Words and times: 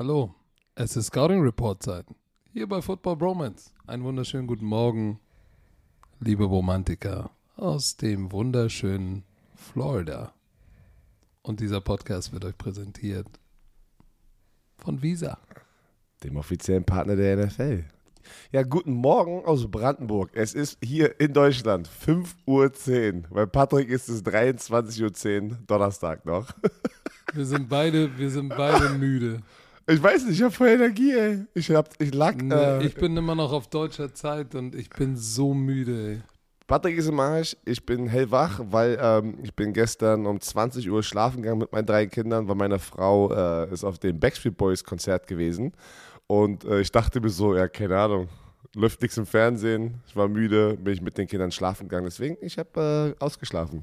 Hallo, 0.00 0.34
es 0.76 0.96
ist 0.96 1.08
Scouting 1.08 1.42
Report 1.42 1.82
Zeit. 1.82 2.06
Hier 2.54 2.66
bei 2.66 2.80
Football 2.80 3.16
Bromance. 3.16 3.70
Einen 3.86 4.02
wunderschönen 4.02 4.46
guten 4.46 4.64
Morgen, 4.64 5.20
liebe 6.20 6.44
Romantiker 6.44 7.28
aus 7.58 7.98
dem 7.98 8.32
wunderschönen 8.32 9.24
Florida. 9.54 10.32
Und 11.42 11.60
dieser 11.60 11.82
Podcast 11.82 12.32
wird 12.32 12.46
euch 12.46 12.56
präsentiert 12.56 13.26
von 14.78 15.02
Visa. 15.02 15.36
Dem 16.24 16.38
offiziellen 16.38 16.84
Partner 16.84 17.16
der 17.16 17.36
NFL. 17.36 17.84
Ja, 18.52 18.62
guten 18.62 18.94
Morgen 18.94 19.44
aus 19.44 19.70
Brandenburg. 19.70 20.30
Es 20.32 20.54
ist 20.54 20.78
hier 20.82 21.20
in 21.20 21.34
Deutschland 21.34 21.86
5.10 21.86 23.24
Uhr. 23.24 23.28
Bei 23.28 23.44
Patrick 23.44 23.90
ist 23.90 24.08
es 24.08 24.24
23.10 24.24 25.50
Uhr, 25.50 25.58
Donnerstag 25.66 26.24
noch. 26.24 26.50
Wir 27.34 27.44
sind 27.44 27.68
beide, 27.68 28.18
wir 28.18 28.30
sind 28.30 28.48
beide 28.48 28.88
müde. 28.88 29.42
Ich 29.90 30.00
weiß 30.00 30.26
nicht, 30.26 30.36
ich 30.36 30.42
habe 30.42 30.52
voll 30.52 30.68
Energie, 30.68 31.12
ey. 31.12 31.44
Ich, 31.52 31.70
hab, 31.70 31.88
ich 32.00 32.14
lag. 32.14 32.36
Nee, 32.36 32.54
äh, 32.54 32.86
ich 32.86 32.94
bin 32.94 33.16
immer 33.16 33.34
noch 33.34 33.52
auf 33.52 33.66
deutscher 33.66 34.14
Zeit 34.14 34.54
und 34.54 34.76
ich 34.76 34.88
bin 34.88 35.16
so 35.16 35.52
müde, 35.52 36.12
ey. 36.12 36.20
Patrick 36.68 36.96
ist 36.96 37.08
im 37.08 37.18
Arsch, 37.18 37.56
ich 37.64 37.84
bin 37.84 38.06
hellwach, 38.06 38.60
weil 38.62 38.96
ähm, 39.02 39.38
ich 39.42 39.52
bin 39.52 39.72
gestern 39.72 40.26
um 40.26 40.40
20 40.40 40.88
Uhr 40.88 41.02
schlafen 41.02 41.42
gegangen 41.42 41.58
mit 41.58 41.72
meinen 41.72 41.86
drei 41.86 42.06
Kindern, 42.06 42.46
weil 42.46 42.54
meine 42.54 42.78
Frau 42.78 43.32
äh, 43.32 43.72
ist 43.72 43.82
auf 43.82 43.98
dem 43.98 44.20
Backstreet 44.20 44.56
Boys 44.56 44.84
Konzert 44.84 45.26
gewesen. 45.26 45.72
Und 46.28 46.64
äh, 46.64 46.80
ich 46.80 46.92
dachte 46.92 47.20
mir 47.20 47.30
so, 47.30 47.56
ja, 47.56 47.66
keine 47.66 47.98
Ahnung, 47.98 48.28
läuft 48.76 49.02
nichts 49.02 49.16
im 49.16 49.26
Fernsehen, 49.26 50.00
ich 50.06 50.14
war 50.14 50.28
müde, 50.28 50.76
bin 50.76 50.92
ich 50.92 51.02
mit 51.02 51.18
den 51.18 51.26
Kindern 51.26 51.50
schlafen 51.50 51.88
gegangen. 51.88 52.04
Deswegen, 52.04 52.36
ich 52.40 52.56
habe 52.56 53.16
äh, 53.18 53.24
ausgeschlafen. 53.24 53.82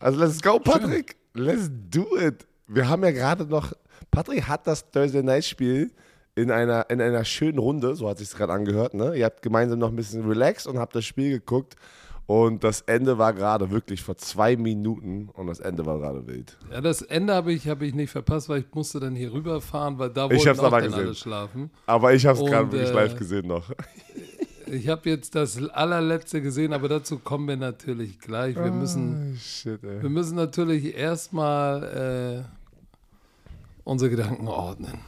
Also 0.00 0.18
let's 0.18 0.42
go, 0.42 0.58
Patrick. 0.58 1.14
Let's 1.34 1.70
do 1.70 2.18
it. 2.18 2.44
Wir 2.66 2.88
haben 2.88 3.04
ja 3.04 3.12
gerade 3.12 3.44
noch, 3.44 3.72
Patrick 4.10 4.46
hat 4.48 4.66
das 4.66 4.90
Thursday 4.90 5.22
Night 5.22 5.44
Spiel 5.44 5.90
in 6.34 6.50
einer, 6.50 6.88
in 6.90 7.00
einer 7.00 7.24
schönen 7.24 7.58
Runde, 7.58 7.94
so 7.94 8.08
hat 8.08 8.18
sich 8.18 8.30
gerade 8.30 8.52
angehört. 8.52 8.94
Ne? 8.94 9.16
Ihr 9.16 9.24
habt 9.24 9.42
gemeinsam 9.42 9.78
noch 9.78 9.90
ein 9.90 9.96
bisschen 9.96 10.26
relaxed 10.26 10.66
und 10.66 10.78
habt 10.78 10.94
das 10.94 11.04
Spiel 11.04 11.30
geguckt. 11.30 11.76
Und 12.26 12.64
das 12.64 12.80
Ende 12.82 13.18
war 13.18 13.34
gerade 13.34 13.70
wirklich 13.70 14.02
vor 14.02 14.16
zwei 14.16 14.56
Minuten 14.56 15.28
und 15.34 15.46
das 15.46 15.60
Ende 15.60 15.84
war 15.84 15.98
gerade 15.98 16.26
wild. 16.26 16.56
Ja, 16.72 16.80
das 16.80 17.02
Ende 17.02 17.34
habe 17.34 17.52
ich, 17.52 17.68
hab 17.68 17.82
ich 17.82 17.94
nicht 17.94 18.10
verpasst, 18.10 18.48
weil 18.48 18.60
ich 18.60 18.66
musste 18.74 18.98
dann 18.98 19.14
hier 19.14 19.30
rüberfahren, 19.32 19.98
weil 19.98 20.08
da 20.08 20.30
wollten 20.30 20.58
auch 20.58 20.64
aber 20.64 20.80
dann 20.80 20.94
alle 20.94 21.14
schlafen. 21.14 21.70
Aber 21.84 22.14
ich 22.14 22.24
habe 22.24 22.38
es 22.38 22.50
gerade 22.50 22.72
wirklich 22.72 22.90
äh, 22.90 22.94
live 22.94 23.16
gesehen 23.16 23.46
noch. 23.46 23.70
Ich 24.66 24.88
habe 24.88 25.10
jetzt 25.10 25.34
das 25.34 25.62
allerletzte 25.68 26.40
gesehen, 26.40 26.72
aber 26.72 26.88
dazu 26.88 27.18
kommen 27.18 27.46
wir 27.46 27.56
natürlich 27.58 28.18
gleich. 28.18 28.56
Wir 28.56 28.72
müssen, 28.72 29.34
Ah, 29.36 29.38
shit, 29.38 29.82
wir 29.82 30.08
müssen 30.08 30.36
natürlich 30.36 30.96
erstmal 30.96 32.44
äh, 32.46 32.63
unsere 33.84 34.10
Gedanken 34.10 34.48
ordnen. 34.48 34.98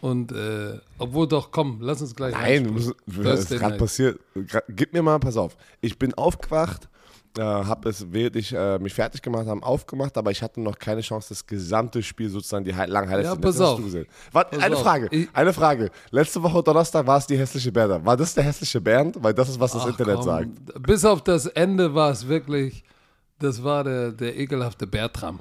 Und 0.00 0.32
äh, 0.32 0.78
obwohl 0.98 1.28
doch, 1.28 1.50
komm, 1.50 1.78
lass 1.82 2.00
uns 2.00 2.14
gleich 2.16 2.32
Nein, 2.32 2.42
reinspringen. 2.42 2.74
wir 3.06 3.14
müssen, 3.14 3.24
das 3.24 3.40
ist 3.40 3.50
gerade 3.50 3.70
Night. 3.72 3.78
passiert. 3.78 4.20
Gra- 4.34 4.62
Gib 4.68 4.94
mir 4.94 5.02
mal, 5.02 5.18
pass 5.18 5.36
auf. 5.36 5.58
Ich 5.82 5.98
bin 5.98 6.14
aufgewacht, 6.14 6.88
äh, 7.36 7.42
habe 7.42 7.90
es, 7.90 8.10
während 8.10 8.34
ich 8.36 8.50
äh, 8.54 8.78
mich 8.78 8.94
fertig 8.94 9.20
gemacht 9.20 9.46
habe, 9.46 9.62
aufgemacht, 9.62 10.16
aber 10.16 10.30
ich 10.30 10.42
hatte 10.42 10.58
noch 10.62 10.78
keine 10.78 11.02
Chance, 11.02 11.28
das 11.28 11.46
gesamte 11.46 12.02
Spiel 12.02 12.30
sozusagen, 12.30 12.64
die 12.64 12.70
langen 12.70 13.10
Highlights 13.10 13.28
Ja, 13.28 13.34
zu 13.34 13.40
pass 13.42 13.54
sehen. 13.56 13.60
Das 13.60 13.68
hast 13.68 13.72
auf. 13.74 13.78
du 13.78 13.84
gesehen. 13.84 14.06
Warte, 14.32 14.56
Pass 14.56 14.64
eine 14.64 14.76
auf. 14.76 14.82
Frage, 14.82 15.08
Ich- 15.10 15.28
eine 15.34 15.52
Frage. 15.52 15.90
Letzte 16.12 16.42
Woche 16.42 16.62
Donnerstag 16.62 17.06
war 17.06 17.18
es 17.18 17.26
die 17.26 17.36
hässliche 17.36 17.70
Bernd. 17.70 18.02
War 18.06 18.16
das 18.16 18.32
der 18.32 18.44
hässliche 18.44 18.80
Bernd? 18.80 19.22
Weil 19.22 19.34
das 19.34 19.50
ist, 19.50 19.60
was 19.60 19.72
das 19.72 19.82
Ach, 19.82 19.88
Internet 19.88 20.14
komm, 20.16 20.24
sagt. 20.24 20.48
Bis 20.82 21.04
auf 21.04 21.22
das 21.22 21.44
Ende 21.44 21.94
war 21.94 22.10
es 22.10 22.26
wirklich, 22.26 22.84
das 23.38 23.62
war 23.62 23.84
der, 23.84 24.12
der 24.12 24.34
ekelhafte 24.38 24.86
Bertram. 24.86 25.40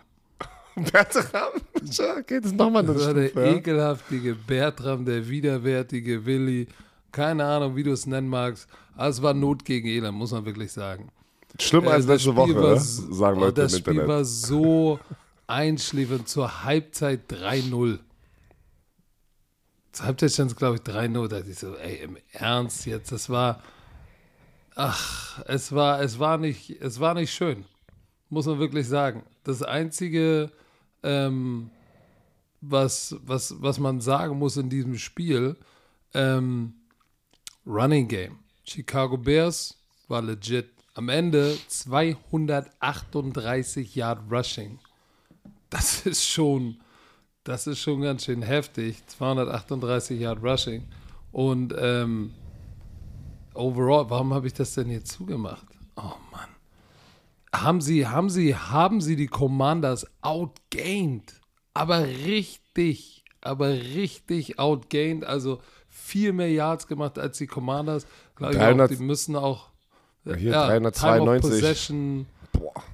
Bertram? 0.83 1.51
Ja, 1.91 2.21
das 2.21 2.45
ist 2.45 2.55
nochmal 2.55 2.83
eine 2.83 2.93
Das 2.93 3.05
war 3.07 3.13
der 3.13 3.33
ja. 3.33 3.55
ekelhaftige 3.55 4.35
Bertram, 4.35 5.05
der 5.05 5.27
widerwärtige 5.29 6.25
Willi. 6.25 6.67
Keine 7.11 7.45
Ahnung, 7.45 7.75
wie 7.77 7.83
du 7.83 7.91
es 7.91 8.05
nennen 8.05 8.27
magst. 8.27 8.67
Aber 8.95 9.07
es 9.07 9.21
war 9.21 9.33
Not 9.33 9.63
gegen 9.63 9.87
Elend, 9.87 10.17
muss 10.17 10.31
man 10.31 10.45
wirklich 10.45 10.71
sagen. 10.71 11.09
Schlimmer 11.59 11.91
als 11.91 12.05
Äh, 12.05 12.07
das 12.09 12.25
letzte 12.25 12.35
Woche, 12.35 12.55
war 12.55 12.77
sagen 12.77 13.37
oh, 13.37 13.45
Leute 13.45 13.61
Das 13.61 13.73
im 13.73 13.79
Spiel 13.79 13.93
Internet. 13.93 14.09
war 14.09 14.25
so 14.25 14.99
einschläfernd. 15.47 16.27
Zur 16.27 16.63
Halbzeit 16.65 17.31
3-0. 17.31 17.99
Zur 19.93 20.05
Halbzeit 20.05 20.31
stand 20.31 20.51
es, 20.51 20.57
glaube 20.57 20.75
ich, 20.75 20.81
3-0. 20.81 21.27
Da 21.27 21.37
dachte 21.39 21.51
ich 21.51 21.59
so, 21.59 21.75
ey, 21.75 21.95
im 22.03 22.17
Ernst 22.33 22.85
jetzt, 22.85 23.11
das 23.11 23.29
war. 23.29 23.63
Ach, 24.75 25.41
es 25.45 25.71
war, 25.73 26.01
es 26.01 26.19
war 26.19 26.37
nicht, 26.37 26.69
es 26.81 26.99
war 26.99 27.13
nicht 27.13 27.33
schön. 27.33 27.65
Muss 28.29 28.45
man 28.45 28.59
wirklich 28.59 28.87
sagen. 28.87 29.23
Das 29.43 29.63
Einzige, 29.63 30.51
ähm, 31.03 31.69
was, 32.61 33.15
was, 33.25 33.61
was 33.61 33.79
man 33.79 33.99
sagen 34.01 34.37
muss 34.37 34.57
in 34.57 34.69
diesem 34.69 34.97
Spiel, 34.97 35.55
ähm, 36.13 36.73
Running 37.65 38.07
Game. 38.07 38.39
Chicago 38.63 39.17
Bears 39.17 39.75
war 40.07 40.21
legit. 40.21 40.69
Am 40.95 41.09
Ende 41.09 41.57
238 41.67 43.95
Yard 43.95 44.19
Rushing. 44.29 44.79
Das 45.69 46.05
ist 46.05 46.25
schon, 46.25 46.79
das 47.43 47.67
ist 47.67 47.79
schon 47.79 48.01
ganz 48.01 48.25
schön 48.25 48.41
heftig. 48.41 49.05
238 49.07 50.19
Yard 50.19 50.43
Rushing. 50.43 50.83
Und 51.31 51.73
ähm, 51.77 52.33
overall, 53.53 54.09
warum 54.09 54.33
habe 54.33 54.47
ich 54.47 54.53
das 54.53 54.73
denn 54.73 54.87
hier 54.87 55.05
zugemacht? 55.05 55.67
Oh 55.95 56.15
Mann. 56.31 56.49
Haben 57.53 57.81
sie, 57.81 58.05
haben 58.07 58.29
sie, 58.29 58.55
haben 58.55 59.01
sie 59.01 59.15
die 59.15 59.27
Commanders 59.27 60.05
outgained. 60.21 61.33
Aber 61.73 62.05
richtig, 62.05 63.23
aber 63.41 63.69
richtig 63.69 64.59
outgained. 64.59 65.25
Also 65.25 65.59
viel 65.87 66.33
mehr 66.33 66.51
Yards 66.51 66.87
gemacht 66.87 67.17
als 67.17 67.37
die 67.37 67.47
Commanders. 67.47 68.05
Glaube 68.35 68.53
ich 68.53 68.59
auch, 68.59 68.63
300 68.65 68.91
die 68.91 68.97
müssen 68.97 69.35
auch 69.35 69.69
Ja, 70.25 70.35
hier 70.35 70.51
of 70.59 70.67
392. 70.67 71.49
Possession, 71.49 72.25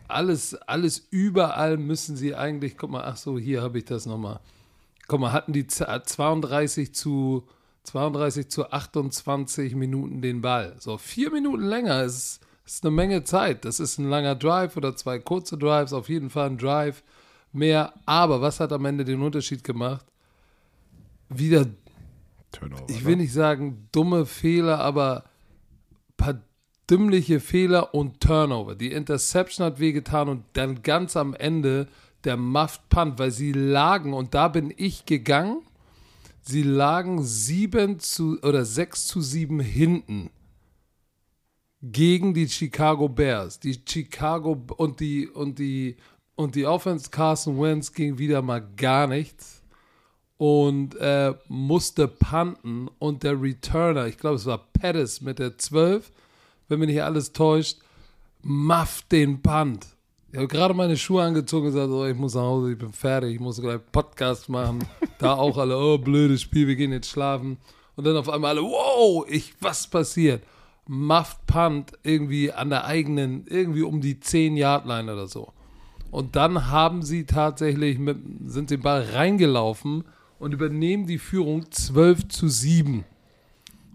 alles, 0.07 0.55
alles 0.55 1.07
überall 1.09 1.77
müssen 1.77 2.15
sie 2.15 2.35
eigentlich, 2.35 2.77
guck 2.77 2.91
mal, 2.91 3.03
ach 3.03 3.17
so, 3.17 3.37
hier 3.37 3.61
habe 3.61 3.77
ich 3.79 3.85
das 3.85 4.05
nochmal. 4.05 4.39
Guck 5.07 5.19
mal, 5.19 5.31
hatten 5.33 5.51
die 5.53 5.67
z- 5.67 5.87
32 6.07 6.93
zu 6.93 7.47
32 7.83 8.49
zu 8.49 8.71
28 8.71 9.75
Minuten 9.75 10.21
den 10.21 10.41
Ball. 10.41 10.75
So, 10.79 10.97
vier 10.97 11.31
Minuten 11.31 11.63
länger 11.63 12.03
ist, 12.03 12.39
ist 12.65 12.83
eine 12.83 12.91
Menge 12.91 13.23
Zeit. 13.23 13.65
Das 13.65 13.79
ist 13.79 13.97
ein 13.97 14.09
langer 14.09 14.35
Drive 14.35 14.75
oder 14.75 14.95
zwei 14.95 15.19
kurze 15.19 15.57
Drives, 15.57 15.93
auf 15.93 16.09
jeden 16.09 16.29
Fall 16.29 16.49
ein 16.49 16.57
Drive 16.57 17.03
mehr. 17.51 17.93
Aber 18.05 18.41
was 18.41 18.59
hat 18.59 18.73
am 18.73 18.85
Ende 18.85 19.05
den 19.05 19.21
Unterschied 19.21 19.63
gemacht? 19.63 20.05
Wieder 21.29 21.67
Turnover. 22.51 22.85
ich 22.87 23.01
ne? 23.01 23.05
will 23.05 23.15
nicht 23.17 23.33
sagen 23.33 23.87
dumme 23.91 24.25
Fehler, 24.25 24.79
aber 24.79 25.23
paar 26.17 26.41
dümmliche 26.89 27.39
Fehler 27.39 27.93
und 27.93 28.19
Turnover. 28.21 28.75
Die 28.75 28.91
Interception 28.91 29.65
hat 29.65 29.79
wehgetan 29.79 30.29
und 30.29 30.43
dann 30.53 30.81
ganz 30.83 31.15
am 31.17 31.33
Ende 31.33 31.87
der 32.23 32.37
Muffed 32.37 32.89
Punt, 32.89 33.19
weil 33.19 33.31
sie 33.31 33.51
lagen 33.51 34.13
und 34.13 34.33
da 34.33 34.47
bin 34.47 34.73
ich 34.75 35.05
gegangen. 35.05 35.61
Sie 36.41 36.63
lagen 36.63 37.23
sieben 37.23 37.99
zu 37.99 38.39
oder 38.41 38.65
sechs 38.65 39.07
zu 39.07 39.21
sieben 39.21 39.59
hinten 39.59 40.29
gegen 41.91 42.33
die 42.33 42.47
Chicago 42.47 43.07
Bears. 43.07 43.59
Die 43.59 43.79
Chicago 43.87 44.61
und 44.77 44.99
die 44.99 45.27
und 45.27 45.59
die 45.59 45.97
und 46.35 46.55
die 46.55 46.65
Offense 46.65 47.09
Carson 47.09 47.59
Wentz 47.61 47.93
ging 47.93 48.17
wieder 48.17 48.41
mal 48.41 48.65
gar 48.75 49.07
nichts 49.07 49.61
und 50.37 50.95
äh, 50.95 51.33
musste 51.47 52.07
punten 52.07 52.89
und 52.99 53.23
der 53.23 53.41
Returner, 53.41 54.07
ich 54.07 54.17
glaube 54.17 54.35
es 54.35 54.45
war 54.45 54.67
Pettis 54.73 55.21
mit 55.21 55.39
der 55.39 55.57
12, 55.57 56.11
wenn 56.67 56.79
mich 56.79 56.89
nicht 56.89 57.03
alles 57.03 57.31
täuscht, 57.31 57.79
mafft 58.41 59.11
den 59.11 59.41
Punt. 59.41 59.87
Ich 60.31 60.37
habe 60.37 60.49
gerade 60.49 60.73
meine 60.73 60.97
Schuhe 60.97 61.23
angezogen 61.23 61.67
und 61.67 61.73
gesagt, 61.73 61.89
oh, 61.89 62.05
ich 62.05 62.15
muss 62.15 62.35
nach 62.35 62.41
Hause, 62.41 62.73
ich 62.73 62.77
bin 62.77 62.91
fertig, 62.91 63.35
ich 63.35 63.39
muss 63.39 63.61
gleich 63.61 63.79
Podcast 63.93 64.49
machen. 64.49 64.85
da 65.19 65.35
auch 65.35 65.57
alle, 65.57 65.77
oh, 65.77 65.97
blödes 65.97 66.41
Spiel, 66.41 66.67
wir 66.67 66.75
gehen 66.75 66.91
jetzt 66.91 67.09
schlafen. 67.09 67.57
Und 67.95 68.05
dann 68.05 68.17
auf 68.17 68.27
einmal 68.27 68.57
alle, 68.57 68.61
wow, 68.61 69.25
ich, 69.29 69.53
was 69.61 69.87
passiert? 69.87 70.43
Muffed 70.87 71.45
Punt 71.47 71.93
irgendwie 72.03 72.51
an 72.51 72.69
der 72.69 72.85
eigenen, 72.85 73.45
irgendwie 73.47 73.81
um 73.81 74.01
die 74.01 74.15
10-Yard-Line 74.15 75.11
oder 75.11 75.27
so. 75.27 75.51
Und 76.11 76.35
dann 76.35 76.67
haben 76.67 77.01
sie 77.01 77.25
tatsächlich 77.25 77.99
mit, 77.99 78.17
sind 78.45 78.69
den 78.69 78.81
Ball 78.81 79.01
reingelaufen 79.01 80.03
und 80.39 80.53
übernehmen 80.53 81.07
die 81.07 81.17
Führung 81.17 81.71
12 81.71 82.27
zu 82.27 82.47
7. 82.47 83.03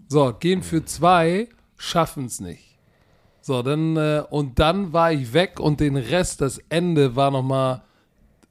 So, 0.07 0.33
gehen 0.37 0.61
für 0.61 0.83
zwei, 0.83 1.47
schaffen 1.77 2.25
es 2.25 2.39
nicht. 2.39 2.77
So, 3.41 3.63
dann, 3.63 3.97
äh, 3.97 4.23
und 4.29 4.59
dann 4.59 4.93
war 4.93 5.11
ich 5.11 5.33
weg 5.33 5.59
und 5.59 5.79
den 5.79 5.95
Rest, 5.97 6.41
das 6.41 6.59
Ende 6.69 7.15
war 7.15 7.31
nochmal 7.31 7.81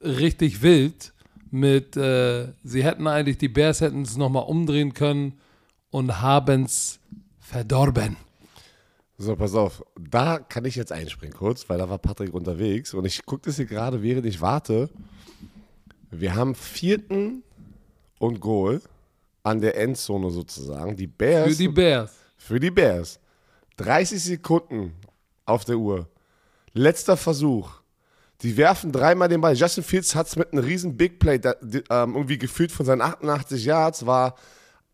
richtig 0.00 0.62
wild. 0.62 1.12
Mit, 1.52 1.96
äh, 1.96 2.52
sie 2.64 2.82
hätten 2.82 3.06
eigentlich, 3.06 3.38
die 3.38 3.48
Bears 3.48 3.80
hätten 3.80 4.02
es 4.02 4.16
nochmal 4.16 4.44
umdrehen 4.44 4.94
können 4.94 5.34
und 5.90 6.20
haben 6.20 6.64
es 6.64 6.98
verdorben. 7.38 8.16
So, 9.22 9.36
pass 9.36 9.54
auf. 9.54 9.84
Da 10.00 10.38
kann 10.38 10.64
ich 10.64 10.76
jetzt 10.76 10.92
einspringen 10.92 11.36
kurz, 11.36 11.68
weil 11.68 11.76
da 11.76 11.90
war 11.90 11.98
Patrick 11.98 12.32
unterwegs 12.32 12.94
und 12.94 13.04
ich 13.04 13.26
gucke 13.26 13.42
das 13.44 13.56
hier 13.56 13.66
gerade, 13.66 14.02
während 14.02 14.24
ich 14.24 14.40
warte. 14.40 14.88
Wir 16.10 16.34
haben 16.34 16.54
vierten 16.54 17.42
und 18.18 18.40
Goal 18.40 18.80
an 19.42 19.60
der 19.60 19.76
Endzone 19.76 20.30
sozusagen. 20.30 20.96
Die 20.96 21.06
Bears. 21.06 21.50
Für 21.50 21.56
die 21.56 21.68
Bears. 21.68 22.12
Für 22.38 22.60
die 22.60 22.70
Bears. 22.70 23.20
30 23.76 24.22
Sekunden 24.22 24.94
auf 25.44 25.66
der 25.66 25.76
Uhr. 25.76 26.08
Letzter 26.72 27.18
Versuch. 27.18 27.70
Die 28.40 28.56
werfen 28.56 28.90
dreimal 28.90 29.28
den 29.28 29.42
Ball. 29.42 29.54
Justin 29.54 29.84
Fields 29.84 30.14
hat 30.14 30.28
es 30.28 30.36
mit 30.36 30.50
einem 30.50 30.64
riesen 30.64 30.96
Big 30.96 31.18
Play 31.18 31.38
da, 31.38 31.56
die, 31.60 31.84
ähm, 31.90 32.14
irgendwie 32.14 32.38
gefühlt 32.38 32.72
von 32.72 32.86
seinen 32.86 33.02
88 33.02 33.66
Yards 33.66 34.06
war 34.06 34.34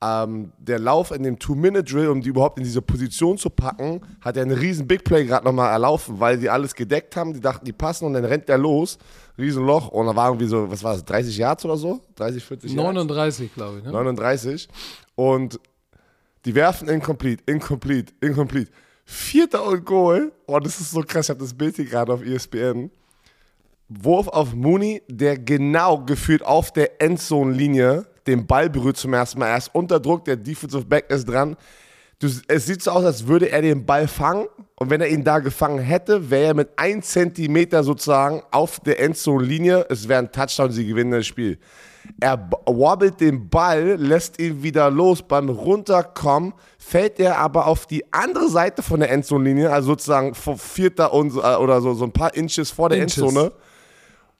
ähm, 0.02 0.52
der 0.58 0.78
Lauf 0.78 1.10
in 1.10 1.22
dem 1.22 1.38
Two-Minute-Drill, 1.38 2.08
um 2.08 2.20
die 2.20 2.28
überhaupt 2.28 2.58
in 2.58 2.64
diese 2.64 2.82
Position 2.82 3.38
zu 3.38 3.48
packen, 3.48 4.02
hat 4.20 4.36
er 4.36 4.42
einen 4.42 4.56
riesen 4.56 4.86
Big 4.86 5.04
Play 5.04 5.24
gerade 5.24 5.44
nochmal 5.44 5.72
erlaufen, 5.72 6.20
weil 6.20 6.38
die 6.38 6.50
alles 6.50 6.74
gedeckt 6.74 7.16
haben, 7.16 7.32
die 7.32 7.40
dachten, 7.40 7.64
die 7.64 7.72
passen 7.72 8.04
und 8.04 8.12
dann 8.12 8.24
rennt 8.24 8.48
der 8.48 8.58
los, 8.58 8.98
Riesenloch 9.38 9.88
und 9.88 10.06
da 10.06 10.14
war 10.14 10.28
irgendwie 10.28 10.46
so, 10.46 10.70
was 10.70 10.84
war 10.84 10.92
das, 10.92 11.04
30 11.04 11.38
Yards 11.38 11.64
oder 11.64 11.76
so? 11.76 12.00
30, 12.16 12.44
40 12.44 12.70
Yards? 12.72 12.82
39, 12.82 13.54
glaube 13.54 13.78
ich. 13.78 13.84
Ne? 13.84 13.92
39 13.92 14.68
und 15.14 15.58
die 16.44 16.54
werfen 16.54 16.88
incomplete, 16.88 17.42
incomplete, 17.46 18.12
incomplete. 18.20 18.70
Vierter 19.04 19.66
und 19.66 19.84
Goal, 19.84 20.32
oh, 20.46 20.58
das 20.58 20.80
ist 20.80 20.90
so 20.90 21.00
krass, 21.00 21.26
ich 21.26 21.30
habe 21.30 21.40
das 21.40 21.54
Bild 21.54 21.76
hier 21.76 21.86
gerade 21.86 22.12
auf 22.12 22.22
ESPN. 22.22 22.90
Wurf 23.88 24.28
auf 24.28 24.52
Mooney, 24.52 25.02
der 25.08 25.38
genau 25.38 25.98
gefühlt 25.98 26.44
auf 26.44 26.72
der 26.72 27.00
Endzone-Linie 27.00 28.06
den 28.26 28.46
Ball 28.46 28.70
berührt 28.70 28.96
zum 28.96 29.12
ersten 29.14 29.38
Mal. 29.38 29.48
Er 29.48 29.58
ist 29.58 29.74
unter 29.74 30.00
Druck, 30.00 30.24
der 30.24 30.36
Defensive 30.36 30.84
Back 30.84 31.10
ist 31.10 31.26
dran. 31.26 31.56
Du, 32.18 32.28
es 32.48 32.66
sieht 32.66 32.82
so 32.82 32.92
aus, 32.92 33.04
als 33.04 33.26
würde 33.26 33.50
er 33.50 33.60
den 33.60 33.84
Ball 33.84 34.08
fangen. 34.08 34.46
Und 34.76 34.90
wenn 34.90 35.00
er 35.00 35.08
ihn 35.08 35.22
da 35.22 35.38
gefangen 35.38 35.78
hätte, 35.78 36.30
wäre 36.30 36.46
er 36.46 36.54
mit 36.54 36.70
1 36.76 37.06
Zentimeter 37.06 37.84
sozusagen 37.84 38.42
auf 38.50 38.80
der 38.80 39.00
Endzone-Linie. 39.00 39.86
Es 39.90 40.08
wäre 40.08 40.20
ein 40.20 40.32
Touchdown, 40.32 40.70
sie 40.70 40.86
gewinnen 40.86 41.10
das 41.10 41.26
Spiel. 41.26 41.58
Er 42.20 42.50
wobbelt 42.66 43.20
den 43.20 43.48
Ball, 43.50 43.96
lässt 43.96 44.40
ihn 44.40 44.62
wieder 44.62 44.90
los. 44.90 45.22
Beim 45.22 45.48
Runterkommen 45.48 46.54
fällt 46.78 47.18
er 47.20 47.38
aber 47.38 47.66
auf 47.66 47.86
die 47.86 48.04
andere 48.12 48.48
Seite 48.48 48.82
von 48.82 49.00
der 49.00 49.10
Endzone-Linie, 49.10 49.70
also 49.70 49.88
sozusagen 49.88 50.34
vor 50.34 50.56
vierter 50.56 51.12
und, 51.12 51.34
äh, 51.34 51.56
oder 51.56 51.80
so, 51.80 51.94
so 51.94 52.04
ein 52.04 52.12
paar 52.12 52.34
Inches 52.34 52.70
vor 52.70 52.88
der 52.88 53.02
Inches. 53.02 53.18
Endzone. 53.18 53.52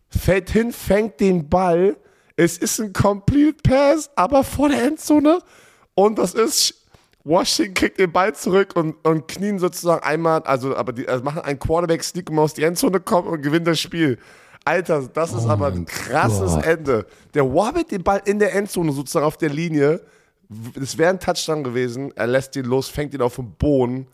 Fällt 0.08 0.50
hin, 0.50 0.72
fängt 0.72 1.20
den 1.20 1.48
Ball. 1.48 1.96
Es 2.36 2.58
ist 2.58 2.78
ein 2.78 2.92
Complete 2.92 3.56
Pass, 3.62 4.10
aber 4.14 4.44
vor 4.44 4.68
der 4.68 4.82
Endzone. 4.84 5.40
Und 5.94 6.18
das 6.18 6.34
ist 6.34 6.86
Washington 7.24 7.74
kriegt 7.74 7.98
den 7.98 8.12
Ball 8.12 8.34
zurück 8.34 8.76
und, 8.76 8.94
und 9.04 9.26
knien 9.26 9.58
sozusagen 9.58 10.04
einmal, 10.04 10.42
also 10.42 10.76
aber 10.76 10.92
die 10.92 11.08
also 11.08 11.24
machen 11.24 11.42
einen 11.42 11.58
Quarterback-Sneak, 11.58 12.30
um 12.30 12.38
aus 12.38 12.54
die 12.54 12.62
Endzone 12.62 13.00
kommt 13.00 13.26
und 13.26 13.42
gewinnt 13.42 13.66
das 13.66 13.80
Spiel. 13.80 14.18
Alter, 14.64 15.08
das 15.08 15.32
ist 15.32 15.46
Oh 15.46 15.50
aber 15.50 15.68
ein 15.68 15.86
krasses 15.86 16.54
Gott. 16.54 16.66
Ende. 16.66 17.06
Der 17.34 17.50
wobbelt 17.50 17.90
den 17.90 18.02
Ball 18.02 18.20
in 18.24 18.38
der 18.38 18.54
Endzone 18.54 18.92
sozusagen 18.92 19.24
auf 19.24 19.36
der 19.36 19.48
Linie. 19.48 20.00
Es 20.80 20.98
wäre 20.98 21.10
ein 21.10 21.20
Touchdown 21.20 21.64
gewesen. 21.64 22.12
Er 22.16 22.26
lässt 22.26 22.54
ihn 22.56 22.64
los, 22.64 22.88
fängt 22.88 23.14
ihn 23.14 23.22
auf 23.22 23.36
den 23.36 23.52
Boden. 23.52 24.08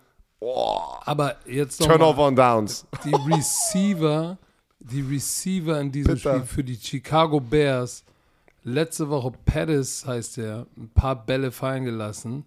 Aber 1.04 1.36
jetzt 1.46 1.80
noch 1.80 1.88
Turnover 1.88 2.26
und 2.26 2.36
Downs. 2.36 2.86
die 3.04 3.14
Receiver, 3.14 4.38
die 4.80 5.00
Receiver 5.00 5.80
in 5.80 5.92
diesem 5.92 6.14
Bitter. 6.14 6.34
Spiel 6.34 6.46
für 6.46 6.64
die 6.64 6.76
Chicago 6.76 7.40
Bears, 7.40 8.04
letzte 8.64 9.08
Woche 9.08 9.32
Pettis 9.44 10.06
heißt 10.06 10.38
er, 10.38 10.66
ein 10.76 10.90
paar 10.90 11.26
Bälle 11.26 11.52
fallen 11.52 11.84
gelassen. 11.84 12.44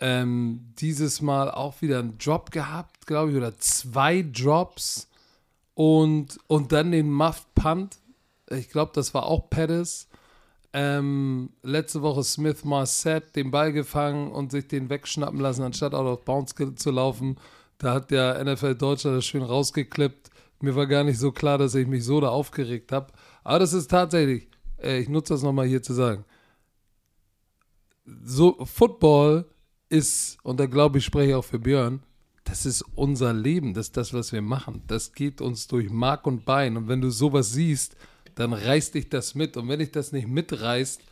Ähm, 0.00 0.72
dieses 0.78 1.20
Mal 1.22 1.50
auch 1.50 1.80
wieder 1.80 2.00
einen 2.00 2.18
Drop 2.18 2.50
gehabt, 2.50 3.06
glaube 3.06 3.30
ich, 3.30 3.36
oder 3.36 3.56
zwei 3.58 4.22
Drops 4.22 5.08
und, 5.74 6.38
und 6.48 6.72
dann 6.72 6.90
den 6.90 7.10
Muffed 7.10 7.54
Punt. 7.54 7.98
Ich 8.50 8.68
glaube, 8.68 8.92
das 8.94 9.14
war 9.14 9.26
auch 9.26 9.48
Pettis. 9.48 10.08
Ähm, 10.72 11.50
letzte 11.62 12.02
Woche 12.02 12.24
Smith 12.24 12.64
Marset 12.64 13.36
den 13.36 13.50
Ball 13.50 13.72
gefangen 13.72 14.32
und 14.32 14.50
sich 14.50 14.68
den 14.68 14.88
wegschnappen 14.88 15.38
lassen, 15.38 15.62
anstatt 15.62 15.94
out 15.94 16.06
of 16.06 16.24
bounds 16.24 16.54
zu 16.76 16.90
laufen. 16.90 17.36
Da 17.78 17.94
hat 17.94 18.10
der 18.10 18.42
NFL 18.42 18.76
Deutschland 18.76 19.18
das 19.18 19.26
schön 19.26 19.42
rausgeklippt. 19.42 20.30
Mir 20.60 20.74
war 20.76 20.86
gar 20.86 21.04
nicht 21.04 21.18
so 21.18 21.32
klar, 21.32 21.58
dass 21.58 21.74
ich 21.74 21.86
mich 21.86 22.04
so 22.04 22.20
da 22.20 22.28
aufgeregt 22.28 22.92
habe. 22.92 23.08
Aber 23.44 23.58
das 23.58 23.72
ist 23.72 23.90
tatsächlich, 23.90 24.48
ich 24.82 25.08
nutze 25.08 25.34
das 25.34 25.42
nochmal 25.42 25.66
hier 25.66 25.82
zu 25.82 25.92
sagen. 25.92 26.24
So, 28.24 28.64
Football 28.64 29.46
ist, 29.88 30.38
und 30.42 30.58
da 30.58 30.66
glaube 30.66 30.98
ich, 30.98 31.04
spreche 31.04 31.30
ich 31.30 31.34
auch 31.34 31.44
für 31.44 31.58
Björn, 31.58 32.02
das 32.44 32.66
ist 32.66 32.84
unser 32.94 33.32
Leben, 33.32 33.74
das 33.74 33.86
ist 33.86 33.96
das, 33.96 34.12
was 34.12 34.32
wir 34.32 34.42
machen. 34.42 34.82
Das 34.86 35.12
geht 35.12 35.40
uns 35.40 35.68
durch 35.68 35.90
Mark 35.90 36.26
und 36.26 36.44
Bein. 36.44 36.76
Und 36.76 36.88
wenn 36.88 37.00
du 37.00 37.10
sowas 37.10 37.52
siehst, 37.52 37.96
dann 38.34 38.52
reißt 38.52 38.94
dich 38.94 39.08
das 39.08 39.34
mit. 39.34 39.56
Und 39.56 39.68
wenn 39.68 39.78
dich 39.78 39.92
das 39.92 40.12
nicht 40.12 40.26
mitreißt, 40.26 41.02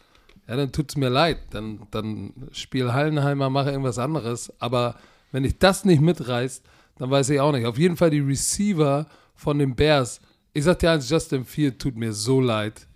ja, 0.49 0.56
dann 0.56 0.73
tut 0.73 0.90
es 0.90 0.96
mir 0.96 1.08
leid. 1.08 1.38
Dann, 1.50 1.87
dann 1.93 2.32
spiel 2.50 2.93
Hallenheimer, 2.93 3.49
mache 3.49 3.70
irgendwas 3.70 3.99
anderes. 3.99 4.52
Aber 4.61 4.96
wenn 5.31 5.44
dich 5.44 5.58
das 5.58 5.84
nicht 5.84 6.00
mitreißt, 6.00 6.64
dann 6.96 7.11
weiß 7.11 7.31
ich 7.31 7.40
auch 7.40 7.52
nicht. 7.52 7.66
Auf 7.66 7.78
jeden 7.78 7.96
Fall 7.96 8.11
die 8.11 8.20
Receiver 8.20 9.06
von 9.34 9.58
den 9.58 9.76
Bears. 9.76 10.20
Ich 10.52 10.64
sag 10.64 10.81
dir 10.81 10.90
eins, 10.90 11.08
Justin 11.08 11.44
Field 11.44 11.78
tut 11.78 11.96
mir 11.96 12.12
so 12.12 12.40
leid. 12.40 12.87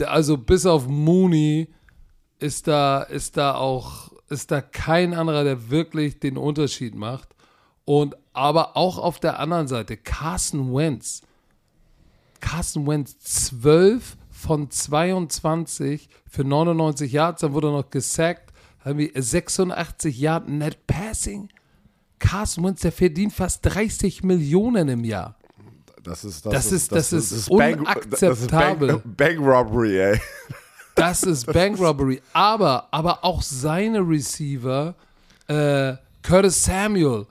Also 0.00 0.38
bis 0.38 0.66
auf 0.66 0.88
Mooney 0.88 1.68
ist 2.38 2.66
da, 2.66 3.02
ist 3.02 3.36
da 3.36 3.54
auch, 3.54 4.12
ist 4.28 4.50
da 4.50 4.60
kein 4.60 5.14
anderer, 5.14 5.44
der 5.44 5.70
wirklich 5.70 6.18
den 6.18 6.36
Unterschied 6.36 6.94
macht. 6.94 7.34
Und 7.84 8.16
aber 8.32 8.76
auch 8.76 8.98
auf 8.98 9.20
der 9.20 9.38
anderen 9.38 9.68
Seite, 9.68 9.96
Carson 9.96 10.74
Wentz. 10.74 11.22
Carson 12.40 12.86
Wentz 12.86 13.18
12 13.20 14.16
von 14.30 14.70
22 14.70 16.08
für 16.28 16.44
99 16.44 17.12
Yards, 17.12 17.42
dann 17.42 17.52
wurde 17.52 17.68
er 17.68 17.72
noch 17.72 17.90
gesackt, 17.90 18.52
haben 18.80 18.98
wir 18.98 19.10
86 19.14 20.18
Yard 20.18 20.48
Net 20.48 20.86
Passing. 20.86 21.48
Carson 22.18 22.64
Wentz, 22.64 22.80
der 22.80 22.92
verdient 22.92 23.32
fast 23.32 23.64
30 23.64 24.24
Millionen 24.24 24.88
im 24.88 25.04
Jahr. 25.04 25.36
Das 26.02 26.24
ist, 26.24 26.44
Das 26.46 26.72
ist- 26.72 26.92
das 26.92 27.12
ist 27.12 27.48
Bank- 27.48 27.80
unakzeptabel. 27.80 28.88
Das 28.88 28.96
ist 28.98 29.16
Bank, 29.16 29.16
Bank 29.16 29.38
Robbery, 29.40 29.98
ey. 30.00 30.20
Das 30.94 31.22
ist 31.22 31.46
Bank 31.50 31.78
Robbery. 31.80 32.20
Aber, 32.34 32.88
aber 32.90 33.24
auch 33.24 33.40
seine 33.40 34.00
Receiver, 34.00 34.94
äh, 35.48 35.94
Curtis 36.22 36.64
Samuel, 36.64 37.26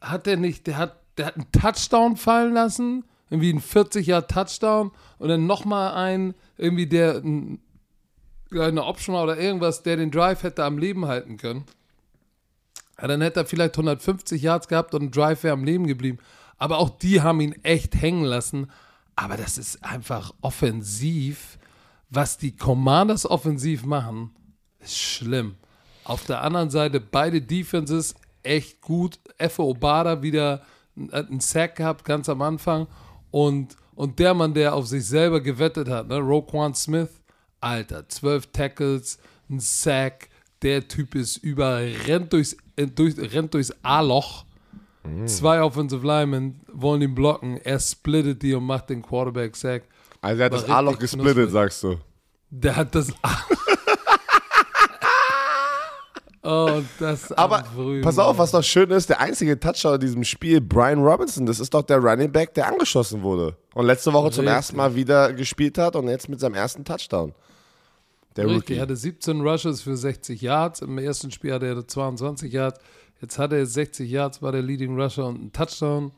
hat 0.00 0.24
der 0.26 0.36
nicht, 0.38 0.66
der 0.66 0.78
hat, 0.78 0.96
der 1.18 1.26
hat 1.26 1.36
einen 1.36 1.52
Touchdown 1.52 2.16
fallen 2.16 2.54
lassen, 2.54 3.04
irgendwie 3.28 3.52
ein 3.52 3.60
40 3.60 4.06
Jahr 4.06 4.26
Touchdown 4.26 4.90
und 5.18 5.28
dann 5.28 5.46
nochmal 5.46 5.92
ein, 5.94 6.34
irgendwie 6.56 6.86
der, 6.86 7.16
ein, 7.16 7.60
eine 8.52 8.84
Option 8.84 9.16
oder 9.16 9.36
irgendwas, 9.36 9.82
der 9.82 9.96
den 9.96 10.10
Drive 10.10 10.42
hätte 10.42 10.64
am 10.64 10.78
Leben 10.78 11.06
halten 11.06 11.36
können. 11.36 11.64
Ja, 13.00 13.06
dann 13.06 13.20
hätte 13.20 13.40
er 13.40 13.46
vielleicht 13.46 13.74
150 13.74 14.40
Yards 14.40 14.66
gehabt 14.66 14.94
und 14.94 15.02
ein 15.02 15.10
Drive 15.10 15.42
wäre 15.42 15.52
am 15.52 15.64
Leben 15.64 15.86
geblieben. 15.86 16.18
Aber 16.58 16.78
auch 16.78 16.90
die 16.90 17.22
haben 17.22 17.40
ihn 17.40 17.54
echt 17.62 17.94
hängen 17.94 18.24
lassen. 18.24 18.70
Aber 19.16 19.36
das 19.36 19.58
ist 19.58 19.82
einfach 19.84 20.34
offensiv. 20.40 21.58
Was 22.10 22.38
die 22.38 22.56
Commanders 22.56 23.28
offensiv 23.28 23.84
machen, 23.84 24.30
ist 24.80 24.96
schlimm. 24.96 25.56
Auf 26.04 26.24
der 26.24 26.42
anderen 26.42 26.70
Seite 26.70 27.00
beide 27.00 27.42
Defenses 27.42 28.14
echt 28.42 28.80
gut. 28.80 29.18
Effe 29.36 29.62
Obada 29.62 30.22
wieder 30.22 30.62
einen 31.12 31.40
Sack 31.40 31.76
gehabt 31.76 32.04
ganz 32.04 32.28
am 32.28 32.42
Anfang. 32.42 32.86
Und, 33.30 33.76
und 33.94 34.18
der 34.18 34.34
Mann, 34.34 34.54
der 34.54 34.74
auf 34.74 34.86
sich 34.86 35.04
selber 35.06 35.40
gewettet 35.40 35.88
hat, 35.88 36.08
ne, 36.08 36.18
Roquan 36.18 36.74
Smith, 36.74 37.20
Alter, 37.60 38.08
12 38.08 38.52
Tackles, 38.52 39.18
ein 39.50 39.60
Sack. 39.60 40.28
Der 40.62 40.88
Typ 40.88 41.14
ist 41.14 41.36
über, 41.36 41.78
rennt 41.78 42.32
durchs, 42.32 42.56
äh, 42.76 42.86
durch, 42.86 43.16
rennt 43.18 43.54
durchs 43.54 43.72
A-Loch. 43.82 44.44
Zwei 45.26 45.62
Offensive 45.62 46.06
Linemen 46.06 46.60
wollen 46.72 47.02
ihn 47.02 47.14
blocken. 47.14 47.58
Er 47.64 47.78
splittet 47.80 48.42
die 48.42 48.54
und 48.54 48.64
macht 48.64 48.90
den 48.90 49.02
Quarterback-Sack. 49.02 49.84
Also 50.20 50.40
er 50.42 50.46
hat 50.46 50.52
War 50.52 50.60
das 50.60 50.70
A-Loch 50.70 50.98
gesplittet, 50.98 51.34
knusprig. 51.34 51.50
sagst 51.52 51.82
du. 51.82 51.96
Der 52.50 52.76
hat 52.76 52.94
das. 52.94 53.12
oh, 56.42 56.80
das. 56.98 57.32
Aber 57.32 57.60
am 57.60 57.64
frühen 57.64 58.02
pass 58.02 58.18
auf, 58.18 58.38
was 58.38 58.50
doch 58.50 58.62
schön 58.62 58.90
ist, 58.90 59.08
der 59.08 59.20
einzige 59.20 59.58
Touchdown 59.58 59.94
in 59.94 60.00
diesem 60.00 60.24
Spiel, 60.24 60.60
Brian 60.60 61.02
Robinson, 61.02 61.46
das 61.46 61.60
ist 61.60 61.72
doch 61.74 61.82
der 61.82 61.98
Running 61.98 62.32
Back, 62.32 62.54
der 62.54 62.68
angeschossen 62.68 63.22
wurde. 63.22 63.56
Und 63.74 63.86
letzte 63.86 64.12
Woche 64.12 64.30
zum 64.30 64.42
Richtig. 64.44 64.56
ersten 64.56 64.76
Mal 64.76 64.94
wieder 64.94 65.32
gespielt 65.32 65.78
hat 65.78 65.96
und 65.96 66.08
jetzt 66.08 66.28
mit 66.28 66.40
seinem 66.40 66.54
ersten 66.54 66.84
Touchdown. 66.84 67.34
Der 68.36 68.46
Richtig, 68.46 68.62
Rookie. 68.62 68.74
er 68.74 68.82
hatte 68.82 68.96
17 68.96 69.40
Rushes 69.40 69.82
für 69.82 69.96
60 69.96 70.40
Yards. 70.40 70.82
Im 70.82 70.98
ersten 70.98 71.30
Spiel 71.30 71.52
hatte 71.52 71.66
er 71.66 71.86
22 71.86 72.52
Yards. 72.52 72.78
Jetzt 73.20 73.38
hat 73.38 73.52
er 73.52 73.66
60 73.66 74.08
Yards, 74.08 74.42
war 74.42 74.52
der 74.52 74.62
Leading 74.62 75.00
Rusher 75.00 75.26
und 75.26 75.42
ein 75.42 75.52
Touchdown. 75.52 76.12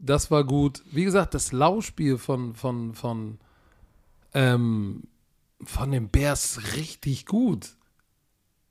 Das 0.00 0.30
war 0.30 0.44
gut. 0.44 0.82
Wie 0.90 1.04
gesagt, 1.04 1.34
das 1.34 1.52
Laufspiel 1.52 2.18
von, 2.18 2.54
von, 2.54 2.94
von, 2.94 3.38
ähm, 4.34 5.04
von 5.62 5.90
den 5.90 6.08
Bears 6.10 6.76
richtig 6.76 7.26
gut. 7.26 7.76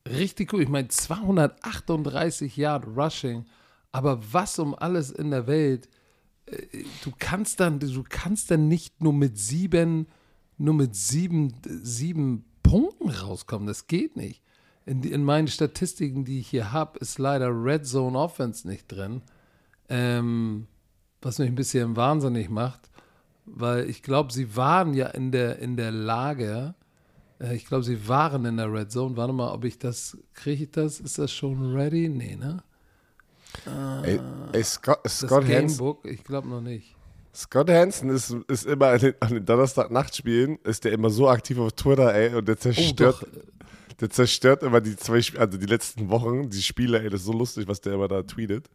Richtig 0.08 0.52
gut. 0.52 0.62
Ich 0.62 0.70
meine, 0.70 0.90
238 0.90 2.56
Yard 2.58 2.86
Rushing. 2.86 3.46
Aber 3.92 4.20
was 4.32 4.60
um 4.60 4.76
alles 4.76 5.12
in 5.12 5.32
der 5.32 5.48
Welt 5.48 5.88
äh, 6.46 6.84
du 7.04 7.12
kannst 7.18 7.60
dann, 7.60 7.80
du 7.80 8.04
kannst 8.08 8.52
dann 8.52 8.68
nicht 8.68 9.02
nur 9.02 9.14
mit 9.14 9.38
sieben, 9.38 10.08
nur 10.58 10.74
mit 10.74 10.96
sieben, 10.96 11.54
sieben 11.66 12.46
Punkten 12.62 13.10
rauskommen. 13.10 13.68
Das 13.68 13.88
geht 13.88 14.16
nicht. 14.16 14.43
In, 14.86 15.04
in 15.04 15.24
meinen 15.24 15.48
Statistiken, 15.48 16.26
die 16.26 16.40
ich 16.40 16.50
hier 16.50 16.72
habe, 16.72 17.00
ist 17.00 17.18
leider 17.18 17.50
Red 17.50 17.86
Zone 17.86 18.18
Offense 18.18 18.68
nicht 18.68 18.92
drin. 18.92 19.22
Ähm, 19.90 20.68
was 21.22 21.40
mich 21.40 21.48
ein 21.48 21.56
bisschen 21.56 21.96
wahnsinnig 21.96 22.50
macht, 22.50 22.90
weil 23.46 23.90
ich 23.90 24.04
glaube, 24.04 24.34
sie 24.34 24.56
waren 24.56 24.94
ja 24.94 25.08
in 25.08 25.32
der, 25.32 25.60
in 25.60 25.78
der 25.78 25.92
Lage, 25.92 26.76
äh, 27.40 27.56
ich 27.56 27.66
glaube, 27.66 27.84
sie 27.84 28.08
waren 28.08 28.46
in 28.46 28.58
der 28.58 28.72
Red 28.72 28.92
Zone. 28.92 29.16
Warte 29.16 29.34
mal, 29.34 29.52
ob 29.52 29.64
ich 29.66 29.80
das, 29.80 30.18
kriege 30.34 30.64
ich 30.64 30.72
das? 30.72 31.00
Ist 31.00 31.18
das 31.18 31.32
schon 31.32 31.74
ready? 31.76 32.10
Nee, 32.10 32.36
ne? 32.36 32.64
Ey, 34.04 34.20
ey 34.52 34.64
Scott, 34.64 35.00
Scott 35.08 35.46
Gamebook? 35.46 36.06
Ich 36.06 36.24
glaube 36.24 36.48
noch 36.50 36.62
nicht. 36.62 36.96
Scott 37.36 37.70
Hansen 37.70 38.10
ist, 38.10 38.36
ist 38.48 38.66
immer 38.66 38.88
an 38.90 39.00
den, 39.00 39.16
an 39.20 39.34
den 39.34 39.46
Donnerstag-Nachtspielen, 39.46 40.60
ist 40.64 40.84
der 40.84 40.92
immer 40.92 41.10
so 41.10 41.28
aktiv 41.30 41.58
auf 41.58 41.72
Twitter, 41.74 42.14
ey, 42.14 42.36
und 42.36 42.48
der 42.48 42.58
zerstört, 42.58 43.26
Oh, 43.26 43.63
der 44.00 44.10
zerstört 44.10 44.64
immer 44.64 44.82
die 44.82 44.96
zwei, 44.96 45.22
also 45.38 45.58
die 45.58 45.66
letzten 45.66 46.10
Wochen, 46.10 46.50
die 46.50 46.62
Spiele, 46.62 47.02
ey, 47.02 47.10
das 47.10 47.22
ist 47.22 47.26
so 47.28 47.34
lustig, 47.34 47.68
was 47.68 47.82
der 47.82 47.94
immer 47.94 48.08
da 48.08 48.24
tweetet. 48.24 48.70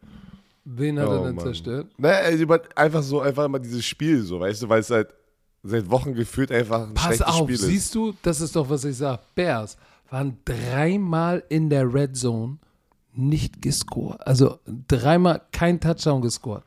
Wen 0.65 0.99
hat 0.99 1.07
Oh, 1.07 1.11
er 1.13 1.23
denn 1.25 1.35
Mann. 1.35 1.45
zerstört? 1.45 1.87
Über- 1.97 2.61
einfach 2.75 3.01
so, 3.03 3.21
einfach 3.21 3.45
immer 3.45 3.59
dieses 3.59 3.85
Spiel 3.85 4.21
so, 4.21 4.39
weißt 4.39 4.63
du, 4.63 4.69
weil 4.69 4.81
es 4.81 4.89
halt 4.89 5.13
seit 5.63 5.89
Wochen 5.89 6.13
gefühlt 6.13 6.51
einfach 6.51 6.83
ein 6.87 6.93
Pass 6.93 7.15
schlechtes 7.17 7.27
auf, 7.27 7.35
Spiel 7.43 7.55
ist. 7.55 7.61
siehst 7.63 7.95
du, 7.95 8.13
das 8.21 8.39
ist 8.41 8.55
doch, 8.55 8.69
was 8.69 8.83
ich 8.85 8.95
sage. 8.97 9.21
Bears 9.35 9.77
waren 10.09 10.37
dreimal 10.45 11.43
in 11.49 11.69
der 11.69 11.91
Red 11.93 12.15
Zone 12.15 12.57
nicht 13.13 13.61
gescored. 13.61 14.25
Also 14.25 14.59
dreimal 14.87 15.41
kein 15.51 15.79
Touchdown 15.79 16.21
gescored. 16.21 16.63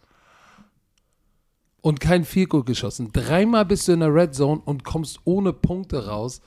Und 1.81 1.99
kein 2.01 2.25
Field 2.25 2.51
geschossen. 2.67 3.11
Dreimal 3.13 3.65
bist 3.65 3.89
du 3.89 3.93
in 3.93 4.01
der 4.01 4.15
Red 4.15 4.35
Zone 4.35 4.61
und 4.65 4.85
kommst 4.85 5.19
ohne 5.25 5.53
Punkte 5.53 6.07
raus. 6.07 6.41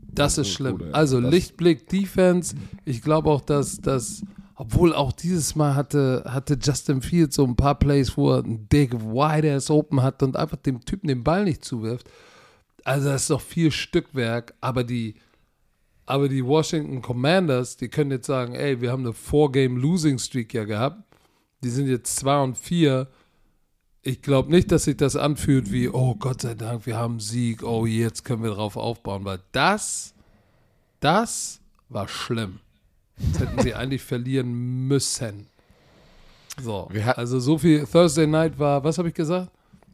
Das 0.00 0.38
ist 0.38 0.50
schlimm. 0.50 0.80
ey. 0.80 0.92
Also 0.92 1.18
Lichtblick 1.18 1.88
Defense. 1.88 2.54
Ich 2.84 3.02
glaube 3.02 3.30
auch, 3.30 3.40
dass 3.40 3.80
das, 3.80 4.22
obwohl 4.54 4.94
auch 4.94 5.12
dieses 5.12 5.54
Mal 5.54 5.74
hatte, 5.74 6.24
hatte 6.26 6.58
Justin 6.60 7.02
Fields 7.02 7.36
so 7.36 7.44
ein 7.44 7.56
paar 7.56 7.78
Plays, 7.78 8.16
wo 8.16 8.32
er 8.32 8.44
einen 8.44 8.68
Dick 8.68 8.94
Wide 8.94 9.54
Ass 9.54 9.70
Open 9.70 10.02
hat 10.02 10.22
und 10.22 10.36
einfach 10.36 10.56
dem 10.56 10.84
Typen 10.84 11.08
den 11.08 11.22
Ball 11.22 11.44
nicht 11.44 11.64
zuwirft. 11.64 12.08
Also 12.84 13.08
das 13.08 13.22
ist 13.22 13.30
doch 13.30 13.40
viel 13.40 13.70
Stückwerk, 13.70 14.54
aber 14.60 14.82
die, 14.82 15.14
aber 16.06 16.28
die 16.28 16.44
Washington 16.44 17.02
Commanders, 17.02 17.76
die 17.76 17.88
können 17.88 18.10
jetzt 18.10 18.26
sagen, 18.26 18.54
ey, 18.54 18.80
wir 18.80 18.90
haben 18.90 19.04
eine 19.04 19.12
Four-Game-Losing-Streak 19.12 20.54
ja 20.54 20.64
gehabt. 20.64 21.02
Die 21.62 21.70
sind 21.70 21.86
jetzt 21.86 22.16
2 22.16 22.42
und 22.42 22.56
4. 22.56 23.08
Ich 24.08 24.22
glaube 24.22 24.50
nicht, 24.50 24.72
dass 24.72 24.84
sich 24.84 24.96
das 24.96 25.16
anfühlt 25.16 25.70
wie, 25.70 25.90
oh 25.90 26.14
Gott 26.14 26.40
sei 26.40 26.54
Dank, 26.54 26.86
wir 26.86 26.96
haben 26.96 27.20
Sieg, 27.20 27.62
oh 27.62 27.84
jetzt 27.84 28.24
können 28.24 28.42
wir 28.42 28.52
drauf 28.52 28.78
aufbauen, 28.78 29.26
weil 29.26 29.38
das, 29.52 30.14
das 30.98 31.60
war 31.90 32.08
schlimm. 32.08 32.60
Das 33.18 33.42
hätten 33.42 33.60
sie 33.60 33.74
eigentlich 33.74 34.02
verlieren 34.02 34.88
müssen. 34.88 35.48
So, 36.58 36.88
also 37.16 37.38
so 37.38 37.58
viel, 37.58 37.84
Thursday 37.84 38.26
Night 38.26 38.58
war, 38.58 38.82
was 38.82 38.96
habe 38.96 39.08
ich 39.08 39.14
gesagt? 39.14 39.50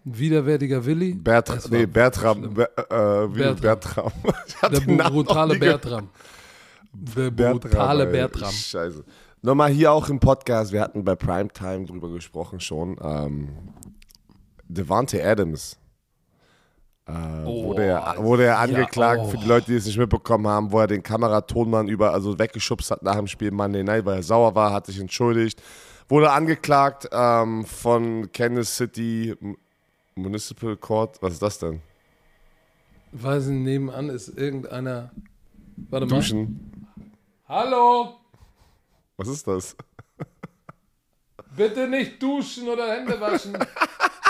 Ein 0.06 0.16
widerwärtiger 0.16 0.86
Willi. 0.86 1.14
Bertra 1.14 1.56
Das 1.56 1.68
war 1.68 1.76
nee, 1.76 1.86
Bertram. 1.86 2.54
Ber 2.54 2.70
äh, 2.78 3.34
wie 3.34 3.60
Bertram. 3.60 4.12
Bertram. 4.22 4.86
Der 4.96 5.10
brutale. 5.10 5.58
Bertram. 5.58 6.08
Der 6.92 7.30
Bertram, 7.32 7.58
brutale. 7.58 8.06
Bertram. 8.06 8.52
Scheiße. 8.52 9.04
Nochmal 9.44 9.72
hier 9.72 9.92
auch 9.92 10.08
im 10.08 10.20
Podcast, 10.20 10.72
wir 10.72 10.80
hatten 10.80 11.04
bei 11.04 11.16
Primetime 11.16 11.84
drüber 11.84 12.10
gesprochen 12.10 12.60
schon. 12.60 12.96
Ähm, 13.02 13.48
Devante 14.68 15.24
Adams. 15.24 15.78
Äh, 17.06 17.12
Oh, 17.44 17.64
wurde, 17.64 17.84
er, 17.84 18.16
wurde 18.18 18.44
er 18.44 18.54
ja, 18.54 18.58
angeklagt, 18.60 19.20
oh. 19.22 19.28
für 19.28 19.36
die 19.36 19.46
Leute, 19.46 19.66
die 19.66 19.76
es 19.76 19.84
nicht 19.84 19.98
mitbekommen 19.98 20.46
haben, 20.46 20.72
wo 20.72 20.80
er 20.80 20.86
den 20.86 21.02
Kameratonmann 21.02 21.88
über, 21.88 22.12
also 22.12 22.38
weggeschubst 22.38 22.90
hat 22.90 23.02
nach 23.02 23.16
dem 23.16 23.26
Spiel 23.26 23.50
Monday 23.50 23.84
Night, 23.84 24.04
weil 24.06 24.16
er 24.16 24.22
sauer 24.22 24.54
war, 24.54 24.72
hat 24.72 24.86
sich 24.86 24.98
entschuldigt. 24.98 25.62
Wurde 26.08 26.30
angeklagt 26.30 27.08
ähm, 27.12 27.64
von 27.64 28.30
Kansas 28.32 28.76
City 28.76 29.34
Municipal 30.14 30.76
Court. 30.76 31.20
Was 31.22 31.34
ist 31.34 31.42
das 31.42 31.58
denn? 31.58 31.80
Weiß 33.12 33.46
nicht, 33.46 33.64
nebenan 33.64 34.08
ist 34.08 34.28
irgendeiner. 34.28 35.10
Warte 35.76 36.06
mal. 36.06 36.16
Duschen. 36.16 36.86
Hallo! 37.48 38.16
Was 39.16 39.28
ist 39.28 39.46
das? 39.46 39.76
Bitte 41.56 41.86
nicht 41.88 42.20
duschen 42.22 42.68
oder 42.68 42.92
Hände 42.92 43.20
waschen. 43.20 43.56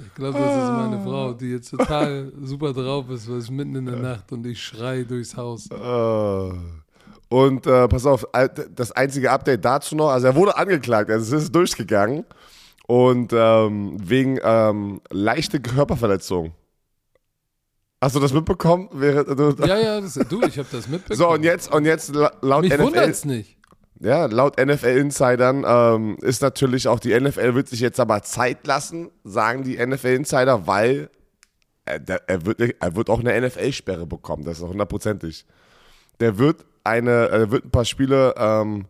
ich 0.00 0.14
glaube, 0.14 0.38
das 0.38 0.54
ist 0.54 0.70
meine 0.72 1.00
Frau, 1.02 1.32
die 1.32 1.46
jetzt 1.52 1.70
total 1.70 2.32
super 2.42 2.72
drauf 2.72 3.08
ist, 3.10 3.28
weil 3.30 3.38
es 3.38 3.50
mitten 3.50 3.74
in 3.76 3.86
der 3.86 3.96
Nacht 3.96 4.30
und 4.32 4.46
ich 4.46 4.62
schrei 4.62 5.02
durchs 5.02 5.36
Haus. 5.36 5.68
Äh, 5.70 6.52
Und 7.30 7.66
äh, 7.66 7.88
pass 7.88 8.06
auf, 8.06 8.24
das 8.74 8.92
einzige 8.92 9.30
Update 9.30 9.64
dazu 9.64 9.94
noch, 9.96 10.08
also 10.10 10.28
er 10.28 10.34
wurde 10.34 10.56
angeklagt, 10.56 11.10
also 11.10 11.36
es 11.36 11.42
ist 11.44 11.54
durchgegangen 11.54 12.24
und 12.86 13.32
ähm, 13.34 13.96
wegen 14.00 14.38
ähm, 14.42 15.00
leichte 15.10 15.60
Körperverletzung. 15.60 16.52
Hast 18.00 18.14
du 18.14 18.20
das 18.20 18.32
mitbekommen? 18.32 18.88
Während, 18.92 19.28
du, 19.38 19.50
Ja, 19.66 19.76
ja, 19.78 20.00
das, 20.00 20.14
du, 20.14 20.40
ich 20.42 20.56
habe 20.56 20.68
das 20.70 20.86
mitbekommen. 20.88 21.18
So, 21.18 21.28
und 21.30 21.42
jetzt, 21.42 21.70
und 21.72 21.84
jetzt 21.84 22.14
la- 22.14 22.32
laut 22.40 22.62
Mich 22.62 22.72
NFL, 22.72 22.82
wundert's 22.84 23.24
nicht. 23.24 23.57
Ja, 24.00 24.26
laut 24.26 24.58
NFL-Insidern 24.58 25.64
ähm, 25.66 26.16
ist 26.20 26.42
natürlich 26.42 26.88
auch 26.88 27.00
die 27.00 27.18
NFL 27.18 27.54
wird 27.54 27.68
sich 27.68 27.80
jetzt 27.80 27.98
aber 27.98 28.22
Zeit 28.22 28.66
lassen, 28.66 29.10
sagen 29.24 29.64
die 29.64 29.84
NFL-Insider, 29.84 30.66
weil 30.66 31.10
er, 31.84 31.98
der, 31.98 32.28
er, 32.28 32.46
wird, 32.46 32.60
er 32.60 32.96
wird 32.96 33.10
auch 33.10 33.20
eine 33.20 33.40
NFL-Sperre 33.40 34.06
bekommen, 34.06 34.44
das 34.44 34.58
ist 34.58 34.64
hundertprozentig. 34.64 35.46
Der 36.20 36.38
wird 36.38 36.64
eine, 36.84 37.28
er 37.28 37.50
wird 37.50 37.64
ein 37.64 37.70
paar 37.70 37.84
Spiele, 37.84 38.34
ähm, 38.36 38.86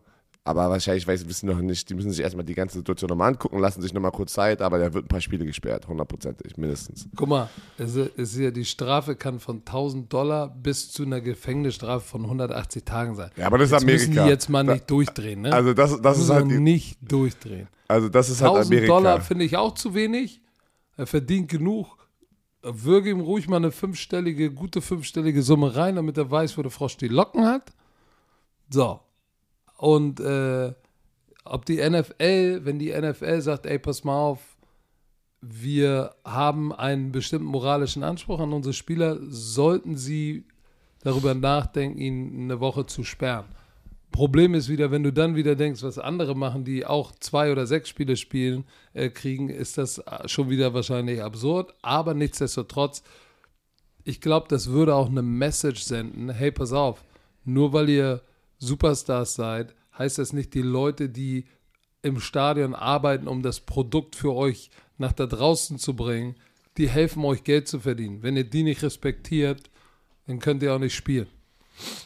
aber 0.49 0.69
wahrscheinlich 0.69 1.05
weiß, 1.07 1.27
wissen 1.29 1.47
noch 1.47 1.59
nicht, 1.61 1.89
die 1.89 1.93
müssen 1.93 2.09
sich 2.11 2.21
erstmal 2.21 2.43
die 2.43 2.55
ganze 2.55 2.79
Situation 2.79 3.07
nochmal 3.07 3.29
angucken, 3.29 3.59
lassen 3.59 3.81
sich 3.81 3.93
nochmal 3.93 4.11
kurz 4.11 4.33
Zeit, 4.33 4.61
aber 4.61 4.79
der 4.79 4.93
wird 4.93 5.05
ein 5.05 5.07
paar 5.07 5.21
Spiele 5.21 5.45
gesperrt, 5.45 5.87
hundertprozentig, 5.87 6.57
mindestens. 6.57 7.07
Guck 7.15 7.29
mal, 7.29 7.49
es 7.77 7.95
ist, 7.95 8.15
ist 8.17 8.35
ja, 8.37 8.49
die 8.49 8.65
Strafe 8.65 9.15
kann 9.15 9.39
von 9.39 9.57
1000 9.59 10.11
Dollar 10.11 10.49
bis 10.49 10.91
zu 10.91 11.03
einer 11.03 11.21
Gefängnisstrafe 11.21 12.05
von 12.07 12.23
180 12.23 12.83
Tagen 12.83 13.15
sein. 13.15 13.29
Ja, 13.37 13.45
aber 13.45 13.59
das 13.59 13.67
ist 13.67 13.73
Jetzt 13.73 13.83
Amerika. 13.83 14.07
müssen 14.09 14.23
die 14.23 14.29
jetzt 14.29 14.49
mal 14.49 14.65
Da- 14.65 14.73
nicht 14.73 14.89
durchdrehen, 14.89 15.41
ne? 15.41 15.53
Also 15.53 15.73
das, 15.73 16.01
das 16.01 16.17
ist 16.19 16.29
halt, 16.29 16.47
nicht 16.47 16.97
durchdrehen. 17.01 17.67
also 17.87 18.09
das 18.09 18.29
ist 18.29 18.41
halt 18.41 18.51
1000 18.51 18.65
Amerika. 18.73 18.93
Dollar 18.93 19.21
finde 19.21 19.45
ich 19.45 19.55
auch 19.55 19.75
zu 19.75 19.93
wenig. 19.93 20.41
Er 20.97 21.05
verdient 21.07 21.49
genug. 21.49 21.95
Würge 22.63 23.11
ihm 23.11 23.21
ruhig 23.21 23.47
mal 23.47 23.55
eine 23.57 23.71
fünfstellige, 23.71 24.51
gute 24.51 24.81
fünfstellige 24.81 25.41
Summe 25.43 25.75
rein, 25.75 25.95
damit 25.95 26.17
er 26.17 26.29
weiß, 26.29 26.57
wo 26.57 26.61
der 26.61 26.71
Frosch 26.71 26.97
die 26.97 27.07
Locken 27.07 27.45
hat. 27.45 27.71
So. 28.69 28.99
Und 29.79 30.19
äh, 30.19 30.73
ob 31.45 31.65
die 31.65 31.77
NFL, 31.77 32.65
wenn 32.65 32.79
die 32.79 32.91
NFL 32.91 33.39
sagt, 33.39 33.65
ey, 33.65 33.79
pass 33.79 34.03
mal 34.03 34.17
auf, 34.19 34.57
wir 35.39 36.15
haben 36.25 36.73
einen 36.73 37.13
bestimmten 37.13 37.47
moralischen 37.47 38.03
Anspruch 38.03 38.41
an 38.41 38.51
unsere 38.51 38.73
Spieler, 38.73 39.17
sollten 39.21 39.95
sie 39.95 40.43
darüber 41.01 41.33
nachdenken, 41.33 41.97
ihn 41.97 42.41
eine 42.43 42.59
Woche 42.59 42.87
zu 42.87 43.05
sperren. 43.05 43.45
Problem 44.11 44.53
ist 44.53 44.67
wieder, 44.67 44.91
wenn 44.91 45.03
du 45.03 45.13
dann 45.13 45.37
wieder 45.37 45.55
denkst, 45.55 45.81
was 45.81 45.97
andere 45.97 46.35
machen, 46.35 46.65
die 46.65 46.85
auch 46.85 47.13
zwei 47.21 47.49
oder 47.49 47.65
sechs 47.65 47.87
Spiele 47.87 48.17
spielen, 48.17 48.65
äh, 48.93 49.09
kriegen, 49.09 49.47
ist 49.47 49.77
das 49.77 49.99
äh, 49.99 50.27
schon 50.27 50.49
wieder 50.49 50.73
wahrscheinlich 50.73 51.23
absurd. 51.23 51.73
Aber 51.83 52.13
nichtsdestotrotz, 52.13 53.01
ich 54.03 54.19
glaube, 54.19 54.47
das 54.49 54.71
würde 54.71 54.93
auch 54.93 55.07
eine 55.07 55.21
Message 55.21 55.83
senden. 55.83 56.29
Hey, 56.31 56.51
pass 56.51 56.73
auf, 56.73 57.05
nur 57.45 57.71
weil 57.71 57.87
ihr 57.87 58.21
Superstars 58.59 59.33
seid, 59.35 59.73
heißt 59.97 60.17
das 60.17 60.33
nicht, 60.33 60.53
die 60.53 60.61
Leute, 60.61 61.09
die 61.09 61.45
im 62.01 62.19
Stadion 62.19 62.75
arbeiten, 62.75 63.27
um 63.27 63.41
das 63.41 63.59
Produkt 63.59 64.15
für 64.15 64.33
euch 64.33 64.69
nach 64.97 65.11
da 65.13 65.25
draußen 65.25 65.77
zu 65.79 65.95
bringen, 65.95 66.35
die 66.77 66.87
helfen 66.89 67.23
euch 67.25 67.43
Geld 67.43 67.67
zu 67.67 67.79
verdienen. 67.79 68.23
Wenn 68.23 68.37
ihr 68.37 68.43
die 68.45 68.63
nicht 68.63 68.83
respektiert, 68.83 69.69
dann 70.27 70.39
könnt 70.39 70.63
ihr 70.63 70.73
auch 70.73 70.79
nicht 70.79 70.95
spielen. 70.95 71.27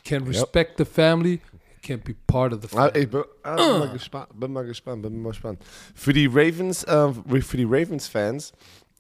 Can't 0.05 0.27
respect 0.27 0.77
the 0.77 0.86
family, 0.86 1.41
can't 1.83 2.03
be 2.03 2.15
part 2.27 2.53
of 2.53 2.62
the 2.62 2.67
Ah, 2.77 2.88
family. 2.89 3.03
ich 3.03 3.10
bin, 3.10 3.24
ah, 3.43 3.55
bin, 3.55 3.79
mal 3.79 3.91
gespannt, 3.91 4.39
bin 4.39 4.53
mal 4.53 4.65
gespannt, 4.65 5.01
bin 5.03 5.22
mal 5.22 5.29
gespannt. 5.29 5.63
Für 5.95 6.13
die 6.13 6.27
Ravens, 6.27 6.83
äh, 6.86 7.41
für 7.41 7.57
die 7.57 7.65
Ravens-Fans 7.65 8.53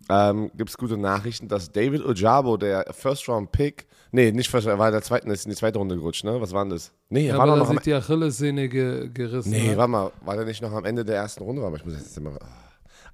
ähm, 0.09 0.51
gibt 0.55 0.69
es 0.69 0.77
gute 0.77 0.97
Nachrichten, 0.97 1.47
dass 1.47 1.71
David 1.71 2.03
Ojabo, 2.05 2.57
der 2.57 2.85
First-Round-Pick, 2.91 3.87
nee, 4.11 4.31
nicht 4.31 4.49
First, 4.49 4.67
er 4.67 4.77
war 4.79 4.87
in 4.87 4.93
der 4.93 5.01
zweiten, 5.01 5.29
ist 5.31 5.45
in 5.45 5.51
die 5.51 5.55
zweite 5.57 5.79
Runde 5.79 5.95
gerutscht, 5.95 6.23
ne? 6.23 6.39
Was 6.41 6.51
war 6.51 6.63
denn 6.65 6.71
das? 6.71 6.91
Nee, 7.09 7.27
er 7.27 7.33
Ja, 7.33 7.37
war 7.37 7.47
er 7.47 7.55
noch 7.55 7.69
am, 7.69 7.79
die 7.79 7.93
Achillessehne 7.93 8.67
ge 8.69 9.09
gerissen 9.13 9.51
Nee, 9.51 9.69
hat. 9.71 9.77
warte 9.77 9.91
mal, 9.91 10.11
war 10.25 10.35
der 10.35 10.45
nicht 10.45 10.61
noch 10.61 10.71
am 10.73 10.85
Ende 10.85 11.05
der 11.05 11.15
ersten 11.15 11.43
Runde? 11.43 11.63
Aber 11.63 11.77
ich 11.77 11.85
muss 11.85 11.93
jetzt 11.95 12.17
immer. 12.17 12.37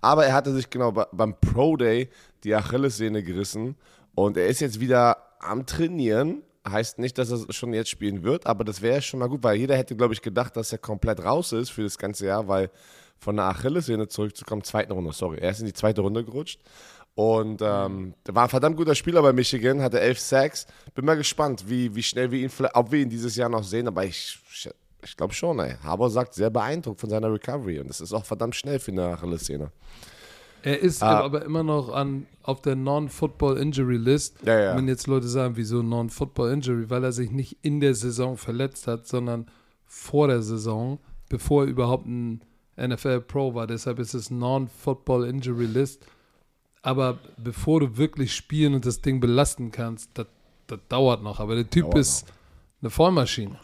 Aber 0.02 0.26
er 0.26 0.34
hatte 0.34 0.54
sich 0.54 0.70
genau 0.70 0.92
bei- 0.92 1.08
beim 1.12 1.36
Pro 1.40 1.76
Day 1.78 2.10
die 2.44 2.56
Achillessehne 2.56 3.22
gerissen 3.24 3.76
und 4.16 4.38
er 4.38 4.48
ist 4.48 4.60
jetzt 4.62 4.80
wieder 4.80 5.18
am 5.40 5.66
Trainieren 5.66 6.42
Heißt 6.70 7.00
nicht, 7.00 7.18
dass 7.18 7.32
er 7.32 7.52
schon 7.54 7.74
jetzt 7.74 7.90
spielen 7.90 8.22
wird, 8.22 8.46
aber 8.46 8.66
das 8.66 8.82
wäre 8.82 9.02
schon 9.02 9.22
mal 9.22 9.30
gut, 9.30 9.42
weil 9.44 9.56
jeder 9.56 9.78
hätte, 9.78 9.96
glaube 9.96 10.14
ich, 10.14 10.22
gedacht, 10.22 10.56
dass 10.58 10.72
er 10.74 10.78
komplett 10.78 11.24
raus 11.24 11.54
ist 11.54 11.70
für 11.70 11.84
das 11.84 11.98
ganze 11.98 12.26
Jahr, 12.28 12.50
weil 12.50 12.70
von 13.20 13.36
der 13.36 13.46
Achillessehne 13.46 14.08
zurückzukommen, 14.08 14.64
zweiten 14.64 14.92
Runde, 14.92 15.12
sorry, 15.14 15.40
er 15.40 15.52
ist 15.52 15.60
in 15.60 15.66
die 15.66 15.74
zweite 15.74 16.02
Runde 16.02 16.24
gerutscht. 16.24 16.60
Und 17.16 17.62
ähm, 17.62 18.14
war 18.30 18.44
ein 18.44 18.50
verdammt 18.50 18.78
guter 18.78 18.96
Spieler 18.96 19.22
bei 19.22 19.34
Michigan, 19.34 19.82
hatte 19.82 20.00
elf 20.00 20.20
Sacks. 20.20 20.68
Bin 20.96 21.04
mal 21.04 21.18
gespannt, 21.18 21.66
wie, 21.68 21.94
wie 21.94 22.04
schnell 22.04 22.32
wir 22.32 22.40
ihn, 22.40 22.52
ob 22.74 22.92
wir 22.92 23.02
ihn 23.02 23.10
dieses 23.10 23.36
Jahr 23.36 23.50
noch 23.50 23.64
sehen, 23.64 23.88
aber 23.88 24.06
ich, 24.06 24.40
ich 25.04 25.18
glaube 25.18 25.34
schon, 25.34 25.60
ey. 25.60 25.76
Haber 25.84 26.10
sagt, 26.10 26.34
sehr 26.34 26.50
beeindruckt 26.50 27.02
von 27.02 27.10
seiner 27.10 27.32
Recovery 27.32 27.80
und 27.80 27.90
das 27.90 28.00
ist 28.00 28.14
auch 28.14 28.24
verdammt 28.24 28.56
schnell 28.56 28.80
für 28.80 28.92
eine 28.92 29.08
Achillessehne. 29.08 29.72
Er 30.62 30.80
ist 30.80 31.04
ah. 31.04 31.22
aber 31.22 31.44
immer 31.44 31.64
noch 31.64 31.90
an, 31.90 32.26
auf 32.44 32.62
der 32.62 32.76
Non-Football 32.76 33.58
Injury 33.58 33.98
List. 33.98 34.38
Ja, 34.46 34.60
ja. 34.60 34.78
Wenn 34.78 34.88
jetzt 34.88 35.08
Leute 35.08 35.28
sagen, 35.28 35.56
wieso 35.56 35.82
Non-Football 35.82 36.52
Injury, 36.52 36.90
weil 36.90 37.04
er 37.04 37.12
sich 37.12 37.32
nicht 37.32 37.58
in 37.62 37.80
der 37.80 37.96
Saison 37.96 38.38
verletzt 38.38 38.88
hat, 38.88 39.08
sondern 39.08 39.48
vor 39.86 40.28
der 40.28 40.42
Saison, 40.42 41.00
bevor 41.30 41.64
er 41.64 41.70
überhaupt 41.70 42.08
ein 42.08 42.42
NFL 42.88 43.22
Pro 43.22 43.54
war. 43.54 43.68
Deshalb 43.68 44.00
ist 44.00 44.14
es 44.14 44.30
Non-Football 44.30 45.28
Injury 45.28 45.66
List. 45.66 46.06
Aber 46.82 47.20
bevor 47.38 47.82
du 47.82 47.98
wirklich 47.98 48.34
spielen 48.34 48.74
und 48.74 48.86
das 48.86 49.02
Ding 49.02 49.20
belasten 49.20 49.72
kannst, 49.72 50.12
das, 50.14 50.28
das 50.68 50.80
dauert 50.88 51.22
noch. 51.22 51.40
Aber 51.40 51.56
der 51.56 51.70
Typ 51.70 51.86
dauert 51.86 51.98
ist 51.98 52.28
noch. 52.28 52.34
eine 52.82 52.90
Vollmaschine. 52.90 53.60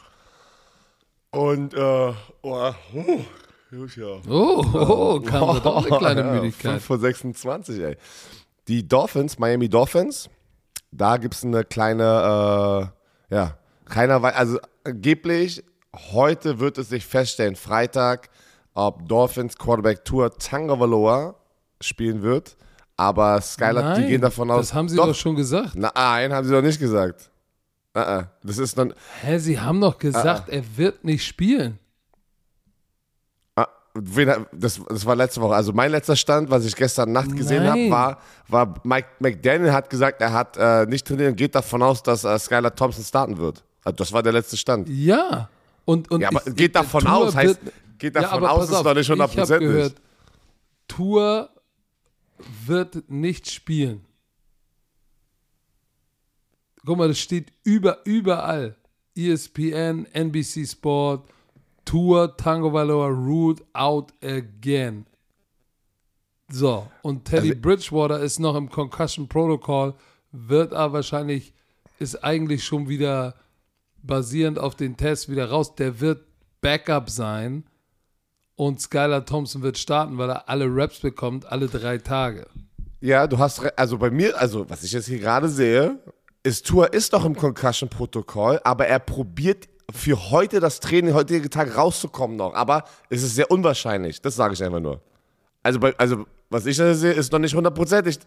Und, 1.31 1.73
äh, 1.73 1.77
oh, 1.77 2.13
oh, 2.43 2.73
ja. 3.71 4.21
Oh, 4.29 4.63
oh, 4.73 5.19
kam 5.19 5.43
oh, 5.43 5.59
doch 5.59 5.85
eine 5.85 5.97
kleine 5.97 6.23
Müdigkeit. 6.31 6.73
5 6.73 6.85
vor 6.85 6.97
26, 6.97 7.79
ey. 7.81 7.97
Die 8.67 8.87
Dolphins, 8.87 9.37
Miami 9.37 9.69
Dolphins, 9.69 10.29
da 10.91 11.17
gibt 11.17 11.33
es 11.35 11.43
eine 11.43 11.63
kleine, 11.63 12.91
äh, 13.29 13.35
ja, 13.35 13.57
keiner 13.85 14.21
weiß, 14.21 14.35
also 14.35 14.59
angeblich, 14.83 15.63
heute 15.93 16.59
wird 16.59 16.77
es 16.77 16.89
sich 16.89 17.05
feststellen, 17.05 17.55
Freitag, 17.55 18.29
ob 18.75 19.07
Dolphins 19.07 19.57
Quarterback 19.57 20.05
Tour 20.05 20.37
Tagovailoa 20.37 21.33
spielen 21.81 22.21
wird. 22.21 22.55
Aber 22.97 23.41
Skylar, 23.41 23.95
die 23.95 24.07
gehen 24.07 24.21
davon 24.21 24.51
aus. 24.51 24.67
Das 24.67 24.73
haben 24.73 24.87
sie 24.87 24.95
doch, 24.95 25.07
doch 25.07 25.15
schon 25.15 25.35
gesagt. 25.35 25.75
Nein, 25.75 26.31
haben 26.31 26.47
sie 26.47 26.53
doch 26.53 26.61
nicht 26.61 26.79
gesagt. 26.79 27.29
Uh 27.95 27.99
-uh. 27.99 28.27
Das 28.43 28.57
ist 28.57 28.77
dann. 28.77 28.93
Hä, 29.21 29.37
sie 29.39 29.59
haben 29.59 29.81
doch 29.81 29.97
gesagt, 29.97 30.49
uh 30.49 30.51
er 30.51 30.63
wird 30.77 31.03
nicht 31.03 31.25
spielen. 31.25 31.79
Das, 34.51 34.81
das 34.89 35.05
war 35.05 35.15
letzte 35.15 35.39
Woche. 35.39 35.55
Also 35.55 35.71
mein 35.71 35.89
letzter 35.89 36.17
Stand, 36.17 36.49
was 36.49 36.65
ich 36.65 36.75
gestern 36.75 37.13
Nacht 37.13 37.33
gesehen 37.33 37.65
habe, 37.65 37.89
war, 37.89 38.17
war 38.49 38.73
Mike 38.83 39.07
McDaniel 39.19 39.71
hat 39.71 39.89
gesagt, 39.89 40.21
er 40.21 40.33
hat 40.33 40.57
äh, 40.57 40.85
nicht 40.85 41.07
trainiert 41.07 41.29
und 41.31 41.37
geht 41.37 41.55
davon 41.55 41.81
aus, 41.81 42.03
dass 42.03 42.25
äh, 42.25 42.37
Skylar 42.37 42.75
Thompson 42.75 43.05
starten 43.05 43.37
wird. 43.37 43.63
Also 43.85 43.95
das 43.95 44.11
war 44.11 44.21
der 44.21 44.33
letzte 44.33 44.57
Stand. 44.57 44.89
Ja. 44.89 45.49
Und, 45.85 46.11
und 46.11 46.19
ja, 46.19 46.27
aber 46.27 46.45
ich, 46.45 46.55
geht 46.55 46.75
davon 46.75 47.07
aus, 47.07 47.35
heißt, 47.35 47.59
geht 47.97 48.15
davon 48.15 48.43
ja, 48.43 48.49
aus, 48.49 48.69
ist 48.69 48.73
doch 48.73 48.93
nicht 48.93 49.09
hundertprozentig. 49.09 49.67
Ich 49.67 49.73
habe 49.73 49.89
gehört, 49.89 50.01
Tour 50.87 51.49
wird 52.65 53.09
nicht 53.09 53.49
spielen. 53.49 54.05
Guck 56.85 56.97
mal, 56.97 57.07
das 57.07 57.19
steht 57.19 57.51
über, 57.63 57.99
überall. 58.05 58.75
ESPN, 59.15 60.05
NBC 60.13 60.67
Sport, 60.67 61.27
Tour, 61.85 62.35
Tango 62.35 62.73
Valor, 62.73 63.09
Root, 63.09 63.63
out 63.73 64.13
again. 64.21 65.05
So, 66.49 66.87
und 67.01 67.25
Teddy 67.25 67.49
also, 67.49 67.61
Bridgewater 67.61 68.19
ist 68.19 68.39
noch 68.39 68.55
im 68.55 68.69
Concussion 68.69 69.27
Protocol, 69.27 69.95
wird 70.31 70.73
aber 70.73 70.95
wahrscheinlich, 70.95 71.53
ist 71.97 72.23
eigentlich 72.23 72.63
schon 72.63 72.87
wieder 72.87 73.35
basierend 74.03 74.59
auf 74.59 74.75
den 74.75 74.97
Test 74.97 75.29
wieder 75.29 75.49
raus. 75.49 75.75
Der 75.75 75.99
wird 75.99 76.25
Backup 76.61 77.09
sein 77.09 77.63
und 78.55 78.81
Skylar 78.81 79.25
Thompson 79.25 79.61
wird 79.61 79.77
starten, 79.77 80.17
weil 80.17 80.29
er 80.29 80.49
alle 80.49 80.65
Raps 80.67 80.99
bekommt, 80.99 81.45
alle 81.45 81.67
drei 81.67 81.97
Tage. 81.97 82.47
Ja, 83.01 83.27
du 83.27 83.37
hast, 83.37 83.61
also 83.77 83.97
bei 83.97 84.09
mir, 84.09 84.39
also 84.39 84.69
was 84.69 84.83
ich 84.83 84.91
jetzt 84.91 85.07
hier 85.07 85.19
gerade 85.19 85.49
sehe, 85.49 85.99
ist 86.43 86.65
Tour 86.65 86.93
ist 86.93 87.13
doch 87.13 87.25
im 87.25 87.35
Concussion-Protokoll, 87.35 88.61
aber 88.63 88.87
er 88.87 88.99
probiert 88.99 89.67
für 89.93 90.31
heute 90.31 90.59
das 90.59 90.79
Training, 90.79 91.13
heutige 91.13 91.49
Tag 91.49 91.75
rauszukommen 91.75 92.37
noch. 92.37 92.53
Aber 92.53 92.85
es 93.09 93.23
ist 93.23 93.35
sehr 93.35 93.51
unwahrscheinlich, 93.51 94.21
das 94.21 94.35
sage 94.35 94.53
ich 94.53 94.63
einfach 94.63 94.79
nur. 94.79 95.01
Also, 95.63 95.79
bei, 95.79 95.95
also 95.97 96.25
was 96.49 96.65
ich 96.65 96.77
da 96.77 96.93
sehe, 96.93 97.13
ist 97.13 97.31
noch 97.31 97.39
nicht 97.39 97.55
hundertprozentig. 97.55 98.19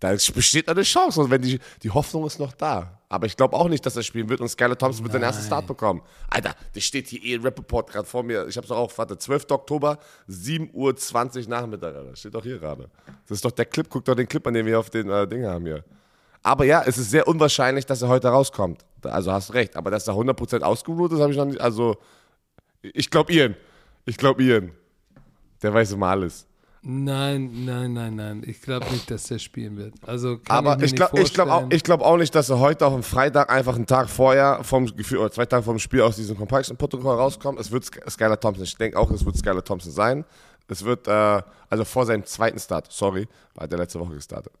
Da 0.00 0.10
besteht 0.10 0.68
eine 0.68 0.82
Chance 0.82 1.20
und 1.20 1.30
wenn 1.30 1.42
die, 1.42 1.58
die 1.82 1.90
Hoffnung 1.90 2.26
ist 2.26 2.38
noch 2.38 2.52
da. 2.52 2.95
Aber 3.08 3.26
ich 3.26 3.36
glaube 3.36 3.54
auch 3.54 3.68
nicht, 3.68 3.86
dass 3.86 3.94
er 3.94 4.02
spielen 4.02 4.28
wird 4.28 4.40
und 4.40 4.48
Skylar 4.48 4.76
Thompson 4.76 5.04
wird 5.04 5.12
seinen 5.12 5.22
ersten 5.22 5.44
Start 5.44 5.66
bekommen. 5.66 6.02
Alter, 6.28 6.54
das 6.74 6.82
steht 6.82 7.06
hier 7.06 7.22
eh 7.22 7.34
im 7.34 7.42
Rap-Report 7.42 7.90
gerade 7.90 8.06
vor 8.06 8.24
mir. 8.24 8.48
Ich 8.48 8.56
habe 8.56 8.64
es 8.64 8.70
auch, 8.70 8.90
warte, 8.98 9.16
12. 9.16 9.46
Oktober, 9.50 9.98
7.20 10.28 11.44
Uhr 11.44 11.48
Nachmittag. 11.48 11.94
Das 12.10 12.18
steht 12.18 12.34
doch 12.34 12.42
hier 12.42 12.58
gerade. 12.58 12.88
Das 13.28 13.36
ist 13.36 13.44
doch 13.44 13.52
der 13.52 13.66
Clip, 13.66 13.86
guck 13.88 14.04
doch 14.04 14.16
den 14.16 14.26
Clip 14.26 14.44
an, 14.46 14.54
den 14.54 14.66
wir 14.66 14.80
auf 14.80 14.90
den 14.90 15.08
äh, 15.08 15.26
Ding 15.28 15.44
haben 15.46 15.66
hier. 15.66 15.84
Aber 16.42 16.64
ja, 16.64 16.82
es 16.84 16.98
ist 16.98 17.10
sehr 17.10 17.28
unwahrscheinlich, 17.28 17.86
dass 17.86 18.02
er 18.02 18.08
heute 18.08 18.28
rauskommt. 18.28 18.84
Also 19.02 19.32
hast 19.32 19.54
recht. 19.54 19.76
Aber 19.76 19.90
dass 19.90 20.08
er 20.08 20.14
100% 20.14 20.62
ausgeruht 20.62 21.12
ist, 21.12 21.20
habe 21.20 21.30
ich 21.30 21.38
noch 21.38 21.44
nicht. 21.44 21.60
Also, 21.60 21.96
ich 22.82 23.10
glaube 23.10 23.32
Ian. 23.32 23.56
Ich 24.04 24.16
glaube 24.16 24.42
Ian. 24.42 24.72
Der 25.62 25.72
weiß 25.72 25.92
immer 25.92 26.08
alles. 26.08 26.46
Nein, 26.88 27.64
nein, 27.64 27.94
nein, 27.94 28.14
nein. 28.14 28.42
Ich 28.46 28.60
glaube 28.60 28.86
nicht, 28.92 29.10
dass 29.10 29.24
der 29.24 29.40
spielen 29.40 29.76
wird. 29.76 29.94
Also 30.06 30.38
Aber 30.46 30.76
ich, 30.76 30.92
ich 30.92 30.94
glaube 30.94 31.20
glaub 31.24 31.48
auch, 31.48 31.68
glaub 31.68 32.00
auch 32.00 32.16
nicht, 32.16 32.32
dass 32.32 32.48
er 32.48 32.60
heute 32.60 32.86
auf 32.86 32.92
dem 32.92 33.02
Freitag 33.02 33.50
einfach 33.50 33.74
einen 33.74 33.86
Tag 33.86 34.08
vorher 34.08 34.62
vom 34.62 34.86
Gefühl 34.86 35.18
oder 35.18 35.32
zwei 35.32 35.46
Tage 35.46 35.64
vor 35.64 35.74
dem 35.74 35.80
Spiel 35.80 36.02
aus 36.02 36.14
diesem 36.14 36.36
Compaction-Protokoll 36.36 37.16
rauskommt. 37.16 37.58
Es 37.58 37.72
wird 37.72 37.86
Skylar 37.86 38.38
Thompson. 38.38 38.62
Ich 38.62 38.76
denke 38.76 38.96
auch, 39.00 39.10
es 39.10 39.26
wird 39.26 39.36
Skylar 39.36 39.64
Thompson 39.64 39.90
sein. 39.90 40.24
Es 40.68 40.84
wird, 40.84 41.08
äh, 41.08 41.42
also 41.68 41.84
vor 41.84 42.06
seinem 42.06 42.24
zweiten 42.24 42.60
Start, 42.60 42.86
sorry, 42.92 43.26
war 43.56 43.66
der 43.66 43.78
letzte 43.78 43.98
Woche 43.98 44.14
gestartet. 44.14 44.52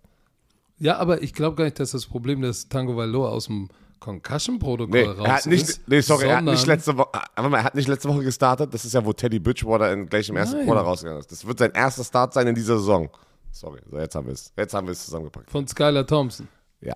Ja, 0.80 0.96
aber 0.96 1.22
ich 1.22 1.32
glaube 1.32 1.54
gar 1.54 1.64
nicht, 1.64 1.78
dass 1.78 1.92
das 1.92 2.06
Problem 2.06 2.40
des 2.40 2.68
Tango 2.68 2.96
Valor 2.96 3.30
aus 3.30 3.46
dem 3.46 3.68
Concussion-Protokoll 4.00 5.00
nee, 5.00 5.04
raus 5.04 5.26
er 5.26 5.34
hat 5.36 5.46
nicht, 5.46 5.68
ist. 5.68 5.88
Nee, 5.88 6.00
sorry, 6.00 6.26
er 6.26 6.36
hat 6.38 6.44
nicht 6.44 6.66
letzte 6.66 6.96
Woche, 6.96 7.08
er 7.34 7.64
hat 7.64 7.74
nicht 7.74 7.88
letzte 7.88 8.08
Woche 8.08 8.22
gestartet. 8.22 8.72
Das 8.72 8.84
ist 8.84 8.92
ja, 8.92 9.04
wo 9.04 9.12
Teddy 9.12 9.38
Bridgewater 9.38 9.92
in, 9.92 10.06
gleich 10.06 10.28
im 10.28 10.36
ersten 10.36 10.64
Quarter 10.64 10.82
rausgegangen 10.82 11.20
ist. 11.20 11.32
Das 11.32 11.46
wird 11.46 11.58
sein 11.58 11.72
erster 11.72 12.04
Start 12.04 12.34
sein 12.34 12.46
in 12.46 12.54
dieser 12.54 12.78
Saison. 12.78 13.08
Sorry, 13.50 13.80
so 13.90 13.98
jetzt 13.98 14.14
haben 14.14 14.26
wir 14.26 14.34
es. 14.34 14.52
Jetzt 14.56 14.74
haben 14.74 14.86
wir 14.86 14.92
es 14.92 15.04
zusammengepackt. 15.04 15.50
Von 15.50 15.66
Skylar 15.66 16.06
Thompson. 16.06 16.48
Ja. 16.80 16.94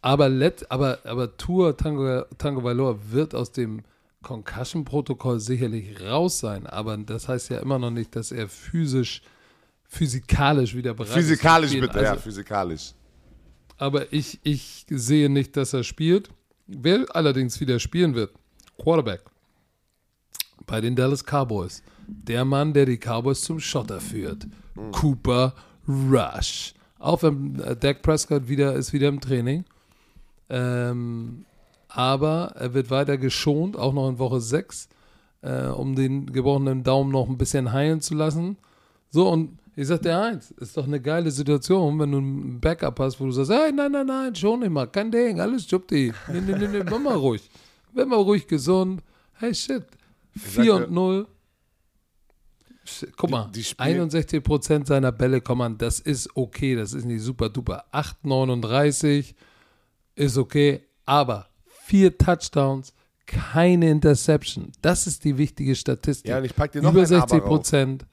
Aber, 0.00 0.28
let, 0.28 0.70
aber, 0.70 0.98
aber 1.04 1.36
Tour 1.36 1.76
Tango, 1.76 2.22
Tango 2.38 2.64
Valor 2.64 2.98
wird 3.10 3.34
aus 3.34 3.52
dem 3.52 3.82
Concussion-Protokoll 4.22 5.38
sicherlich 5.38 6.00
raus 6.00 6.38
sein. 6.38 6.66
Aber 6.66 6.96
das 6.96 7.28
heißt 7.28 7.50
ja 7.50 7.58
immer 7.58 7.78
noch 7.78 7.90
nicht, 7.90 8.16
dass 8.16 8.32
er 8.32 8.48
physisch, 8.48 9.22
physikalisch 9.84 10.74
wieder 10.74 10.94
bereit 10.94 11.12
physikalisch 11.12 11.66
ist. 11.66 11.72
Physikalisch 11.72 11.92
bitte, 11.92 11.98
also, 11.98 12.14
ja, 12.14 12.20
physikalisch 12.20 12.94
aber 13.78 14.12
ich, 14.12 14.40
ich 14.42 14.86
sehe 14.88 15.28
nicht, 15.28 15.56
dass 15.56 15.72
er 15.72 15.84
spielt. 15.84 16.30
Wer 16.66 17.04
allerdings 17.14 17.60
wieder 17.60 17.78
spielen 17.78 18.14
wird, 18.14 18.32
Quarterback 18.78 19.22
bei 20.66 20.80
den 20.80 20.96
Dallas 20.96 21.24
Cowboys. 21.24 21.82
Der 22.08 22.44
Mann, 22.44 22.72
der 22.72 22.86
die 22.86 22.98
Cowboys 22.98 23.40
zum 23.42 23.60
Schotter 23.60 24.00
führt. 24.00 24.46
Mhm. 24.74 24.92
Cooper 24.92 25.54
Rush. 25.88 26.74
Auch 26.98 27.22
wenn 27.22 27.60
äh, 27.60 27.76
Dak 27.76 28.02
Prescott 28.02 28.48
wieder 28.48 28.74
ist 28.74 28.92
wieder 28.92 29.08
im 29.08 29.20
Training. 29.20 29.64
Ähm, 30.48 31.44
aber 31.88 32.52
er 32.56 32.74
wird 32.74 32.90
weiter 32.90 33.16
geschont, 33.16 33.76
auch 33.76 33.92
noch 33.92 34.08
in 34.08 34.18
Woche 34.18 34.40
6, 34.40 34.88
äh, 35.42 35.66
um 35.66 35.94
den 35.94 36.32
gebrochenen 36.32 36.82
Daumen 36.82 37.10
noch 37.10 37.28
ein 37.28 37.38
bisschen 37.38 37.72
heilen 37.72 38.00
zu 38.00 38.14
lassen. 38.14 38.56
So, 39.10 39.28
und 39.28 39.58
ich 39.78 39.86
sag 39.86 40.00
dir 40.00 40.18
eins, 40.18 40.52
ist 40.52 40.74
doch 40.74 40.86
eine 40.86 41.00
geile 41.00 41.30
Situation, 41.30 41.98
wenn 41.98 42.10
du 42.10 42.18
ein 42.18 42.60
Backup 42.60 42.98
hast, 42.98 43.20
wo 43.20 43.26
du 43.26 43.32
sagst, 43.32 43.50
hey, 43.50 43.70
nein, 43.72 43.92
nein, 43.92 44.06
nein, 44.06 44.34
schon 44.34 44.62
immer, 44.62 44.86
kein 44.86 45.10
Ding, 45.10 45.38
alles 45.38 45.70
Jupti. 45.70 46.14
Nee, 46.32 46.40
nee, 46.40 46.56
nee, 46.56 46.68
nee, 46.68 46.82
mach 46.82 46.98
mal 46.98 47.14
ruhig. 47.14 47.48
Werd 47.92 48.08
mal 48.08 48.16
ruhig 48.16 48.46
gesund. 48.46 49.02
Hey, 49.34 49.54
shit. 49.54 49.84
4 50.34 50.74
und 50.74 50.90
0. 50.90 51.26
Guck 53.16 53.30
mal, 53.30 53.50
die, 53.54 53.62
die 53.62 53.74
61% 53.74 54.86
seiner 54.86 55.12
Bälle 55.12 55.40
kommen 55.40 55.76
das 55.76 55.98
ist 55.98 56.34
okay, 56.36 56.76
das 56.76 56.92
ist 56.92 57.04
nicht 57.04 57.22
super 57.22 57.48
duper. 57.48 57.84
8,39 57.92 59.34
ist 60.14 60.38
okay, 60.38 60.82
aber 61.04 61.48
vier 61.64 62.16
Touchdowns, 62.16 62.94
keine 63.26 63.90
Interception. 63.90 64.72
Das 64.80 65.06
ist 65.06 65.24
die 65.24 65.36
wichtige 65.36 65.74
Statistik. 65.74 66.30
Ja, 66.30 66.38
und 66.38 66.44
ich 66.44 66.54
pack 66.54 66.72
dir 66.72 66.80
noch 66.80 66.92
Über 66.92 67.04
60 67.04 67.42
Prozent. 67.42 68.06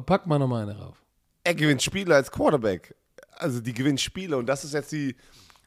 Pack 0.00 0.26
mal 0.26 0.38
nochmal 0.38 0.62
eine 0.62 0.78
rauf. 0.78 0.96
Er 1.44 1.54
gewinnt 1.54 1.82
Spiele 1.82 2.14
als 2.14 2.30
Quarterback. 2.30 2.94
Also 3.32 3.60
die 3.60 3.72
gewinnt 3.74 4.00
Spiele 4.00 4.36
und 4.36 4.46
das 4.46 4.64
ist 4.64 4.74
jetzt 4.74 4.92
die, 4.92 5.16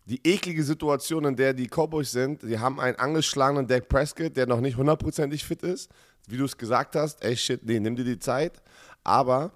die 0.06 0.20
eklige 0.26 0.64
Situation, 0.64 1.26
in 1.26 1.36
der 1.36 1.54
die 1.54 1.68
Cowboys 1.68 2.12
sind. 2.12 2.42
Die 2.44 2.58
haben 2.60 2.80
einen 2.80 2.98
angeschlagenen 2.98 3.68
Dak 3.68 3.90
Prescott, 3.90 4.36
der 4.38 4.48
noch 4.48 4.62
nicht 4.62 4.78
hundertprozentig 4.78 5.44
fit 5.44 5.64
ist. 5.64 5.92
Wie 6.28 6.38
du 6.38 6.46
es 6.46 6.58
gesagt 6.58 6.96
hast, 6.96 7.24
ey 7.24 7.36
shit, 7.36 7.64
nee, 7.66 7.80
nimm 7.80 7.96
dir 7.96 8.06
die 8.06 8.20
Zeit. 8.20 8.62
Aber 9.04 9.52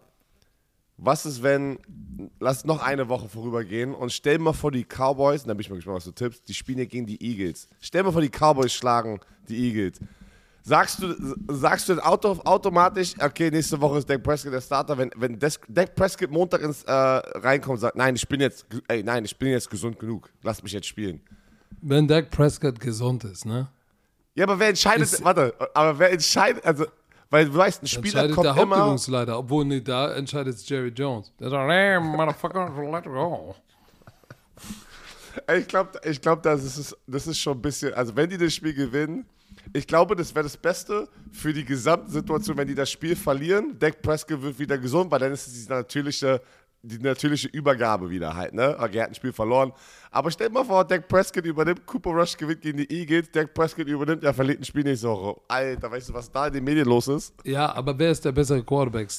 Was 1.03 1.25
ist, 1.25 1.41
wenn, 1.41 1.79
lass 2.39 2.63
noch 2.63 2.79
eine 2.79 3.09
Woche 3.09 3.27
vorübergehen 3.27 3.95
und 3.95 4.11
stell 4.11 4.37
mal 4.37 4.53
vor, 4.53 4.71
die 4.71 4.83
Cowboys, 4.83 5.43
da 5.43 5.53
bin 5.53 5.61
ich 5.61 5.69
mal 5.69 5.77
gespannt, 5.77 5.97
was 5.97 6.03
du 6.03 6.11
tippst, 6.11 6.47
die 6.47 6.53
spielen 6.53 6.77
ja 6.77 6.85
gegen 6.85 7.07
die 7.07 7.19
Eagles. 7.23 7.67
Stell 7.79 8.03
mal 8.03 8.11
vor, 8.11 8.21
die 8.21 8.29
Cowboys 8.29 8.71
schlagen 8.71 9.19
die 9.49 9.57
Eagles. 9.67 9.99
Sagst 10.63 11.01
du, 11.01 11.15
sagst 11.47 11.89
du 11.89 11.99
Auto, 12.05 12.39
automatisch, 12.45 13.15
okay, 13.19 13.49
nächste 13.49 13.81
Woche 13.81 13.97
ist 13.97 14.07
Dak 14.09 14.21
Prescott 14.21 14.53
der 14.53 14.61
Starter, 14.61 14.95
wenn, 14.97 15.09
wenn 15.15 15.39
Des, 15.39 15.59
Dak 15.67 15.95
Prescott 15.95 16.29
Montag 16.29 16.61
ins 16.61 16.83
äh, 16.83 16.91
reinkommt 16.91 17.75
und 17.75 17.79
sagt, 17.79 17.95
nein, 17.95 18.15
ich 18.15 18.27
bin 18.27 18.39
jetzt, 18.41 18.67
ey, 18.87 19.01
nein, 19.03 19.25
ich 19.25 19.35
bin 19.37 19.49
jetzt 19.49 19.69
gesund 19.69 19.97
genug, 19.97 20.29
lass 20.43 20.61
mich 20.61 20.71
jetzt 20.73 20.85
spielen. 20.87 21.19
Wenn 21.81 22.07
Dak 22.07 22.29
Prescott 22.29 22.79
gesund 22.79 23.23
ist, 23.23 23.45
ne? 23.45 23.69
Ja, 24.35 24.43
aber 24.45 24.59
wer 24.59 24.69
entscheidet, 24.69 25.03
Ist- 25.03 25.23
warte, 25.23 25.53
aber 25.73 25.97
wer 25.97 26.11
entscheidet, 26.11 26.63
also, 26.63 26.85
weil 27.31 27.45
du 27.45 27.55
weißt, 27.55 27.81
ein 27.81 27.87
Spieler 27.87 28.25
Entscheidet 28.25 28.35
kommt 28.35 28.45
der 28.45 28.63
immer, 28.63 28.75
Hauptübungsleiter, 28.77 29.39
obwohl 29.39 29.65
nee, 29.65 29.81
da 29.81 30.13
entscheidet 30.13 30.55
es 30.55 30.69
Jerry 30.69 30.89
Jones. 30.89 31.33
Der 31.39 31.49
sagt, 31.49 31.69
hey, 31.71 31.99
motherfucker, 31.99 32.71
let 32.91 33.05
go. 33.05 33.55
Ich 35.57 35.67
glaube, 35.67 35.99
ich 36.03 36.21
glaub, 36.21 36.43
das, 36.43 36.63
ist, 36.63 36.97
das 37.07 37.27
ist 37.27 37.39
schon 37.39 37.57
ein 37.57 37.61
bisschen, 37.61 37.93
also 37.93 38.15
wenn 38.15 38.29
die 38.29 38.37
das 38.37 38.53
Spiel 38.53 38.73
gewinnen, 38.73 39.25
ich 39.73 39.87
glaube, 39.87 40.15
das 40.15 40.33
wäre 40.33 40.43
das 40.43 40.57
Beste 40.57 41.07
für 41.31 41.53
die 41.53 41.63
Gesamtsituation, 41.63 42.57
wenn 42.57 42.67
die 42.67 42.75
das 42.75 42.89
Spiel 42.89 43.15
verlieren. 43.15 43.77
Dak 43.79 44.01
Prescott 44.01 44.41
wird 44.41 44.59
wieder 44.59 44.77
gesund, 44.77 45.11
weil 45.11 45.19
dann 45.19 45.31
ist 45.31 45.47
es 45.47 45.65
die 45.65 45.69
natürliche, 45.69 46.41
die 46.81 46.97
natürliche 46.97 47.47
Übergabe 47.49 48.09
wieder 48.09 48.35
halt, 48.35 48.53
ne? 48.53 48.75
Okay, 48.79 48.97
er 48.97 49.03
hat 49.03 49.09
ein 49.11 49.15
Spiel 49.15 49.33
verloren. 49.33 49.71
Aber 50.09 50.31
stell 50.31 50.47
dir 50.47 50.53
mal 50.53 50.65
vor, 50.65 50.83
Dak 50.83 51.07
Prescott 51.07 51.45
übernimmt, 51.45 51.85
Cooper 51.85 52.11
Rush 52.11 52.35
gewinnt 52.35 52.61
gegen 52.61 52.79
die 52.79 52.91
Eagles, 52.91 53.31
Dak 53.31 53.53
Prescott 53.53 53.87
übernimmt, 53.87 54.23
er 54.23 54.33
verliert 54.33 54.59
ein 54.59 54.65
Spiel 54.65 54.83
nächste 54.83 55.09
Woche. 55.09 55.39
Alter, 55.47 55.91
weißt 55.91 56.09
du, 56.09 56.13
was 56.13 56.31
da 56.31 56.47
in 56.47 56.53
den 56.53 56.63
Medien 56.63 56.87
los 56.87 57.07
ist? 57.07 57.33
Ja, 57.43 57.71
aber 57.73 57.97
wer 57.97 58.11
ist 58.11 58.25
der 58.25 58.31
bessere 58.31 58.63
Quarterback? 58.63 59.09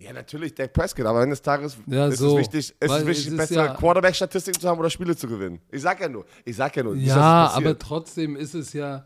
Ja, 0.00 0.14
natürlich 0.14 0.54
Dak 0.54 0.72
Prescott, 0.72 1.04
aber 1.04 1.26
des 1.26 1.42
Tages 1.42 1.76
Ja, 1.86 2.08
ist 2.08 2.18
so. 2.18 2.38
es 2.38 2.44
wichtig, 2.44 2.58
ist 2.70 2.74
es 2.80 3.06
wichtig 3.06 3.26
es 3.26 3.32
ist 3.32 3.36
bessere 3.36 3.66
ja- 3.66 3.74
Quarterback-Statistiken 3.74 4.58
zu 4.58 4.66
haben 4.68 4.78
oder 4.80 4.88
Spiele 4.88 5.14
zu 5.14 5.28
gewinnen. 5.28 5.60
Ich 5.70 5.82
sag 5.82 6.00
ja 6.00 6.08
nur, 6.08 6.24
ich 6.44 6.56
sag 6.56 6.74
ja 6.74 6.82
nur. 6.82 6.94
nicht, 6.94 7.06
Ja, 7.06 7.50
aber 7.50 7.78
trotzdem 7.78 8.34
ist 8.34 8.54
es 8.54 8.72
ja 8.72 9.04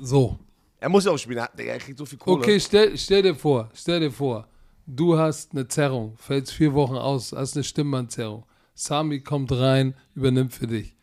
so. 0.00 0.38
Er 0.80 0.88
muss 0.88 1.04
ja 1.04 1.12
auch 1.12 1.18
spielen, 1.18 1.38
er, 1.56 1.78
kriegt 1.78 1.98
so 1.98 2.04
viel 2.04 2.18
Kohle. 2.18 2.38
Okay, 2.38 2.58
stell, 2.58 2.98
stell 2.98 3.22
dir 3.22 3.34
vor, 3.36 3.70
stell 3.74 4.00
dir 4.00 4.10
vor, 4.10 4.48
du 4.86 5.16
hast 5.16 5.52
eine 5.52 5.68
Zerrung, 5.68 6.16
fällst 6.16 6.52
vier 6.52 6.74
Wochen 6.74 6.96
aus, 6.96 7.32
hast 7.32 7.54
eine 7.56 7.62
Stimmbandzerrung. 7.64 8.44
Sami 8.74 9.20
kommt 9.20 9.52
rein, 9.52 9.94
übernimmt 10.16 10.52
für 10.52 10.66
dich. 10.66 10.96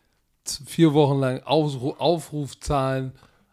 Vier 0.66 0.92
Wochen 0.92 1.18
lang 1.20 1.42
Ausru 1.44 1.92
Aufrufzahlen, 1.92 3.12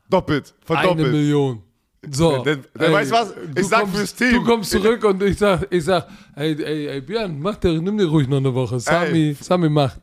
Doppelt, 0.09 0.53
eine 0.67 0.79
verdoppelt. 0.79 1.11
Million. 1.13 1.63
So. 2.09 2.43
Dann- 2.43 2.65
dann 2.73 2.91
weißt 2.93 3.11
du 3.11 3.15
was? 3.15 3.33
Ich 3.55 3.67
sag 3.67 3.81
kommst, 3.81 3.95
fürs 3.97 4.15
Team. 4.15 4.31
Du 4.33 4.43
kommst 4.43 4.71
zurück 4.71 5.03
und 5.03 5.21
ich 5.21 5.37
sag, 5.37 5.67
ich 5.69 5.83
sag, 5.83 6.07
ey, 6.35 6.53
ey, 6.63 6.87
ey, 6.87 7.01
Björn, 7.01 7.39
mach 7.39 7.57
dir, 7.57 7.79
nimm 7.79 7.97
dir 7.97 8.07
ruhig 8.07 8.27
noch 8.27 8.37
eine 8.37 8.53
Woche. 8.53 8.79
Sami, 8.79 9.35
Sami 9.39 9.69
macht. 9.69 9.99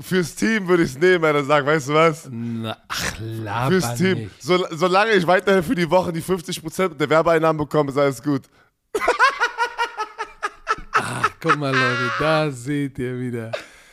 Fürs 0.00 0.34
Team 0.34 0.68
würde 0.68 0.82
ich 0.84 0.90
es 0.90 0.98
nehmen, 0.98 1.22
wenn 1.22 1.34
er 1.34 1.44
sagt, 1.44 1.66
weißt 1.66 1.88
du 1.88 1.94
was? 1.94 2.28
Na, 2.30 2.76
ach, 2.86 3.14
laber 3.20 3.70
Fürs 3.80 3.94
Team. 3.96 4.18
nicht. 4.18 4.42
So, 4.42 4.64
solange 4.70 5.12
ich 5.12 5.26
weiterhin 5.26 5.62
für 5.62 5.74
die 5.74 5.90
Woche 5.90 6.12
die 6.12 6.22
50% 6.22 6.94
der 6.94 7.08
Werbeeinnahmen 7.10 7.58
bekomme, 7.58 7.90
ist 7.90 7.96
alles 7.98 8.22
gut. 8.22 8.42
Guck 11.40 11.56
mal, 11.56 11.72
Leute, 11.74 12.10
da 12.18 12.50
seht 12.50 12.98
ihr 12.98 13.18
wieder. 13.18 13.50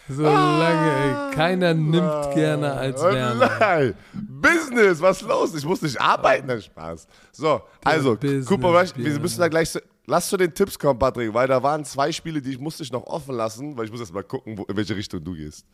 Solange, 0.10 1.30
ey, 1.30 1.36
keiner 1.36 1.74
nimmt 1.74 2.32
gerne 2.34 2.72
als 2.74 3.02
Oh 3.02 3.06
Werner. 3.06 3.52
nein. 3.60 3.94
Business, 4.14 5.02
was 5.02 5.22
ist 5.22 5.28
los? 5.28 5.54
Ich 5.56 5.66
muss 5.66 5.82
nicht 5.82 6.00
arbeiten, 6.00 6.48
das 6.48 6.66
Spaß. 6.66 7.08
So, 7.32 7.62
also, 7.84 8.16
Business, 8.16 8.46
Cooper 8.46 8.70
Rush, 8.80 8.96
wir 8.96 9.04
Björn. 9.04 9.22
müssen 9.22 9.40
da 9.42 9.48
gleich, 9.48 9.70
zu- 9.72 9.82
lass 10.06 10.30
zu 10.30 10.38
den 10.38 10.54
Tipps 10.54 10.78
kommen, 10.80 10.98
Patrick, 11.00 11.34
weil 11.34 11.48
da 11.48 11.62
waren 11.62 11.84
zwei 11.84 12.12
Spiele, 12.12 12.42
die 12.42 12.52
ich 12.52 12.60
musste 12.60 12.84
ich 12.84 12.92
noch 12.92 13.04
offen 13.06 13.36
lassen, 13.36 13.78
weil 13.78 13.86
ich 13.86 13.92
muss 13.92 14.00
erst 14.00 14.14
mal 14.14 14.24
gucken, 14.24 14.58
wo, 14.58 14.64
in 14.64 14.78
welche 14.78 14.96
Richtung 14.96 15.24
du 15.24 15.34
gehst. 15.34 15.66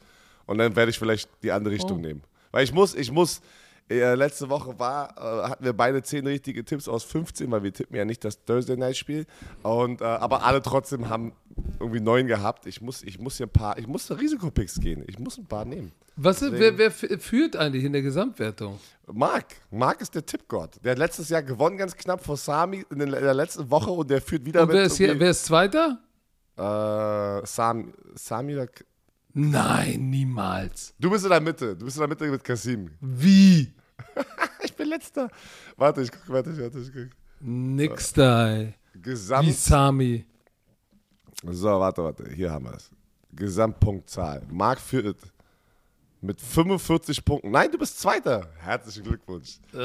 Und 0.46 0.58
dann 0.58 0.76
werde 0.76 0.90
ich 0.92 1.00
vielleicht 1.00 1.30
die 1.44 1.52
andere 1.52 1.74
Richtung 1.76 2.00
Oh. 2.00 2.02
nehmen. 2.02 2.22
Weil 2.52 2.64
ich 2.64 2.74
muss, 2.74 2.96
ich 2.96 3.12
muss, 3.12 3.42
äh, 3.90 4.16
letzte 4.16 4.50
Woche 4.50 4.78
war, 4.80 5.16
äh, 5.18 5.50
hatten 5.50 5.64
wir 5.66 5.74
beide 5.74 6.02
10 6.02 6.26
richtige 6.28 6.64
Tipps 6.66 6.88
aus 6.88 7.04
15, 7.04 7.50
weil 7.52 7.64
wir 7.64 7.74
tippen 7.74 7.96
ja 7.96 8.06
nicht 8.06 8.24
das 8.24 8.44
Thursday 8.44 8.78
Night 8.78 8.98
Spiel. 8.98 9.26
Und, 9.62 10.02
äh, 10.02 10.06
aber 10.06 10.44
alle 10.44 10.62
trotzdem 10.62 11.10
haben 11.10 11.34
irgendwie 11.80 12.00
neun 12.00 12.28
gehabt. 12.28 12.66
Ich 12.66 12.82
muss, 12.82 13.04
ich 13.04 13.20
muss 13.20 13.38
hier 13.38 13.46
ein 13.48 13.50
paar, 13.52 13.78
ich 13.78 13.88
muss 13.88 14.10
Risikopicks 14.10 14.80
gehen. 14.80 15.04
Ich 15.08 15.20
muss 15.20 15.38
ein 15.38 15.46
paar 15.46 15.66
nehmen. 15.66 15.92
Was, 16.16 16.42
ist- 16.42 16.52
wer, 16.54 16.78
wer 16.78 16.92
führt 16.92 17.56
eigentlich 17.56 17.84
in 17.84 17.94
der 17.94 18.02
Gesamtwertung? 18.04 18.80
Marc, 19.12 19.46
Marc 19.72 20.00
ist 20.02 20.14
der 20.16 20.26
Tippgott. 20.26 20.76
Der 20.84 20.92
hat 20.92 21.00
letztes 21.00 21.30
Jahr 21.30 21.44
gewonnen, 21.44 21.78
ganz 21.78 21.96
knapp 21.96 22.24
vor 22.24 22.38
Sami 22.38 22.86
in, 22.90 23.00
der 23.00 23.34
letzten 23.34 23.70
Woche 23.70 23.90
und 23.92 24.10
der 24.10 24.22
führt 24.22 24.46
wieder 24.46 24.62
Und 24.64 24.70
wer 24.72 24.84
ist, 24.84 24.98
hier, 24.98 25.20
wer 25.20 25.32
ist 25.32 25.44
Zweiter? 25.46 26.00
äh, 26.56 27.46
Sam, 27.46 27.94
Sami 28.16 28.54
oder 28.56 28.68
Nein, 29.34 30.10
niemals. 30.12 30.94
Du 31.00 31.10
bist 31.10 31.24
in 31.24 31.32
der 31.32 31.42
Mitte. 31.42 31.76
Du 31.76 31.86
bist 31.86 31.98
in 31.98 32.02
der 32.02 32.08
Mitte 32.08 32.26
mit 32.26 32.44
Kasim. 32.44 32.90
Wie? 33.02 33.74
Ich 34.66 34.74
bin 34.78 34.88
letzter. 34.88 35.30
Warte, 35.76 36.02
ich 36.02 36.10
guck, 36.10 36.30
warte, 36.30 36.58
warte, 36.58 36.80
ich 36.80 36.92
guck. 36.94 37.10
Nix 37.42 38.14
da, 38.14 38.48
ey. 38.50 38.74
Wie 38.94 39.02
Gesamt. 39.02 39.54
Sami. 39.54 40.26
So, 41.44 41.68
warte, 41.68 42.02
warte. 42.02 42.30
Hier 42.30 42.50
haben 42.50 42.64
wir 42.66 42.76
es. 42.76 42.90
Gesamtpunktzahl. 43.34 44.42
Marc 44.50 44.80
führt 44.80 45.18
mit 46.22 46.40
45 46.40 47.26
Punkten. 47.26 47.52
Nein, 47.52 47.70
du 47.72 47.78
bist 47.78 48.00
Zweiter. 48.00 48.48
Herzlichen 48.60 49.04
Glückwunsch. 49.04 49.60
Freut 49.72 49.84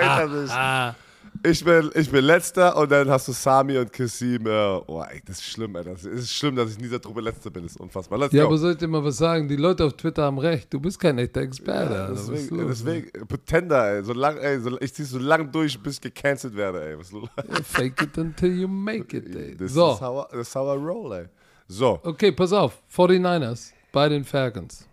er 0.00 0.28
sich. 0.30 0.50
Ich 1.42 1.64
bin, 1.64 1.90
ich 1.94 2.10
bin 2.10 2.22
letzter 2.24 2.76
und 2.76 2.90
dann 2.92 3.08
hast 3.08 3.26
du 3.28 3.32
Sami 3.32 3.78
und 3.78 3.90
Kassim. 3.90 4.46
Äh, 4.46 4.50
oh, 4.86 5.02
ey, 5.08 5.22
das 5.24 5.38
ist 5.38 5.44
schlimm, 5.46 5.74
ey. 5.74 5.84
Das 5.84 6.04
ist 6.04 6.30
schlimm, 6.32 6.54
dass 6.56 6.70
ich 6.70 6.76
in 6.76 6.82
dieser 6.82 7.00
Truppe 7.00 7.22
letzter 7.22 7.48
bin. 7.50 7.62
Das 7.62 7.72
ist 7.72 7.80
unfassbar. 7.80 8.18
Let's 8.18 8.34
ja, 8.34 8.42
go. 8.42 8.48
aber 8.48 8.58
soll 8.58 8.72
ich 8.72 8.78
dir 8.78 8.88
mal 8.88 9.02
was 9.02 9.16
sagen? 9.16 9.48
Die 9.48 9.56
Leute 9.56 9.84
auf 9.86 9.94
Twitter 9.94 10.24
haben 10.24 10.38
recht. 10.38 10.70
Du 10.72 10.78
bist 10.78 11.00
kein 11.00 11.16
echter 11.18 11.40
Experte. 11.40 12.12
Ist 12.12 12.28
deswegen, 12.28 12.56
los? 12.58 12.68
deswegen, 12.84 13.26
Pretender, 13.26 13.88
ey. 13.96 14.04
So 14.04 14.12
lang, 14.12 14.36
ey 14.36 14.60
so, 14.60 14.78
ich 14.80 14.92
zieh 14.92 15.04
so 15.04 15.18
lang 15.18 15.50
durch, 15.50 15.80
bis 15.82 15.94
ich 15.94 16.00
gecancelt 16.02 16.54
werde, 16.54 16.84
ey. 16.90 16.98
Was 16.98 17.10
los? 17.10 17.28
Fake 17.64 18.02
it 18.02 18.18
until 18.18 18.52
you 18.60 18.68
make 18.68 19.16
it, 19.16 19.34
ey. 19.34 19.56
Das 19.56 19.72
So, 19.72 19.92
ist 19.94 20.00
how, 20.02 20.26
I- 20.32 20.36
how 20.54 20.76
I 20.76 20.78
roll, 20.84 21.12
ey. 21.14 21.26
So, 21.68 22.00
okay, 22.02 22.32
pass 22.32 22.52
auf. 22.52 22.82
49ers 22.94 23.72
bei 23.92 24.10
den 24.10 24.24
Falcons. 24.24 24.86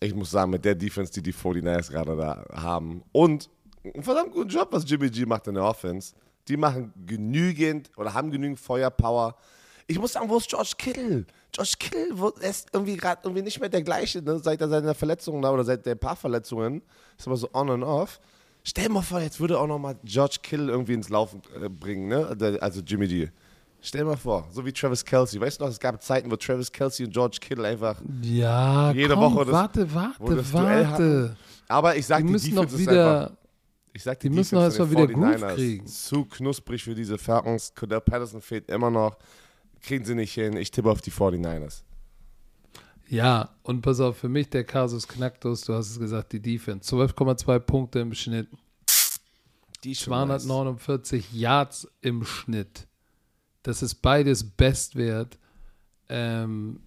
ich 0.00 0.14
muss 0.14 0.30
sagen, 0.30 0.50
mit 0.52 0.64
der 0.64 0.74
Defense, 0.76 1.12
die 1.12 1.22
die 1.22 1.32
49ers 1.34 1.90
gerade 1.90 2.16
da 2.16 2.44
haben 2.62 3.02
und 3.12 3.48
einen 3.94 4.02
verdammt 4.02 4.32
guten 4.32 4.48
Job, 4.48 4.68
was 4.70 4.88
Jimmy 4.88 5.08
G 5.10 5.24
macht 5.26 5.46
in 5.48 5.54
der 5.54 5.64
Offense. 5.64 6.14
Die 6.48 6.56
machen 6.56 6.92
genügend 7.06 7.90
oder 7.96 8.14
haben 8.14 8.30
genügend 8.30 8.58
Feuerpower. 8.60 9.36
Ich 9.88 9.98
muss 9.98 10.12
sagen, 10.12 10.28
wo 10.28 10.36
ist 10.36 10.48
George 10.48 10.72
Kittle? 10.78 11.26
George 11.52 11.74
Kittle 11.78 12.32
ist 12.40 12.68
irgendwie 12.72 12.96
gerade 12.96 13.20
irgendwie 13.24 13.42
nicht 13.42 13.60
mehr 13.60 13.68
der 13.68 13.82
gleiche, 13.82 14.20
ne? 14.22 14.38
seit 14.38 14.60
er 14.60 14.68
seiner 14.68 14.94
Verletzung 14.94 15.40
da 15.42 15.50
oder 15.52 15.64
seit 15.64 15.86
der 15.86 15.94
paar 15.94 16.16
Verletzungen. 16.16 16.82
Ist 17.18 17.26
aber 17.26 17.36
so 17.36 17.48
on 17.52 17.70
and 17.70 17.84
off. 17.84 18.20
Stell 18.64 18.84
dir 18.86 18.90
mal 18.92 19.02
vor, 19.02 19.20
jetzt 19.20 19.38
würde 19.38 19.58
auch 19.58 19.66
noch 19.68 19.78
mal 19.78 19.96
George 20.04 20.38
Kittle 20.42 20.70
irgendwie 20.72 20.94
ins 20.94 21.08
Laufen 21.08 21.40
äh, 21.62 21.68
bringen, 21.68 22.08
ne? 22.08 22.58
Also 22.60 22.80
Jimmy 22.80 23.06
G. 23.06 23.28
Stell 23.80 24.00
dir 24.00 24.06
mal 24.08 24.16
vor, 24.16 24.48
so 24.50 24.64
wie 24.66 24.72
Travis 24.72 25.04
Kelsey. 25.04 25.40
Weißt 25.40 25.60
du 25.60 25.64
noch, 25.64 25.70
es 25.70 25.78
gab 25.78 26.02
Zeiten, 26.02 26.28
wo 26.30 26.36
Travis 26.36 26.72
Kelsey 26.72 27.06
und 27.06 27.12
George 27.12 27.38
Kittle 27.40 27.66
einfach 27.68 28.00
Ja, 28.22 28.90
Jede 28.90 29.14
komm, 29.14 29.34
Woche 29.36 29.44
das- 29.44 29.54
warte, 29.54 29.94
wo 30.18 30.30
das 30.34 30.52
warte, 30.52 30.66
Duell 30.66 30.90
warte. 30.90 31.36
Aber 31.68 31.94
ich 31.96 32.04
sag, 32.06 32.18
Die 32.18 32.26
die, 32.26 32.32
müssen 32.32 32.54
noch 32.54 32.64
Defense 32.64 32.82
ist 32.82 32.88
einfach, 32.88 33.30
wieder... 33.30 33.36
ich 33.96 34.02
sag, 34.02 34.20
die 34.20 34.28
müssen 34.28 34.56
noch 34.56 34.62
Defense 34.62 34.82
erst 34.82 34.90
von 34.90 35.00
mal 35.00 35.06
den 35.06 35.16
wieder 35.16 35.32
Groove 35.32 35.42
49ers 35.42 35.54
kriegen. 35.54 35.86
Zu 35.86 36.24
knusprig 36.26 36.84
für 36.84 36.94
diese 36.94 37.16
Falcons. 37.16 37.74
Cordell 37.74 38.02
Patterson 38.02 38.42
fehlt 38.42 38.68
immer 38.68 38.90
noch. 38.90 39.16
Kriegen 39.80 40.04
sie 40.04 40.14
nicht 40.14 40.34
hin. 40.34 40.56
Ich 40.56 40.70
tippe 40.70 40.90
auf 40.90 41.00
die 41.00 41.10
49ers. 41.10 41.82
Ja, 43.08 43.54
und 43.62 43.80
pass 43.80 44.00
auf, 44.00 44.18
für 44.18 44.28
mich 44.28 44.50
der 44.50 44.64
Kasus 44.64 45.08
Knacktus, 45.08 45.62
du 45.62 45.72
hast 45.72 45.90
es 45.90 45.98
gesagt, 45.98 46.32
die 46.32 46.40
Defense. 46.40 46.94
12,2 46.94 47.58
Punkte 47.60 48.00
im 48.00 48.12
Schnitt, 48.12 48.48
Die 49.82 49.94
schon 49.94 50.12
249 50.12 51.32
Yards 51.32 51.88
im 52.02 52.24
Schnitt. 52.24 52.86
Das 53.62 53.82
ist 53.82 53.96
beides 53.96 54.44
Bestwert. 54.44 55.38
Ähm, 56.10 56.80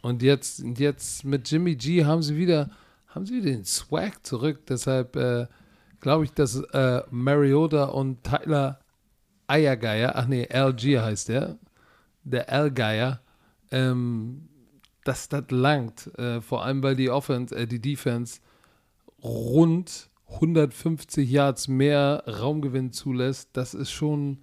und 0.00 0.22
jetzt, 0.22 0.64
jetzt 0.76 1.24
mit 1.24 1.48
Jimmy 1.48 1.76
G 1.76 2.04
haben 2.04 2.22
sie 2.22 2.36
wieder, 2.36 2.70
haben 3.06 3.24
sie 3.24 3.36
wieder 3.36 3.52
den 3.52 3.64
Swag 3.64 4.26
zurück. 4.26 4.66
Deshalb 4.66 5.14
äh, 5.14 5.46
glaube 6.02 6.24
ich, 6.24 6.32
dass 6.32 6.56
äh, 6.56 7.02
Mariota 7.10 7.84
und 7.84 8.22
Tyler 8.22 8.80
Eiergeier, 9.46 10.12
ach 10.14 10.26
nee, 10.26 10.46
LG 10.50 11.00
heißt 11.00 11.30
der, 11.30 11.58
der 12.24 12.48
L-Geier, 12.48 13.20
ähm, 13.70 14.48
dass 15.04 15.28
das 15.28 15.44
langt. 15.50 16.06
Äh, 16.18 16.40
vor 16.40 16.64
allem, 16.64 16.82
weil 16.82 16.96
die 16.96 17.10
Offense, 17.10 17.54
äh, 17.54 17.66
die 17.66 17.80
Defense 17.80 18.40
rund 19.22 20.10
150 20.34 21.30
Yards 21.30 21.68
mehr 21.68 22.24
Raumgewinn 22.26 22.92
zulässt. 22.92 23.50
Das 23.52 23.74
ist 23.74 23.90
schon, 23.90 24.38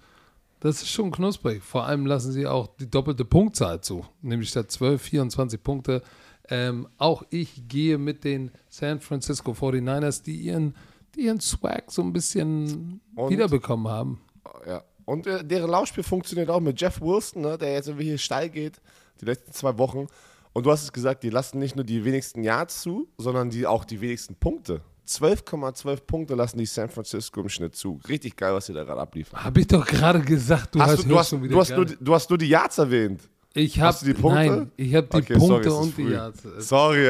das 0.59 0.81
ist 0.81 0.89
schon 0.89 1.11
knusprig. 1.11 1.63
Vor 1.63 1.85
allem 1.85 2.05
lassen 2.05 2.31
sie 2.31 2.47
auch 2.47 2.67
die 2.79 2.89
doppelte 2.89 3.25
Punktzahl 3.25 3.81
zu, 3.81 4.05
nämlich 4.21 4.49
statt 4.49 4.71
12, 4.71 5.01
24 5.01 5.63
Punkte. 5.63 6.03
Ähm, 6.49 6.87
auch 6.97 7.23
ich 7.29 7.67
gehe 7.67 7.97
mit 7.97 8.23
den 8.23 8.51
San 8.69 8.99
Francisco 8.99 9.51
49ers, 9.51 10.23
die 10.23 10.35
ihren, 10.35 10.75
ihren 11.19 11.39
Swag 11.39 11.91
so 11.91 12.01
ein 12.01 12.13
bisschen 12.13 13.01
Und? 13.15 13.29
wiederbekommen 13.29 13.88
haben. 13.91 14.21
Ja. 14.67 14.84
Und 15.05 15.25
äh, 15.27 15.43
deren 15.43 15.69
Laufspiel 15.71 16.03
funktioniert 16.03 16.49
auch 16.49 16.60
mit 16.60 16.79
Jeff 16.79 17.01
Wilson, 17.01 17.41
ne, 17.41 17.58
der 17.58 17.73
jetzt 17.73 17.88
irgendwie 17.88 18.05
hier 18.05 18.17
steil 18.17 18.49
geht, 18.49 18.79
die 19.21 19.25
letzten 19.25 19.53
zwei 19.53 19.77
Wochen. 19.77 20.08
Und 20.53 20.65
du 20.65 20.71
hast 20.71 20.84
es 20.84 20.91
gesagt, 20.93 21.23
die 21.23 21.29
lassen 21.29 21.60
nicht 21.60 21.75
nur 21.75 21.86
die 21.86 22.03
wenigsten 22.05 22.43
Yards 22.43 22.82
zu, 22.82 23.08
sondern 23.17 23.49
die 23.49 23.65
auch 23.67 23.86
die 23.86 24.01
wenigsten 24.01 24.36
Punkte. 24.36 24.82
12,12 25.08 26.01
Punkte 26.05 26.36
lassen 26.36 26.60
die 26.60 26.65
San 26.67 26.89
Francisco 26.89 27.41
im 27.41 27.49
Schnitt 27.49 27.75
zu. 27.75 27.99
Richtig 28.08 28.36
geil, 28.36 28.53
was 28.53 28.67
sie 28.67 28.73
da 28.73 28.84
gerade 28.84 29.01
abliefern. 29.01 29.43
Habe 29.43 29.60
ich 29.62 29.67
doch 29.67 29.86
gerade 29.86 30.21
gesagt, 30.21 30.75
du 30.75 30.79
hast, 30.82 30.91
Hast 30.91 31.03
du, 31.05 31.08
du, 31.10 31.17
hast, 31.17 31.32
du, 31.32 31.60
hast 31.60 31.69
nur, 31.75 31.86
die- 31.86 31.97
du 31.99 32.13
hast 32.13 32.29
nur 32.29 32.38
die 32.38 32.47
Yards 32.49 32.77
erwähnt. 32.77 33.21
Ich 33.55 33.79
habe 33.79 33.88
Hast 33.88 34.03
du 34.03 34.05
die 34.05 34.13
Punkte? 34.13 34.36
Nein, 34.39 34.71
ich 34.77 34.93
habe 34.93 35.08
die 35.08 35.17
Okay, 35.17 35.34
sorry, 35.39 35.47
Punkte 35.49 35.69
ist 35.69 35.73
und 35.75 35.97
die 35.97 36.03
früh. 36.03 36.13
Yards. 36.13 36.43
Sorry. 36.60 37.05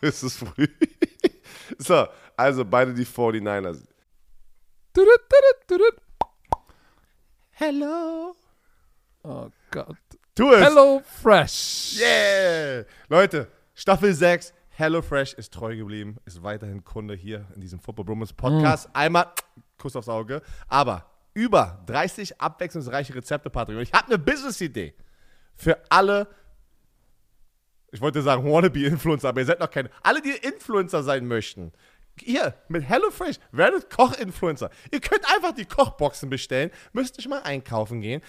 Es 0.00 0.22
ist 0.22 0.36
früh. 0.38 0.66
so, 1.78 2.06
also 2.42 2.64
beide 2.64 2.92
die 2.92 3.06
49ers. 3.06 3.82
Tudut, 4.92 5.20
tudut, 5.28 5.68
tudut. 5.68 5.96
Hello. 7.52 8.34
Oh 9.22 9.48
Gott. 9.70 9.96
Tu 10.34 10.50
es. 10.52 10.64
Hello 10.64 11.02
Fresh. 11.22 12.00
Yeah! 12.00 12.84
Leute, 13.08 13.48
Staffel 13.74 14.12
6, 14.12 14.52
HelloFresh 14.70 15.34
ist 15.34 15.52
treu 15.52 15.76
geblieben, 15.76 16.16
ist 16.24 16.42
weiterhin 16.42 16.82
Kunde 16.82 17.14
hier 17.14 17.46
in 17.54 17.60
diesem 17.60 17.78
Football 17.78 18.06
Bromance 18.06 18.34
Podcast. 18.34 18.88
Einmal 18.92 19.32
Kuss 19.78 19.94
aufs 19.94 20.08
Auge, 20.08 20.42
aber 20.68 21.06
über 21.34 21.82
30 21.86 22.40
abwechslungsreiche 22.40 23.14
Rezepte, 23.14 23.50
Patrick. 23.50 23.76
Und 23.76 23.82
ich 23.82 23.92
habe 23.92 24.06
eine 24.06 24.18
Business-Idee 24.18 24.94
für 25.54 25.78
alle, 25.90 26.26
ich 27.90 28.00
wollte 28.00 28.22
sagen 28.22 28.44
Wannabe-Influencer, 28.44 29.28
aber 29.28 29.40
ihr 29.40 29.46
seid 29.46 29.60
noch 29.60 29.70
keine, 29.70 29.90
alle, 30.02 30.22
die 30.22 30.30
Influencer 30.30 31.02
sein 31.02 31.26
möchten. 31.26 31.72
Hier, 32.18 32.54
mit 32.68 32.88
HelloFresh, 32.88 33.36
werdet 33.52 33.90
Koch-Influencer. 33.90 34.70
Ihr 34.90 35.00
könnt 35.00 35.24
einfach 35.34 35.52
die 35.52 35.64
Kochboxen 35.64 36.30
bestellen, 36.30 36.70
müsst 36.92 37.16
nicht 37.16 37.28
mal 37.28 37.42
einkaufen 37.42 38.00
gehen. 38.00 38.22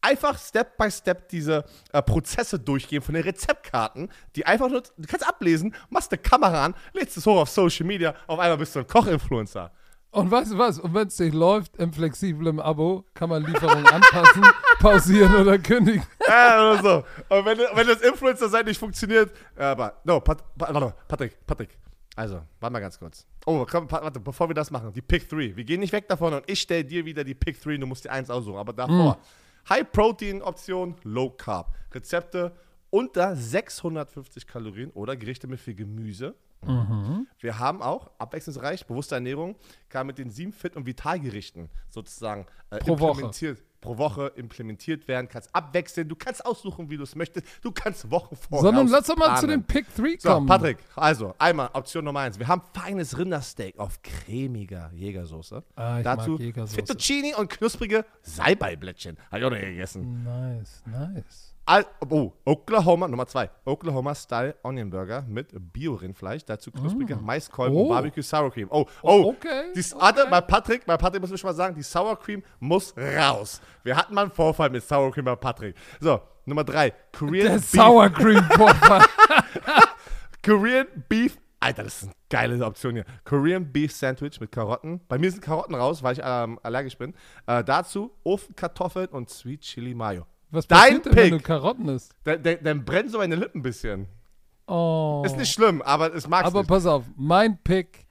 Einfach 0.00 0.38
Step 0.38 0.76
by 0.76 0.90
Step 0.90 1.28
diese 1.28 1.64
äh, 1.92 2.02
Prozesse 2.02 2.58
durchgehen 2.58 3.02
von 3.02 3.14
den 3.14 3.24
Rezeptkarten, 3.24 4.10
die 4.36 4.46
einfach 4.46 4.68
nur, 4.68 4.82
du 4.82 5.08
kannst 5.08 5.26
ablesen, 5.26 5.74
machst 5.90 6.12
eine 6.12 6.18
Kamera 6.18 6.64
an, 6.64 6.74
lädst 6.92 7.16
es 7.16 7.26
hoch 7.26 7.40
auf 7.40 7.48
Social 7.48 7.86
Media, 7.86 8.14
auf 8.26 8.38
einmal 8.38 8.58
bist 8.58 8.76
du 8.76 8.80
ein 8.80 8.86
Koch-Influencer. 8.86 9.72
Und 10.10 10.30
weißt 10.30 10.52
du 10.52 10.58
was? 10.58 10.78
Und 10.78 10.94
wenn 10.94 11.08
es 11.08 11.18
nicht 11.18 11.34
läuft, 11.34 11.76
im 11.76 11.92
flexiblen 11.92 12.60
Abo 12.60 13.04
kann 13.12 13.28
man 13.28 13.44
Lieferungen 13.44 13.86
anpassen, 13.86 14.42
pausieren 14.80 15.34
oder 15.34 15.58
kündigen. 15.58 16.02
Ja, 16.26 16.72
oder 16.72 16.82
so. 16.82 17.36
Und 17.36 17.44
wenn, 17.44 17.58
wenn 17.58 17.86
das 17.86 18.00
Influencer 18.00 18.48
sein 18.48 18.64
nicht 18.64 18.78
funktioniert, 18.78 19.30
äh, 19.56 19.64
aber, 19.64 20.00
no, 20.04 20.20
Pat, 20.20 20.42
Pat, 20.56 21.08
Patrick, 21.08 21.46
Patrick. 21.46 21.70
Also, 22.18 22.42
warte 22.58 22.72
mal 22.72 22.80
ganz 22.80 22.98
kurz. 22.98 23.24
Oh, 23.46 23.64
komm, 23.70 23.88
warte, 23.92 24.18
bevor 24.18 24.50
wir 24.50 24.54
das 24.54 24.72
machen, 24.72 24.92
die 24.92 25.00
Pick 25.00 25.28
3. 25.28 25.54
Wir 25.54 25.62
gehen 25.62 25.78
nicht 25.78 25.92
weg 25.92 26.08
davon 26.08 26.34
und 26.34 26.50
ich 26.50 26.60
stelle 26.60 26.84
dir 26.84 27.04
wieder 27.04 27.22
die 27.22 27.36
Pick 27.36 27.62
3 27.62 27.74
und 27.76 27.82
du 27.82 27.86
musst 27.86 28.02
die 28.04 28.10
1 28.10 28.28
aussuchen. 28.28 28.58
Aber 28.58 28.72
davor, 28.72 29.18
High-Protein-Option, 29.68 30.96
Low 31.04 31.30
Carb. 31.30 31.72
Rezepte 31.94 32.56
unter 32.90 33.36
650 33.36 34.48
Kalorien 34.48 34.90
oder 34.94 35.16
Gerichte 35.16 35.46
mit 35.46 35.60
viel 35.60 35.76
Gemüse. 35.76 36.34
Wir 37.38 37.56
haben 37.60 37.82
auch 37.82 38.10
abwechslungsreich, 38.18 38.84
bewusste 38.84 39.14
Ernährung, 39.14 39.54
kann 39.88 40.08
mit 40.08 40.18
den 40.18 40.28
sieben 40.28 40.52
Fit- 40.52 40.74
und 40.74 40.86
Vitalgerichten 40.86 41.68
sozusagen 41.88 42.46
äh, 42.70 42.78
Pro 42.78 42.98
Woche. 42.98 43.30
Pro 43.80 43.96
Woche 43.98 44.32
implementiert 44.36 45.06
werden. 45.08 45.28
Kannst 45.28 45.54
abwechseln, 45.54 46.08
du 46.08 46.16
kannst 46.16 46.44
aussuchen, 46.44 46.90
wie 46.90 46.96
du 46.96 47.04
es 47.04 47.14
möchtest. 47.14 47.46
Du 47.62 47.70
kannst 47.72 48.10
Wochen 48.10 48.36
vorher 48.36 48.62
Sondern 48.62 48.88
lass 48.88 49.06
doch 49.06 49.16
mal 49.16 49.26
planen. 49.26 49.40
zu 49.40 49.46
den 49.46 49.62
Pick 49.64 49.86
3 49.94 50.16
So, 50.18 50.28
kommen. 50.30 50.46
Patrick, 50.46 50.78
also 50.96 51.34
einmal 51.38 51.70
Option 51.72 52.04
Nummer 52.04 52.20
eins. 52.20 52.38
Wir 52.38 52.48
haben 52.48 52.62
feines 52.74 53.16
Rindersteak 53.18 53.78
auf 53.78 54.00
cremiger 54.02 54.90
Jägersoße. 54.94 55.62
Ah, 55.76 56.02
Dazu 56.02 56.38
Jägersoße. 56.38 56.74
Fettuccini 56.74 57.34
und 57.34 57.48
knusprige 57.50 58.04
Salbeiblättchen. 58.22 59.16
Habe 59.30 59.38
ich 59.38 59.44
auch 59.44 59.50
noch 59.50 59.58
gegessen. 59.60 60.24
Nice, 60.24 60.82
nice. 60.86 61.54
Al 61.68 61.84
oh, 62.08 62.32
Oklahoma, 62.46 63.06
Nummer 63.08 63.26
zwei. 63.26 63.50
Oklahoma 63.66 64.14
Style 64.14 64.56
Onion 64.62 64.88
Burger 64.88 65.22
mit 65.28 65.48
Bio-Rindfleisch. 65.52 66.42
Dazu 66.46 66.70
knusprige 66.72 67.16
Maiskolben 67.16 67.76
Oh. 67.76 67.82
und 67.82 67.88
Barbecue 67.90 68.22
Sour 68.22 68.50
Cream. 68.50 68.68
Oh, 68.70 68.86
oh. 69.02 69.34
okay, 69.36 69.64
Die, 69.76 69.80
okay. 69.80 69.94
Warte, 70.00 70.26
bei 70.30 70.40
Patrick, 70.40 70.86
bei 70.86 70.96
Patrick 70.96 71.20
muss 71.20 71.30
ich 71.30 71.38
schon 71.38 71.48
mal 71.50 71.54
sagen, 71.54 71.74
die 71.74 71.82
Sour 71.82 72.18
Cream 72.18 72.42
muss 72.58 72.94
raus. 72.96 73.60
Wir 73.84 73.94
hatten 73.98 74.14
mal 74.14 74.22
einen 74.22 74.30
Vorfall 74.30 74.70
mit 74.70 74.82
Sour 74.82 75.12
Cream 75.12 75.26
bei 75.26 75.36
Patrick. 75.36 75.76
So, 76.00 76.22
Nummer 76.46 76.64
drei. 76.64 76.94
Korean 77.12 77.46
Der 77.46 77.52
Beef 77.56 77.68
Sour 77.70 78.08
Cream 78.08 78.42
Vorfall. 78.44 79.04
Korean 80.42 80.86
Beef. 81.10 81.36
Alter, 81.60 81.82
das 81.82 81.96
ist 81.98 82.04
eine 82.04 82.14
geile 82.30 82.64
Option 82.64 82.94
hier. 82.94 83.04
Korean 83.24 83.70
Beef 83.70 83.92
Sandwich 83.92 84.40
mit 84.40 84.52
Karotten. 84.52 85.02
Bei 85.06 85.18
mir 85.18 85.30
sind 85.30 85.42
Karotten 85.42 85.74
raus, 85.74 86.02
weil 86.02 86.14
ich 86.14 86.20
ähm, 86.24 86.58
allergisch 86.62 86.96
bin. 86.96 87.12
Äh, 87.46 87.62
dazu 87.62 88.10
Ofenkartoffeln 88.24 89.08
und 89.08 89.28
Sweet 89.28 89.60
Chili 89.60 89.92
Mayo. 89.94 90.24
Was 90.50 90.66
Dein 90.66 90.78
passiert 90.78 91.06
denn, 91.06 91.16
wenn 91.16 91.30
Pick. 91.30 91.38
du 91.38 91.44
Karotten 91.44 91.88
isst? 91.88 92.14
Dann, 92.24 92.42
dann, 92.42 92.56
dann 92.62 92.84
brennen 92.84 93.08
so 93.10 93.18
meine 93.18 93.34
Lippen 93.36 93.60
ein 93.60 93.62
bisschen. 93.62 94.08
Oh. 94.66 95.22
Ist 95.24 95.36
nicht 95.36 95.52
schlimm, 95.52 95.80
aber 95.82 96.14
es 96.14 96.28
mag's 96.28 96.46
Aber 96.46 96.60
nicht. 96.60 96.68
pass 96.68 96.86
auf, 96.86 97.04
mein 97.16 97.58
Pick: 97.62 98.06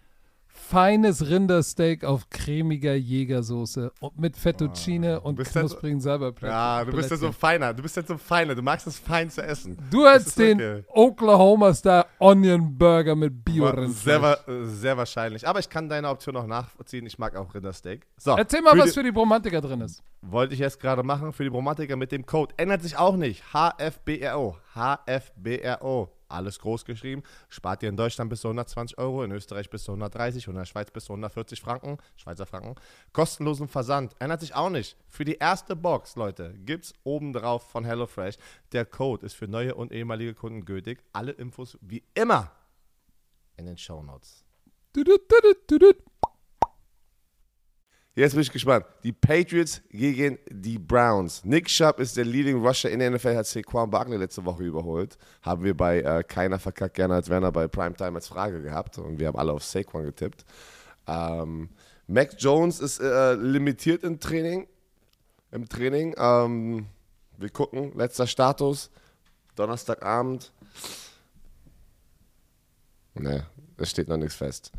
feines 0.69 1.30
Rindersteak 1.30 2.03
auf 2.03 2.30
cremiger 2.30 2.93
Jägersoße 2.93 3.91
und 4.01 4.19
mit 4.19 4.36
Fettuccine 4.36 5.19
und 5.21 5.36
Ah, 5.36 5.38
bist 5.38 5.56
halt 5.56 5.67
so- 5.69 5.75
knusprigen 5.75 6.01
Salbeiblättchen. 6.01 6.49
Ja, 6.49 6.84
du 6.84 6.91
bist 6.91 7.10
ja 7.12 7.17
so 7.17 7.27
ein 7.27 7.34
feiner. 7.34 7.73
Du 7.73 7.82
bist 7.84 7.95
ja 7.95 8.03
so 8.03 8.13
ein 8.13 8.19
feiner. 8.19 8.53
Du 8.56 8.62
magst 8.62 8.86
es 8.88 8.99
fein 8.99 9.30
zu 9.30 9.41
essen. 9.41 9.77
Du 9.89 10.06
ist 10.06 10.38
den 10.38 10.58
okay. 10.58 10.84
Oklahoma 10.89 11.73
Style 11.73 12.06
Onion 12.19 12.77
Burger 12.77 13.15
mit 13.15 13.45
Bio-Rindfleisch. 13.45 14.03
Sehr, 14.45 14.65
sehr 14.65 14.97
wahrscheinlich. 14.97 15.47
Aber 15.47 15.60
ich 15.60 15.69
kann 15.69 15.88
deine 15.88 16.10
Option 16.10 16.36
auch 16.36 16.47
nachvollziehen. 16.47 17.06
Ich 17.06 17.17
mag 17.17 17.36
auch 17.36 17.53
Rindersteak. 17.53 18.06
So, 18.17 18.36
Erzähl 18.36 18.62
mal, 18.62 18.71
für 18.73 18.80
was 18.80 18.86
die- 18.88 18.93
für 18.93 19.03
die 19.03 19.12
Bromantiker 19.12 19.62
drin 19.62 19.82
ist. 19.82 20.03
Wollte 20.21 20.53
ich 20.53 20.60
jetzt 20.60 20.80
gerade 20.80 21.03
machen 21.03 21.32
für 21.32 21.43
die 21.43 21.49
Bromantiker 21.49 21.95
mit 21.95 22.12
dem 22.12 22.25
Code. 22.25 22.53
Ändert 22.58 22.82
sich 22.82 22.97
auch 22.97 23.15
nicht. 23.15 23.43
HFBRO. 23.53 24.58
HFBRO. 24.75 26.10
Alles 26.30 26.60
groß 26.60 26.86
geschrieben. 26.86 27.24
Spart 27.50 27.84
ihr 27.84 27.90
in 27.90 27.98
Deutschland 27.98 28.30
bis 28.30 28.42
zu 28.42 28.48
120 28.48 28.98
Euro, 28.98 29.24
in 29.24 29.32
Österreich 29.32 29.70
bis 29.70 29.84
zu 29.84 29.92
130 29.92 30.48
und 30.48 30.56
in 30.56 30.60
der 30.60 30.66
Schweiz 30.66 30.92
bis 30.92 31.06
zu 31.06 31.13
140 31.13 31.62
Franken. 31.62 31.98
Schweizer 32.16 32.46
Franken. 32.46 32.76
Kostenlosen 33.13 33.68
Versand. 33.68 34.16
Ändert 34.20 34.42
sich 34.42 34.56
auch 34.56 34.70
nicht. 34.70 34.98
Für 35.10 35.26
die 35.26 35.36
erste 35.36 35.76
Box, 35.76 36.16
Leute, 36.16 36.54
gibt's 36.60 36.94
oben 37.04 37.34
drauf 37.34 37.70
von 37.70 37.86
HelloFresh. 37.86 38.38
Der 38.72 38.86
Code 38.86 39.26
ist 39.26 39.34
für 39.34 39.48
neue 39.48 39.76
und 39.76 39.92
ehemalige 39.92 40.34
Kunden 40.34 40.66
gültig. 40.66 41.04
Alle 41.13 41.32
Infos 41.32 41.78
wie 41.82 42.04
immer 42.13 42.52
in 43.56 43.66
den 43.66 43.78
Show 43.78 44.02
Notes. 44.04 44.44
Jetzt 48.17 48.32
bin 48.32 48.41
ich 48.41 48.51
gespannt. 48.51 48.84
Die 49.03 49.12
Patriots 49.12 49.80
gegen 49.91 50.39
die 50.49 50.80
Browns. 50.80 51.45
Nick 51.45 51.67
Chubb 51.67 51.99
ist 51.99 52.17
der 52.17 52.25
Leading 52.25 52.65
Rusher 52.65 52.89
in 52.89 52.97
der 52.97 53.12
NFL, 53.12 53.36
hat 53.36 53.45
Saquon 53.45 53.91
Barkley 53.91 54.17
letzte 54.17 54.43
Woche 54.43 54.63
überholt. 54.63 55.19
Haben 55.43 55.63
wir 55.63 55.77
bei 55.77 56.01
äh, 56.01 56.23
Keiner 56.23 56.58
verkackt 56.58 56.95
gerne 56.95 57.13
als 57.13 57.30
Werner 57.30 57.51
bei 57.51 57.67
Primetime 57.67 58.15
als 58.15 58.27
Frage 58.27 58.63
gehabt 58.63 58.97
und 58.97 59.19
wir 59.19 59.27
haben 59.27 59.38
alle 59.38 59.53
auf 59.53 59.63
Saquon 59.63 60.03
getippt. 60.03 60.45
Ähm, 61.06 61.69
Mac 62.08 62.34
Jones 62.39 62.80
ist 62.80 62.99
äh, 62.99 63.36
limitiert 63.36 64.03
im 64.03 64.19
Training. 64.19 64.67
Im 65.51 65.69
Training. 65.69 66.15
Ähm, 66.17 66.88
wir 67.38 67.49
gucken. 67.51 67.95
Letzter 67.95 68.25
Status. 68.25 68.89
Donnerstagabend. 69.53 70.51
Ne, 73.13 73.45
es 73.77 73.91
steht 73.91 74.08
noch 74.08 74.17
nichts 74.17 74.34
fest. 74.34 74.71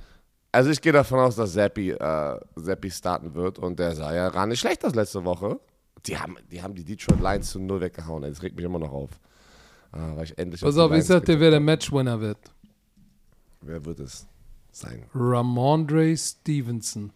Also 0.51 0.71
ich 0.71 0.81
gehe 0.81 0.93
davon 0.93 1.19
aus, 1.21 1.37
dass 1.37 1.53
Zappi, 1.53 1.91
äh, 1.91 2.41
Zappi 2.57 2.91
starten 2.91 3.35
wird 3.35 3.59
und 3.59 3.79
der 3.79 3.95
sah 3.95 4.15
ja 4.15 4.31
gar 4.31 4.47
nicht 4.47 4.61
schlecht 4.61 4.85
aus 4.85 4.95
letzte 4.95 5.25
Woche. 5.25 5.61
Die 6.07 6.17
haben 6.17 6.37
die, 6.51 6.63
haben 6.63 6.75
die 6.75 6.85
Detroit 6.85 7.21
Lions 7.21 7.51
zu 7.51 7.59
null 7.59 7.81
weggehauen. 7.81 8.23
Das 8.23 8.43
regt 8.43 8.57
mich 8.57 8.65
immer 8.65 8.79
noch 8.79 8.93
auf. 8.93 9.11
Äh, 9.93 9.99
weil 10.17 10.25
ich 10.25 10.39
endlich 10.39 10.61
Pass 10.61 10.75
die 10.75 10.81
auf, 10.81 10.93
ich 10.93 11.05
sag 11.05 11.25
dir, 11.25 11.39
wer 11.41 11.51
der. 11.51 11.61
Matchwinner 11.61 12.21
wird. 12.21 12.39
Wer 13.61 13.85
wird 13.85 14.01
es 14.01 14.27
sein? 14.71 15.05
Ramondre 15.15 16.17
Stevenson. 16.17 17.13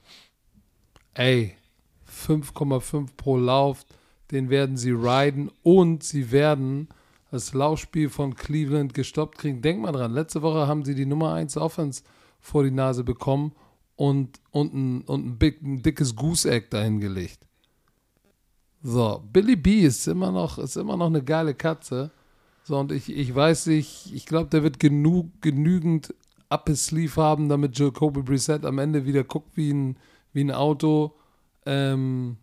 Ey, 1.14 1.56
5,5 2.10 3.08
pro 3.16 3.36
Lauf, 3.36 3.84
den 4.30 4.50
werden 4.50 4.76
sie 4.76 4.90
riden 4.90 5.50
und 5.62 6.02
sie 6.02 6.32
werden 6.32 6.88
das 7.30 7.54
Laufspiel 7.54 8.10
von 8.10 8.34
Cleveland 8.34 8.92
gestoppt 8.94 9.38
kriegen. 9.38 9.62
Denk 9.62 9.80
mal 9.80 9.92
dran, 9.92 10.12
letzte 10.12 10.42
Woche 10.42 10.66
haben 10.66 10.84
sie 10.84 10.94
die 10.94 11.06
Nummer 11.06 11.34
1 11.34 11.56
Offense 11.56 12.02
vor 12.42 12.64
die 12.64 12.70
Nase 12.70 13.04
bekommen 13.04 13.52
und, 13.96 14.40
und, 14.50 14.74
ein, 14.74 15.02
und 15.02 15.26
ein, 15.26 15.38
big, 15.38 15.62
ein 15.62 15.80
dickes 15.80 16.14
Goose-Egg 16.14 16.66
dahingelegt. 16.70 17.46
So, 18.82 19.22
Billy 19.32 19.54
B 19.54 19.80
ist 19.80 20.08
immer 20.08 20.32
noch, 20.32 20.58
ist 20.58 20.76
immer 20.76 20.96
noch 20.96 21.06
eine 21.06 21.22
geile 21.22 21.54
Katze. 21.54 22.10
So, 22.64 22.78
und 22.78 22.90
ich, 22.90 23.14
ich 23.14 23.32
weiß 23.32 23.66
nicht, 23.68 24.12
ich 24.12 24.26
glaube, 24.26 24.50
der 24.50 24.64
wird 24.64 24.80
genug, 24.80 25.40
genügend 25.40 26.14
up 26.48 26.68
his 26.68 26.86
sleeve 26.86 27.16
haben, 27.16 27.48
damit 27.48 27.78
Jacoby 27.78 28.22
Brissett 28.22 28.66
am 28.66 28.78
Ende 28.78 29.06
wieder 29.06 29.22
guckt 29.22 29.56
wie 29.56 29.72
ein, 29.72 29.96
wie 30.32 30.42
ein 30.42 30.50
Auto. 30.50 31.14
Ähm, 31.64 32.38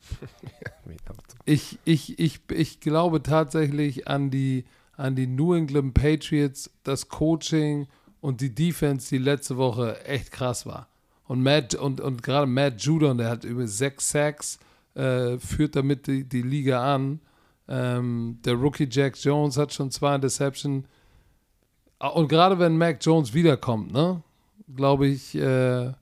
ich, 1.44 1.78
ich, 1.84 2.18
ich, 2.18 2.40
ich 2.50 2.80
glaube 2.80 3.22
tatsächlich 3.22 4.08
an 4.08 4.30
die, 4.30 4.64
an 4.96 5.14
die 5.14 5.28
New 5.28 5.54
England 5.54 5.94
Patriots, 5.94 6.70
das 6.82 7.08
Coaching 7.08 7.86
und 8.26 8.40
die 8.40 8.52
Defense, 8.52 9.08
die 9.08 9.18
letzte 9.18 9.56
Woche 9.56 10.04
echt 10.04 10.32
krass 10.32 10.66
war. 10.66 10.88
Und 11.28 11.44
Matt 11.44 11.76
und, 11.76 12.00
und 12.00 12.24
gerade 12.24 12.48
Matt 12.48 12.82
Judon, 12.82 13.18
der 13.18 13.30
hat 13.30 13.44
über 13.44 13.68
sechs 13.68 14.10
Sacks 14.10 14.58
äh, 14.94 15.38
führt 15.38 15.76
damit 15.76 16.08
die, 16.08 16.24
die 16.24 16.42
Liga 16.42 16.92
an. 16.92 17.20
Ähm, 17.68 18.40
der 18.44 18.54
Rookie 18.54 18.88
Jack 18.90 19.16
Jones 19.22 19.56
hat 19.56 19.72
schon 19.72 19.92
zwei 19.92 20.16
Interceptions. 20.16 20.88
Ah, 22.00 22.08
und 22.08 22.26
gerade 22.26 22.58
wenn 22.58 22.76
Mac 22.76 22.98
Jones 23.00 23.32
wiederkommt, 23.32 23.92
ne, 23.92 24.24
glaube 24.74 25.06
ich, 25.06 25.36
äh, 25.36 25.92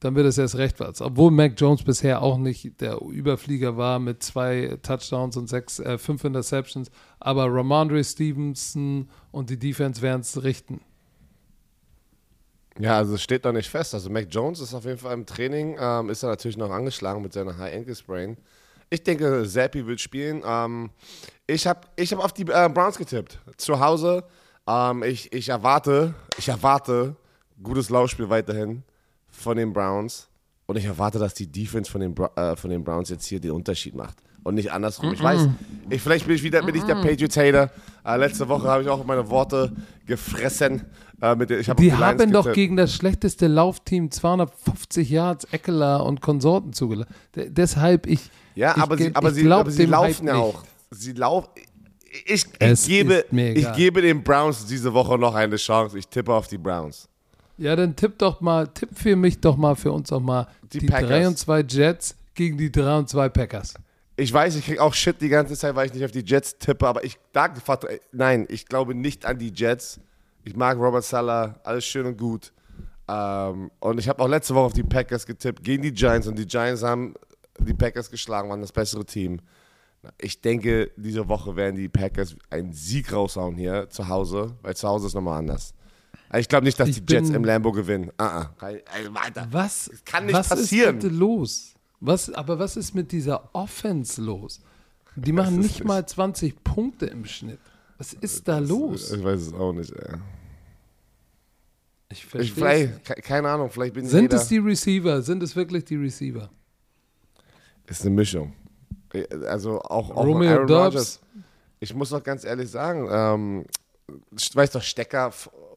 dann 0.00 0.14
wird 0.14 0.26
es 0.26 0.38
erst 0.38 0.56
recht 0.56 0.80
was. 0.80 1.02
Obwohl 1.02 1.30
Mac 1.30 1.52
Jones 1.58 1.82
bisher 1.82 2.22
auch 2.22 2.38
nicht 2.38 2.80
der 2.80 3.02
Überflieger 3.02 3.76
war 3.76 3.98
mit 3.98 4.22
zwei 4.22 4.78
Touchdowns 4.82 5.36
und 5.36 5.50
sechs, 5.50 5.80
äh, 5.80 5.98
fünf 5.98 6.24
Interceptions. 6.24 6.90
Aber 7.20 7.52
Ramondre 7.52 8.02
Stevenson 8.02 9.10
und 9.32 9.50
die 9.50 9.58
Defense 9.58 10.00
werden 10.00 10.22
es 10.22 10.42
richten. 10.42 10.80
Ja, 12.78 12.96
also 12.98 13.14
es 13.14 13.22
steht 13.22 13.44
noch 13.44 13.52
nicht 13.52 13.70
fest. 13.70 13.94
Also 13.94 14.10
Mac 14.10 14.26
Jones 14.30 14.60
ist 14.60 14.74
auf 14.74 14.84
jeden 14.84 14.98
Fall 14.98 15.14
im 15.14 15.26
Training, 15.26 15.76
ähm, 15.78 16.10
ist 16.10 16.22
er 16.22 16.30
natürlich 16.30 16.56
noch 16.56 16.70
angeschlagen 16.70 17.22
mit 17.22 17.32
seiner 17.32 17.56
High 17.56 17.74
Ankle 17.74 17.94
Sprain. 17.94 18.36
Ich 18.90 19.02
denke, 19.02 19.44
Zappi 19.46 19.86
wird 19.86 20.00
spielen. 20.00 20.42
Ähm, 20.44 20.90
ich 21.46 21.66
habe 21.66 21.80
ich 21.96 22.12
hab 22.12 22.18
auf 22.22 22.32
die 22.32 22.42
äh, 22.42 22.68
Browns 22.68 22.98
getippt. 22.98 23.38
Zu 23.56 23.78
Hause. 23.78 24.24
Ähm, 24.66 25.02
ich, 25.02 25.32
ich 25.32 25.48
erwarte, 25.48 26.14
ich 26.38 26.48
erwarte 26.48 27.16
gutes 27.62 27.90
Laufspiel 27.90 28.28
weiterhin 28.28 28.82
von 29.28 29.56
den 29.56 29.72
Browns. 29.72 30.28
Und 30.66 30.76
ich 30.76 30.84
erwarte, 30.84 31.18
dass 31.18 31.34
die 31.34 31.46
Defense 31.46 31.90
von 31.90 32.00
den, 32.00 32.16
äh, 32.36 32.56
von 32.56 32.70
den 32.70 32.82
Browns 32.82 33.10
jetzt 33.10 33.26
hier 33.26 33.40
den 33.40 33.50
Unterschied 33.50 33.94
macht. 33.94 34.16
Und 34.42 34.56
nicht 34.56 34.72
andersrum. 34.72 35.12
Ich 35.12 35.22
weiß, 35.22 35.48
ich, 35.88 36.02
vielleicht 36.02 36.26
bin 36.26 36.36
ich 36.36 36.42
wieder 36.42 36.62
bin 36.62 36.74
ich 36.74 36.84
der 36.84 36.96
Patriots-Hater. 36.96 37.70
Äh, 38.04 38.16
letzte 38.16 38.46
Woche 38.48 38.68
habe 38.68 38.82
ich 38.82 38.88
auch 38.88 39.02
meine 39.04 39.28
Worte 39.30 39.72
gefressen. 40.06 40.84
Äh, 41.24 41.36
mit, 41.36 41.50
ich 41.50 41.70
hab 41.70 41.78
die 41.78 41.90
haben 41.90 42.32
doch 42.32 42.52
gegen 42.52 42.76
das 42.76 42.94
schlechteste 42.94 43.46
Laufteam 43.46 44.10
250 44.10 45.08
Yards 45.08 45.44
Eckler 45.52 46.04
und 46.04 46.20
Konsorten 46.20 46.74
zugelassen. 46.74 47.14
deshalb 47.34 48.06
ich. 48.06 48.30
Ja, 48.54 48.76
aber, 48.76 48.96
ich, 48.96 49.06
sie, 49.06 49.16
aber, 49.16 49.30
sie, 49.30 49.50
aber 49.50 49.70
sie 49.70 49.86
laufen 49.86 50.26
ja 50.26 50.34
auch. 50.34 50.62
Sie 50.90 51.12
laufen. 51.12 51.48
Ich, 52.26 52.46
ich, 52.60 52.86
gebe, 52.86 53.24
ich 53.32 53.72
gebe 53.72 54.02
den 54.02 54.22
Browns 54.22 54.66
diese 54.66 54.92
Woche 54.92 55.18
noch 55.18 55.34
eine 55.34 55.56
Chance. 55.56 55.98
Ich 55.98 56.06
tippe 56.06 56.32
auf 56.32 56.46
die 56.46 56.58
Browns. 56.58 57.08
Ja, 57.56 57.74
dann 57.74 57.96
tipp 57.96 58.18
doch 58.18 58.42
mal, 58.42 58.68
tipp 58.68 58.90
für 58.92 59.16
mich 59.16 59.40
doch 59.40 59.56
mal, 59.56 59.74
für 59.76 59.92
uns 59.92 60.10
doch 60.10 60.20
mal 60.20 60.46
die, 60.72 60.80
die 60.80 60.86
3 60.86 61.28
und 61.28 61.38
2 61.38 61.60
Jets 61.60 62.16
gegen 62.34 62.58
die 62.58 62.70
3 62.70 62.98
und 62.98 63.08
2 63.08 63.30
Packers. 63.30 63.74
Ich 64.16 64.32
weiß, 64.32 64.56
ich 64.56 64.66
kriege 64.66 64.82
auch 64.82 64.92
Shit 64.92 65.20
die 65.20 65.28
ganze 65.30 65.56
Zeit, 65.56 65.74
weil 65.74 65.86
ich 65.86 65.94
nicht 65.94 66.04
auf 66.04 66.12
die 66.12 66.24
Jets 66.24 66.58
tippe, 66.58 66.86
aber 66.86 67.02
ich 67.02 67.16
da, 67.32 67.48
nein, 68.12 68.46
ich 68.48 68.66
glaube 68.66 68.94
nicht 68.94 69.24
an 69.24 69.38
die 69.38 69.52
Jets. 69.52 70.00
Ich 70.44 70.54
mag 70.54 70.78
Robert 70.78 71.04
Sala, 71.04 71.58
alles 71.64 71.84
schön 71.86 72.06
und 72.06 72.18
gut. 72.18 72.52
Ähm, 73.08 73.70
und 73.80 73.98
ich 73.98 74.08
habe 74.08 74.22
auch 74.22 74.28
letzte 74.28 74.54
Woche 74.54 74.66
auf 74.66 74.72
die 74.72 74.82
Packers 74.82 75.26
getippt 75.26 75.64
gegen 75.64 75.82
die 75.82 75.92
Giants 75.92 76.26
und 76.26 76.38
die 76.38 76.46
Giants 76.46 76.82
haben 76.82 77.14
die 77.58 77.74
Packers 77.74 78.10
geschlagen, 78.10 78.50
waren 78.50 78.60
das 78.60 78.72
bessere 78.72 79.04
Team. 79.04 79.40
Ich 80.20 80.40
denke, 80.42 80.90
diese 80.96 81.26
Woche 81.28 81.56
werden 81.56 81.76
die 81.76 81.88
Packers 81.88 82.36
einen 82.50 82.72
Sieg 82.74 83.10
raushauen 83.12 83.56
hier 83.56 83.88
zu 83.88 84.06
Hause, 84.08 84.54
weil 84.62 84.76
zu 84.76 84.86
Hause 84.86 85.06
ist 85.06 85.14
nochmal 85.14 85.38
anders. 85.38 85.72
Ich 86.36 86.48
glaube 86.48 86.64
nicht, 86.64 86.78
dass 86.78 86.88
ich 86.88 87.04
die 87.04 87.12
Jets 87.12 87.30
im 87.30 87.44
Lambo 87.44 87.72
gewinnen. 87.72 88.10
Uh 88.20 88.24
-uh. 88.24 88.48
Was, 89.50 89.86
das 89.90 90.04
kann 90.04 90.26
nicht 90.26 90.34
was 90.34 90.48
passieren. 90.48 90.96
Was 90.96 91.04
ist 91.04 91.10
bitte 91.10 91.14
los? 91.14 91.74
Was, 92.00 92.30
aber 92.30 92.58
was 92.58 92.76
ist 92.76 92.94
mit 92.94 93.12
dieser 93.12 93.54
Offense 93.54 94.20
los? 94.20 94.60
Die 95.16 95.32
machen 95.32 95.56
nicht, 95.56 95.78
nicht 95.78 95.84
mal 95.84 96.04
20 96.04 96.62
Punkte 96.64 97.06
im 97.06 97.24
Schnitt. 97.24 97.60
Was 97.98 98.12
ist 98.12 98.46
da 98.48 98.58
los? 98.58 99.12
Ich 99.12 99.22
weiß 99.22 99.40
es 99.40 99.52
auch 99.52 99.72
nicht, 99.72 99.92
ey. 99.92 100.16
Ich 102.10 102.26
verstehe. 102.26 103.00
Keine 103.22 103.48
Ahnung, 103.48 103.70
vielleicht 103.70 103.94
bin 103.94 104.04
ich 104.04 104.10
Sind 104.10 104.32
es 104.32 104.48
die 104.48 104.58
Receiver? 104.58 105.22
Sind 105.22 105.42
es 105.42 105.56
wirklich 105.56 105.84
die 105.84 105.96
Receiver? 105.96 106.50
Ist 107.86 108.02
eine 108.02 108.10
Mischung. 108.10 108.52
Also 109.46 109.80
auch, 109.80 110.10
auch 110.10 110.24
Romeo 110.24 110.50
Aaron 110.50 110.70
Rodgers. 110.70 111.20
Ich 111.80 111.94
muss 111.94 112.10
doch 112.10 112.22
ganz 112.22 112.44
ehrlich 112.44 112.70
sagen, 112.70 113.08
ähm, 113.10 113.64
weißt 114.54 114.74
doch, 114.74 114.82
Stecker 114.82 115.32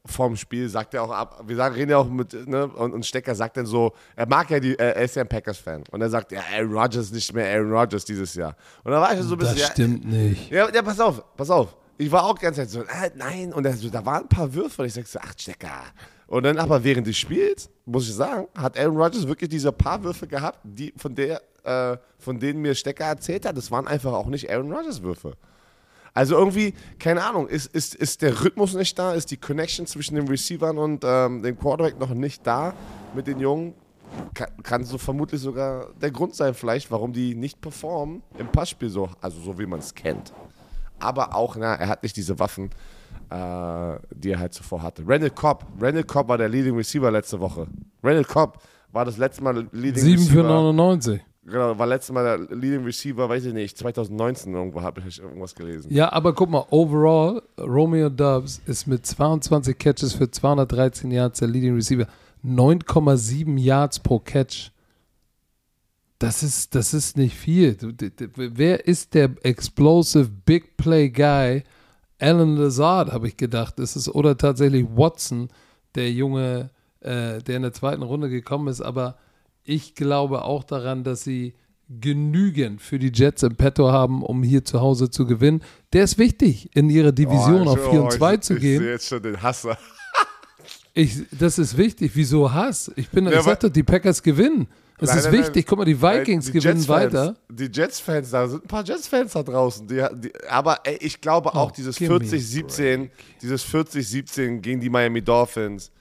vorm 0.05 0.35
Spiel 0.35 0.69
sagt 0.69 0.93
er 0.93 1.03
auch 1.03 1.11
ab, 1.11 1.43
wir 1.45 1.55
sagen, 1.55 1.75
reden 1.75 1.91
ja 1.91 1.97
auch 1.97 2.09
mit, 2.09 2.33
ne, 2.47 2.67
und, 2.67 2.93
und 2.93 3.05
Stecker 3.05 3.35
sagt 3.35 3.57
dann 3.57 3.65
so, 3.65 3.93
er 4.15 4.27
mag 4.27 4.49
ja 4.49 4.59
die, 4.59 4.77
er 4.77 4.95
ist 4.95 5.15
ja 5.15 5.23
ein 5.23 5.27
Packers-Fan. 5.27 5.83
Und 5.91 6.01
er 6.01 6.09
sagt, 6.09 6.31
ja, 6.31 6.41
Aaron 6.53 6.73
Rodgers 6.73 7.05
ist 7.05 7.13
nicht 7.13 7.33
mehr 7.33 7.53
Aaron 7.53 7.71
Rodgers 7.71 8.05
dieses 8.05 8.33
Jahr. 8.35 8.55
Und 8.83 8.91
da 8.91 9.01
war 9.01 9.13
ich 9.13 9.21
so 9.21 9.35
ein 9.35 9.37
bisschen. 9.37 9.57
Das 9.57 9.67
stimmt 9.67 10.05
ja, 10.05 10.11
nicht. 10.11 10.51
Ja, 10.51 10.69
ja, 10.73 10.81
pass 10.81 10.99
auf, 10.99 11.23
pass 11.35 11.49
auf. 11.49 11.75
Ich 11.97 12.11
war 12.11 12.25
auch 12.25 12.37
die 12.37 12.43
ganze 12.43 12.61
Zeit 12.61 12.69
so, 12.69 12.81
äh, 12.81 13.11
nein. 13.15 13.53
Und 13.53 13.67
so, 13.75 13.89
da 13.89 14.05
waren 14.05 14.23
ein 14.23 14.29
paar 14.29 14.53
Würfe 14.53 14.81
und 14.81 14.87
ich 14.87 14.93
sagte 14.93 15.09
so, 15.09 15.19
ach, 15.21 15.33
Stecker. 15.37 15.83
Und 16.27 16.43
dann 16.43 16.57
aber 16.59 16.83
während 16.83 17.07
des 17.07 17.17
Spiels, 17.17 17.69
muss 17.85 18.07
ich 18.07 18.13
sagen, 18.13 18.47
hat 18.55 18.77
Aaron 18.77 18.97
Rodgers 18.97 19.27
wirklich 19.27 19.49
diese 19.49 19.71
paar 19.71 20.03
Würfe 20.03 20.27
gehabt, 20.27 20.59
die, 20.63 20.93
von, 20.97 21.15
der, 21.15 21.41
äh, 21.63 21.97
von 22.19 22.39
denen 22.39 22.61
mir 22.61 22.75
Stecker 22.75 23.05
erzählt 23.05 23.45
hat. 23.45 23.57
Das 23.57 23.71
waren 23.71 23.87
einfach 23.87 24.13
auch 24.13 24.27
nicht 24.27 24.49
Aaron 24.51 24.71
Rodgers 24.71 25.01
Würfe. 25.01 25.33
Also 26.13 26.35
irgendwie, 26.35 26.73
keine 26.99 27.23
Ahnung, 27.23 27.47
ist, 27.47 27.73
ist, 27.73 27.95
ist 27.95 28.21
der 28.21 28.43
Rhythmus 28.43 28.73
nicht 28.73 28.97
da? 28.97 29.13
Ist 29.13 29.31
die 29.31 29.37
Connection 29.37 29.85
zwischen 29.85 30.15
den 30.15 30.27
Receivern 30.27 30.77
und 30.77 31.03
ähm, 31.05 31.43
dem 31.43 31.57
Quarterback 31.57 31.99
noch 31.99 32.09
nicht 32.09 32.45
da 32.45 32.73
mit 33.15 33.27
den 33.27 33.39
Jungen? 33.39 33.73
Kann, 34.33 34.49
kann, 34.63 34.83
so 34.83 34.97
vermutlich 34.97 35.41
sogar 35.41 35.93
der 36.01 36.11
Grund 36.11 36.33
sein, 36.33 36.53
vielleicht, 36.53 36.89
warum 36.89 37.13
die 37.13 37.35
nicht 37.35 37.61
performen 37.61 38.23
im 38.39 38.47
Passspiel 38.47 38.89
so, 38.89 39.09
also 39.21 39.39
so 39.39 39.59
wie 39.59 39.65
man 39.65 39.79
es 39.79 39.93
kennt. 39.93 40.33
Aber 40.99 41.35
auch, 41.35 41.55
na, 41.55 41.75
er 41.75 41.87
hat 41.87 42.03
nicht 42.03 42.15
diese 42.15 42.39
Waffen, 42.39 42.69
äh, 43.29 43.99
die 44.15 44.31
er 44.31 44.39
halt 44.39 44.53
zuvor 44.53 44.81
hatte. 44.81 45.03
Randall 45.07 45.29
Cobb, 45.31 45.65
Randall 45.79 46.03
Cobb 46.03 46.27
war 46.27 46.37
der 46.37 46.49
Leading 46.49 46.75
Receiver 46.75 47.11
letzte 47.11 47.39
Woche. 47.39 47.67
Randall 48.03 48.25
Cobb 48.25 48.59
war 48.91 49.05
das 49.05 49.17
letzte 49.17 49.43
Mal 49.43 49.67
Leading 49.71 50.03
7 50.03 50.13
Receiver. 50.13 50.17
7 50.17 50.27
für 50.27 50.43
99. 50.43 51.21
Genau, 51.45 51.79
war 51.79 51.87
letztes 51.87 52.13
Mal 52.13 52.23
der 52.25 52.57
Leading 52.57 52.83
Receiver, 52.83 53.29
weiß 53.29 53.45
ich 53.45 53.53
nicht, 53.53 53.77
2019 53.77 54.53
irgendwo 54.53 54.81
habe 54.81 55.01
ich 55.07 55.21
irgendwas 55.21 55.55
gelesen. 55.55 55.93
Ja, 55.93 56.11
aber 56.11 56.33
guck 56.33 56.49
mal, 56.49 56.65
overall, 56.71 57.41
Romeo 57.57 58.09
Dubs 58.09 58.61
ist 58.65 58.85
mit 58.85 59.05
22 59.05 59.77
Catches 59.77 60.13
für 60.13 60.29
213 60.29 61.09
Yards 61.09 61.39
der 61.39 61.47
Leading 61.47 61.75
Receiver. 61.75 62.05
9,7 62.45 63.57
Yards 63.57 63.99
pro 63.99 64.19
Catch. 64.19 64.71
Das 66.19 66.41
ist, 66.41 66.73
das 66.73 66.93
ist 66.93 67.15
nicht 67.15 67.35
viel. 67.35 67.77
Wer 68.35 68.87
ist 68.87 69.13
der 69.13 69.31
explosive 69.43 70.29
Big 70.45 70.75
Play 70.77 71.09
Guy? 71.09 71.63
Alan 72.19 72.57
Lazard, 72.57 73.11
habe 73.11 73.27
ich 73.27 73.37
gedacht. 73.37 73.79
Ist 73.79 73.95
es 73.95 74.13
oder 74.13 74.35
tatsächlich 74.35 74.85
Watson, 74.95 75.49
der 75.93 76.11
Junge, 76.11 76.71
äh, 77.01 77.39
der 77.39 77.57
in 77.57 77.61
der 77.61 77.73
zweiten 77.73 78.01
Runde 78.01 78.29
gekommen 78.29 78.67
ist, 78.67 78.81
aber 78.81 79.17
ich 79.63 79.95
glaube 79.95 80.43
auch 80.43 80.63
daran, 80.63 81.03
dass 81.03 81.23
sie 81.23 81.53
genügend 81.89 82.81
für 82.81 82.99
die 82.99 83.11
Jets 83.13 83.43
im 83.43 83.55
Petto 83.55 83.91
haben, 83.91 84.23
um 84.23 84.43
hier 84.43 84.65
zu 84.65 84.81
Hause 84.81 85.09
zu 85.09 85.25
gewinnen. 85.25 85.61
Der 85.93 86.03
ist 86.03 86.17
wichtig, 86.17 86.75
in 86.75 86.89
ihrer 86.89 87.11
Division 87.11 87.67
oh, 87.67 87.71
auf 87.71 87.89
4 87.89 88.03
und 88.03 88.11
2 88.11 88.33
oh, 88.33 88.37
zu 88.37 88.55
gehen. 88.55 88.73
Ich 88.73 88.79
sehe 88.79 88.91
jetzt 88.91 89.07
schon 89.07 89.23
den 89.23 89.41
Hasser. 89.41 89.77
ich, 90.93 91.23
das 91.31 91.59
ist 91.59 91.77
wichtig. 91.77 92.11
Wieso 92.15 92.51
Hass? 92.51 92.91
Ich 92.95 93.09
bin, 93.09 93.25
ja, 93.25 93.39
ich 93.39 93.41
sagte, 93.41 93.71
die 93.71 93.83
Packers 93.83 94.21
gewinnen. 94.21 94.67
Das 94.99 95.09
nein, 95.09 95.17
ist 95.19 95.25
nein, 95.25 95.33
wichtig. 95.33 95.65
Guck 95.67 95.77
mal, 95.77 95.85
die 95.85 96.01
Vikings 96.01 96.47
die 96.47 96.53
gewinnen 96.53 96.87
weiter. 96.87 97.35
Die 97.49 97.69
Jets-Fans, 97.71 98.31
da 98.31 98.47
sind 98.47 98.63
ein 98.63 98.67
paar 98.67 98.83
Jets-Fans 98.83 99.33
da 99.33 99.43
draußen. 99.43 99.87
Die, 99.87 100.03
die, 100.15 100.31
aber 100.49 100.79
ey, 100.83 100.97
ich 101.01 101.21
glaube 101.21 101.53
auch, 101.53 101.69
oh, 101.69 101.73
dieses 101.75 101.99
40-17, 101.99 103.09
dieses 103.41 103.63
40-17 103.65 104.59
gegen 104.59 104.81
die 104.81 104.89
Miami 104.89 105.21
Dolphins, 105.21 105.91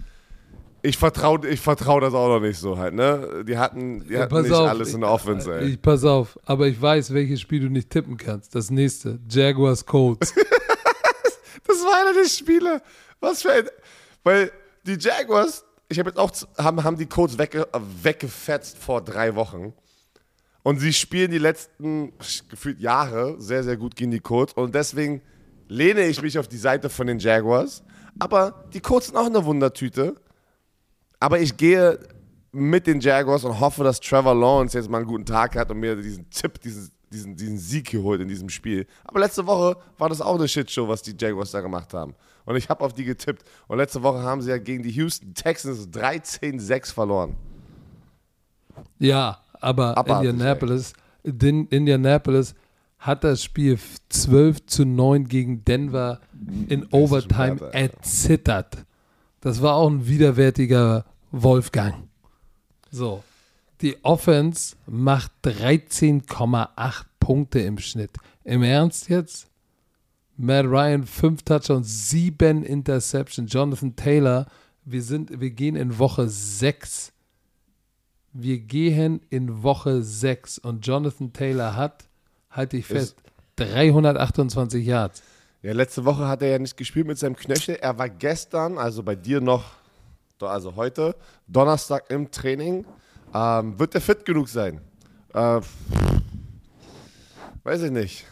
ich 0.87 0.97
vertraue 0.97 1.47
ich 1.49 1.61
vertrau 1.61 2.01
das 2.01 2.15
auch 2.15 2.29
noch 2.29 2.41
nicht 2.41 2.59
so 2.59 2.79
halt, 2.79 2.95
ne? 2.95 3.45
Die 3.47 3.59
hatten, 3.59 4.07
die 4.09 4.17
hatten 4.17 4.43
nicht 4.43 4.53
auf, 4.53 4.69
alles 4.69 4.95
in 4.95 5.01
der 5.01 5.11
Offense, 5.11 5.53
ey. 5.53 5.71
Ich, 5.71 5.83
pass 5.83 6.05
auf, 6.05 6.39
aber 6.45 6.67
ich 6.67 6.81
weiß, 6.81 7.13
welches 7.13 7.41
Spiel 7.41 7.61
du 7.61 7.69
nicht 7.69 7.91
tippen 7.91 8.17
kannst. 8.17 8.55
Das 8.55 8.71
nächste, 8.71 9.19
Jaguars 9.29 9.85
Colts. 9.85 10.33
das 11.67 11.77
war 11.85 12.01
einer 12.01 12.15
der 12.15 12.29
Spiele. 12.29 12.81
Was 13.21 13.43
für 13.43 13.53
ein. 13.53 13.65
Weil 14.23 14.53
die 14.87 14.97
Jaguars, 14.99 15.65
ich 15.89 15.99
habe 15.99 16.11
jetzt 16.11 16.19
auch, 16.19 16.33
haben, 16.59 16.83
haben 16.83 16.97
die 16.97 17.07
Colts 17.07 17.39
wegge, 17.39 17.67
weggefetzt 18.03 18.79
vor 18.79 19.03
drei 19.03 19.35
Wochen. 19.35 19.73
Und 20.63 20.81
sie 20.81 20.93
spielen 20.93 21.31
die 21.31 21.39
letzten 21.39 22.13
gefühlt 22.49 22.81
Jahre 22.81 23.41
sehr, 23.41 23.63
sehr 23.63 23.77
gut 23.77 23.95
gegen 23.95 24.11
die 24.11 24.21
Colts. 24.21 24.53
Und 24.55 24.75
deswegen 24.75 25.23
lehne 25.69 26.07
ich 26.07 26.21
mich 26.23 26.39
auf 26.39 26.49
die 26.49 26.57
Seite 26.57 26.91
von 26.91 27.07
den 27.07 27.21
Jaguars. 27.21 27.85
Aber 28.19 28.65
die 28.75 28.81
Colts 28.81 29.07
sind 29.07 29.17
auch 29.17 29.27
eine 29.27 29.45
Wundertüte. 29.45 30.17
Aber 31.21 31.39
ich 31.39 31.57
gehe 31.57 32.01
mit 32.51 32.87
den 32.87 33.01
Jaguars 33.01 33.45
und 33.45 33.61
hoffe, 33.61 33.85
dass 33.85 34.01
Trevor 34.01 34.35
Lawrence 34.35 34.77
jetzt 34.77 34.91
mal 34.91 34.99
einen 34.99 35.07
guten 35.07 35.27
Tag 35.27 35.55
hat 35.57 35.71
und 35.71 35.79
mir 35.79 35.95
diesen 35.95 36.29
Tipp, 36.31 36.61
diesen, 36.61 36.91
diesen, 37.13 37.37
diesen 37.37 37.59
Sieg 37.59 37.91
hier 37.91 38.03
holt 38.03 38.21
in 38.21 38.29
diesem 38.29 38.49
Spiel. 38.49 38.87
Aber 39.05 39.21
letzte 39.21 39.47
Woche 39.47 39.77
war 39.99 40.09
das 40.09 40.21
auch 40.21 40.35
eine 40.35 40.49
Shitshow, 40.49 40.89
was 40.89 41.03
die 41.03 41.15
Jaguars 41.19 41.53
da 41.53 41.61
gemacht 41.61 41.95
haben. 41.95 42.15
Und 42.47 42.57
ich 42.57 42.71
habe 42.71 42.83
auf 42.83 42.95
die 42.95 43.05
getippt. 43.05 43.45
Und 43.67 43.77
letzte 43.77 44.03
Woche 44.03 44.23
haben 44.23 44.41
sie 44.41 44.51
ja 44.51 44.57
gegen 44.59 44.83
die 44.83 44.91
Houston 44.91 45.35
Texans 45.35 45.89
13-6 45.89 46.95
verloren. 46.95 47.37
Ja, 48.99 49.41
aber 49.61 49.97
Abartig, 49.99 50.31
Indianapolis, 50.31 50.93
Indianapolis 51.23 52.55
hat 52.99 53.25
das 53.25 53.43
Spiel 53.43 53.79
12 54.09 54.67
zu 54.67 54.85
9 54.85 55.29
gegen 55.29 55.65
Denver 55.65 56.21
in 56.69 56.87
Overtime 56.91 57.73
erzittert. 57.73 58.87
Das 59.41 59.61
war 59.61 59.75
auch 59.75 59.91
ein 59.91 60.07
widerwärtiger 60.07 61.05
Wolfgang. 61.31 62.09
So. 62.91 63.23
Die 63.83 64.03
Offense 64.05 64.77
macht 64.87 65.33
13,8 65.45 67.05
Punkte 67.21 67.61
im 67.61 67.79
Schnitt. 67.79 68.11
Im 68.45 68.63
Ernst 68.63 69.09
jetzt? 69.09 69.49
Matt 70.37 70.67
Ryan, 70.67 71.07
5 71.07 71.43
Touchdowns, 71.43 72.11
7 72.11 72.63
Interceptions. 72.63 73.53
Jonathan 73.53 73.97
Taylor, 73.97 74.47
wir, 74.85 75.03
sind, 75.03 75.41
wir 75.41 75.51
gehen 75.51 75.77
in 75.77 75.99
Woche 75.99 76.29
6. 76.29 77.13
Wir 78.33 78.59
gehen 78.59 79.23
in 79.31 79.63
Woche 79.63 80.03
6 80.03 80.59
und 80.59 80.87
Jonathan 80.87 81.33
Taylor 81.33 81.75
hat, 81.75 82.05
halte 82.51 82.77
ich 82.77 82.85
fest, 82.85 83.17
328 83.57 84.85
Yards. 84.85 85.23
Ja, 85.63 85.73
letzte 85.73 86.05
Woche 86.05 86.29
hat 86.29 86.43
er 86.43 86.49
ja 86.49 86.59
nicht 86.59 86.77
gespielt 86.77 87.07
mit 87.07 87.19
seinem 87.19 87.35
Knöchel. 87.35 87.77
Er 87.77 87.99
war 87.99 88.11
gestern, 88.11 88.77
also 88.77 89.03
bei 89.03 89.17
dir 89.17 89.41
noch, 89.41 89.65
also 90.39 90.77
heute, 90.77 91.17
Donnerstag 91.49 92.11
im 92.11 92.31
Training. 92.31 92.85
Ähm, 93.35 93.79
wird 93.79 93.95
er 93.95 94.03
fit 94.03 94.25
genug 94.27 94.49
sein? 94.49 94.81
Äh, 95.33 95.61
weiß 97.65 97.83
ich 97.83 97.91
nicht. 97.91 98.27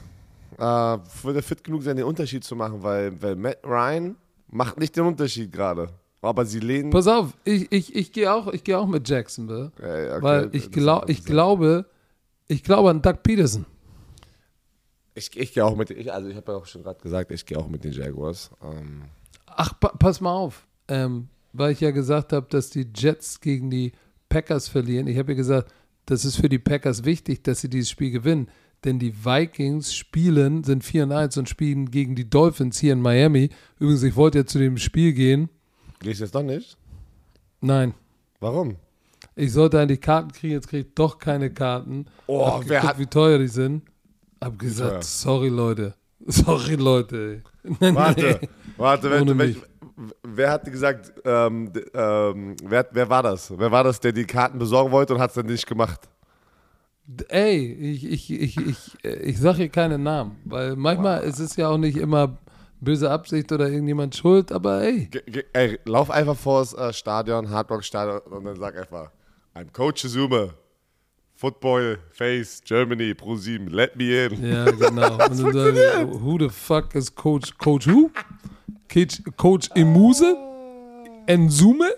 Äh, 0.58 0.98
wird 1.22 1.36
er 1.36 1.42
fit 1.42 1.64
genug 1.64 1.82
sein, 1.82 1.96
den 1.96 2.04
Unterschied 2.04 2.44
zu 2.44 2.56
machen? 2.56 2.82
Weil, 2.82 3.20
weil 3.22 3.36
Matt 3.36 3.58
Ryan 3.64 4.16
macht 4.48 4.78
nicht 4.78 4.96
den 4.96 5.04
Unterschied 5.04 5.52
gerade. 5.52 5.88
Aber 6.20 6.46
sie 6.46 6.60
lehnen. 6.60 6.90
Pass 6.90 7.06
auf, 7.06 7.36
ich, 7.44 7.70
ich, 7.70 7.94
ich 7.94 8.12
gehe 8.12 8.32
auch, 8.32 8.50
geh 8.64 8.74
auch 8.74 8.86
mit 8.86 9.06
Jacksonville. 9.08 9.72
Ja, 9.78 10.16
okay, 10.16 10.22
weil 10.22 10.48
ich, 10.52 10.70
glaub, 10.70 11.08
ich 11.10 11.24
glaube, 11.24 11.86
ich 12.48 12.62
glaube 12.62 12.90
an 12.90 13.02
Doug 13.02 13.22
Peterson. 13.22 13.66
Ich, 15.14 15.36
ich 15.36 15.52
gehe 15.52 15.64
auch 15.64 15.76
mit, 15.76 15.90
ich, 15.90 16.12
also 16.12 16.28
ich 16.28 16.36
habe 16.36 16.52
ja 16.52 16.58
auch 16.58 16.66
schon 16.66 16.82
gerade 16.82 17.00
gesagt, 17.00 17.30
ich 17.30 17.44
gehe 17.44 17.58
auch 17.58 17.68
mit 17.68 17.84
den 17.84 17.92
Jaguars. 17.92 18.50
Ähm. 18.62 19.02
Ach, 19.46 19.78
pa 19.78 19.88
pass 19.88 20.20
mal 20.20 20.32
auf, 20.32 20.66
ähm, 20.88 21.28
weil 21.52 21.72
ich 21.72 21.80
ja 21.80 21.90
gesagt 21.90 22.32
habe, 22.32 22.46
dass 22.48 22.70
die 22.70 22.88
Jets 22.94 23.40
gegen 23.40 23.70
die 23.70 23.92
Packers 24.28 24.68
verlieren. 24.68 25.06
Ich 25.06 25.18
habe 25.18 25.32
ja 25.32 25.36
gesagt, 25.36 25.72
das 26.06 26.24
ist 26.24 26.36
für 26.36 26.48
die 26.48 26.58
Packers 26.58 27.04
wichtig, 27.04 27.44
dass 27.44 27.60
sie 27.60 27.68
dieses 27.68 27.90
Spiel 27.90 28.10
gewinnen. 28.10 28.48
Denn 28.84 28.98
die 28.98 29.24
Vikings 29.24 29.94
spielen, 29.94 30.62
sind 30.62 30.84
4 30.84 31.10
1 31.10 31.38
und 31.38 31.48
spielen 31.48 31.90
gegen 31.90 32.14
die 32.14 32.28
Dolphins 32.28 32.78
hier 32.78 32.92
in 32.92 33.00
Miami. 33.00 33.48
Übrigens, 33.78 34.02
ich 34.02 34.14
wollte 34.14 34.38
ja 34.38 34.46
zu 34.46 34.58
dem 34.58 34.76
Spiel 34.76 35.12
gehen. 35.14 35.48
Gehst 36.00 36.20
du 36.20 36.24
jetzt 36.24 36.34
doch 36.34 36.42
nicht? 36.42 36.76
Nein. 37.60 37.94
Warum? 38.40 38.76
Ich 39.36 39.52
sollte 39.52 39.80
eigentlich 39.80 40.00
Karten 40.00 40.32
kriegen, 40.32 40.52
jetzt 40.52 40.68
kriege 40.68 40.86
ich 40.86 40.94
doch 40.94 41.18
keine 41.18 41.50
Karten. 41.50 42.06
Oh, 42.26 42.46
hab 42.46 42.68
wer 42.68 42.80
geguckt, 42.80 42.84
hat. 42.84 42.98
wie 42.98 43.06
teuer 43.06 43.38
die 43.38 43.48
sind. 43.48 43.82
Hab 44.40 44.58
gesagt, 44.58 44.90
teuer? 44.90 45.02
sorry 45.02 45.48
Leute. 45.48 45.94
Sorry 46.26 46.76
Leute. 46.76 47.42
Warte, 47.62 48.40
warte, 48.78 49.10
wer, 49.10 49.20
Ohne 49.22 49.56
wer, 50.22 50.50
hat 50.50 50.64
gesagt, 50.64 51.12
ähm, 51.24 51.70
ähm, 51.92 52.56
wer, 52.64 52.88
wer 52.92 53.10
war 53.10 53.22
das? 53.22 53.52
Wer 53.54 53.70
war 53.70 53.84
das, 53.84 54.00
der 54.00 54.12
die 54.12 54.24
Karten 54.24 54.58
besorgen 54.58 54.90
wollte 54.90 55.14
und 55.14 55.20
hat 55.20 55.30
es 55.30 55.34
dann 55.34 55.46
nicht 55.46 55.66
gemacht? 55.66 56.08
Ey, 57.28 57.72
ich, 57.72 58.04
ich, 58.06 58.30
ich, 58.30 58.56
ich, 58.56 59.04
ich 59.04 59.38
sage 59.38 59.58
hier 59.58 59.68
keine 59.68 59.98
Namen, 59.98 60.36
weil 60.44 60.74
manchmal 60.74 61.22
ist 61.24 61.38
es 61.38 61.54
ja 61.56 61.68
auch 61.68 61.76
nicht 61.76 61.98
immer 61.98 62.38
böse 62.80 63.10
Absicht 63.10 63.52
oder 63.52 63.68
irgendjemand 63.68 64.16
schuld, 64.16 64.50
aber 64.52 64.82
ey, 64.82 65.06
Ge 65.10 65.22
ge 65.26 65.44
ey, 65.52 65.78
lauf 65.84 66.10
einfach 66.10 66.36
vor 66.36 66.60
das 66.60 66.72
äh, 66.74 66.92
Stadion, 66.92 67.50
Hardrock-Stadion 67.50 68.20
und 68.20 68.44
dann 68.44 68.56
sag 68.56 68.78
einfach, 68.78 69.10
I'm 69.54 69.70
Coach 69.72 70.02
Zume, 70.08 70.54
Football, 71.34 71.98
Face, 72.10 72.62
Germany, 72.64 73.12
Pro 73.14 73.36
7, 73.36 73.68
let 73.68 73.96
me 73.96 74.26
in. 74.26 74.46
ja, 74.46 74.64
genau. 74.70 75.12
Und 75.12 75.18
dann 75.18 75.36
sagen 75.36 75.54
wir, 75.54 76.20
who 76.22 76.38
the 76.38 76.48
fuck 76.48 76.94
is 76.94 77.14
Coach, 77.14 77.56
Coach 77.58 77.86
who? 77.86 78.10
Coach, 78.92 79.22
Coach 79.36 79.68
Emuse? 79.74 80.36
Ensume? 81.26 81.90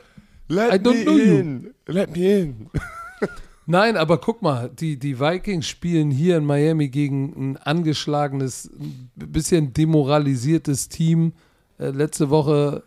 Let 0.48 0.72
I 0.74 0.78
don't 0.78 0.98
me 0.98 1.04
know 1.04 1.16
you. 1.16 1.38
in, 1.38 1.74
let 1.86 2.10
me 2.14 2.40
in. 2.40 2.70
Nein, 3.66 3.96
aber 3.96 4.18
guck 4.18 4.42
mal, 4.42 4.68
die, 4.70 4.96
die 4.98 5.18
Vikings 5.18 5.66
spielen 5.66 6.10
hier 6.10 6.36
in 6.36 6.44
Miami 6.44 6.88
gegen 6.88 7.32
ein 7.52 7.56
angeschlagenes, 7.56 8.70
ein 8.78 9.10
bisschen 9.14 9.72
demoralisiertes 9.72 10.88
Team. 10.88 11.32
Äh, 11.78 11.90
letzte 11.90 12.30
Woche 12.30 12.84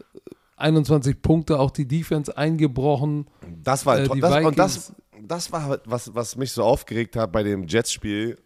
21 0.56 1.22
Punkte, 1.22 1.60
auch 1.60 1.72
die 1.72 1.88
Defense 1.88 2.36
eingebrochen. 2.38 3.28
Das 3.64 3.86
war 3.86 4.00
Äh, 4.00 4.06
toll. 4.08 4.16
die 4.16 4.22
Das, 4.22 4.32
und 4.34 4.40
Vikings- 4.42 4.56
das, 4.56 4.94
das 5.22 5.52
war, 5.52 5.80
was, 5.86 6.16
was 6.16 6.36
mich 6.38 6.52
so 6.52 6.64
aufgeregt 6.64 7.16
hat 7.18 7.32
bei 7.32 7.44
dem 7.44 7.68
Jets-Spiel. 7.68 8.38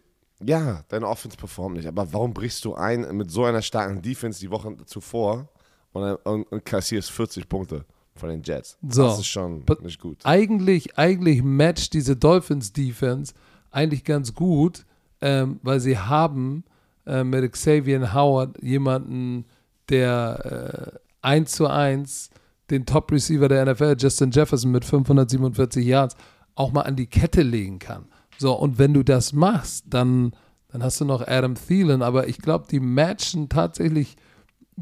Ja, 0.44 0.82
deine 0.88 1.06
Offense 1.08 1.36
performt 1.36 1.76
nicht, 1.76 1.86
aber 1.86 2.12
warum 2.12 2.34
brichst 2.34 2.64
du 2.64 2.74
ein 2.74 3.16
mit 3.16 3.30
so 3.30 3.44
einer 3.44 3.62
starken 3.62 4.02
Defense 4.02 4.40
die 4.40 4.50
Woche 4.50 4.74
zuvor 4.84 5.48
und, 5.92 6.02
und, 6.02 6.42
und 6.50 6.64
kassierst 6.64 7.10
40 7.12 7.48
Punkte 7.48 7.84
von 8.16 8.28
den 8.28 8.42
Jets? 8.42 8.78
So. 8.88 9.04
Das 9.04 9.18
ist 9.18 9.26
schon 9.26 9.64
nicht 9.82 10.00
gut. 10.00 10.18
Eigentlich, 10.24 10.98
eigentlich 10.98 11.42
matcht 11.42 11.92
diese 11.94 12.16
Dolphins 12.16 12.72
Defense 12.72 13.34
eigentlich 13.70 14.04
ganz 14.04 14.34
gut, 14.34 14.84
ähm, 15.20 15.58
weil 15.62 15.80
sie 15.80 15.98
haben 15.98 16.64
äh, 17.06 17.24
mit 17.24 17.52
Xavier 17.52 18.14
Howard 18.14 18.62
jemanden, 18.62 19.44
der 19.88 20.92
äh, 20.92 20.98
1 21.22 21.52
zu 21.52 21.66
1 21.66 22.30
den 22.70 22.86
Top 22.86 23.12
Receiver 23.12 23.48
der 23.48 23.66
NFL, 23.66 23.96
Justin 23.98 24.30
Jefferson 24.30 24.70
mit 24.70 24.84
547 24.84 25.84
Yards, 25.84 26.16
auch 26.54 26.72
mal 26.72 26.82
an 26.82 26.96
die 26.96 27.06
Kette 27.06 27.42
legen 27.42 27.78
kann. 27.78 28.06
So, 28.38 28.54
und 28.54 28.78
wenn 28.78 28.94
du 28.94 29.02
das 29.02 29.32
machst, 29.32 29.84
dann, 29.88 30.32
dann 30.68 30.82
hast 30.82 31.00
du 31.00 31.04
noch 31.04 31.26
Adam 31.26 31.54
Thielen, 31.54 32.02
aber 32.02 32.28
ich 32.28 32.38
glaube, 32.38 32.66
die 32.70 32.80
matchen 32.80 33.48
tatsächlich 33.48 34.16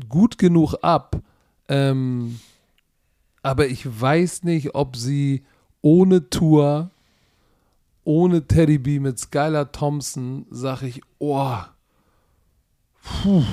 gut 0.09 0.39
genug 0.39 0.75
ab. 0.83 1.21
Ähm, 1.69 2.39
aber 3.43 3.67
ich 3.67 4.01
weiß 4.01 4.45
nicht, 4.45 4.75
ob 4.75 4.97
sie 4.97 5.45
ohne 5.81 6.31
Tour, 6.31 6.91
ohne 8.05 8.47
Teddy 8.47 8.79
B 8.79 9.01
mit 9.01 9.19
Skylar 9.19 9.73
Thompson, 9.73 10.47
sage 10.51 10.87
ich, 10.87 11.01
oh, 11.19 11.57
puh, 13.03 13.45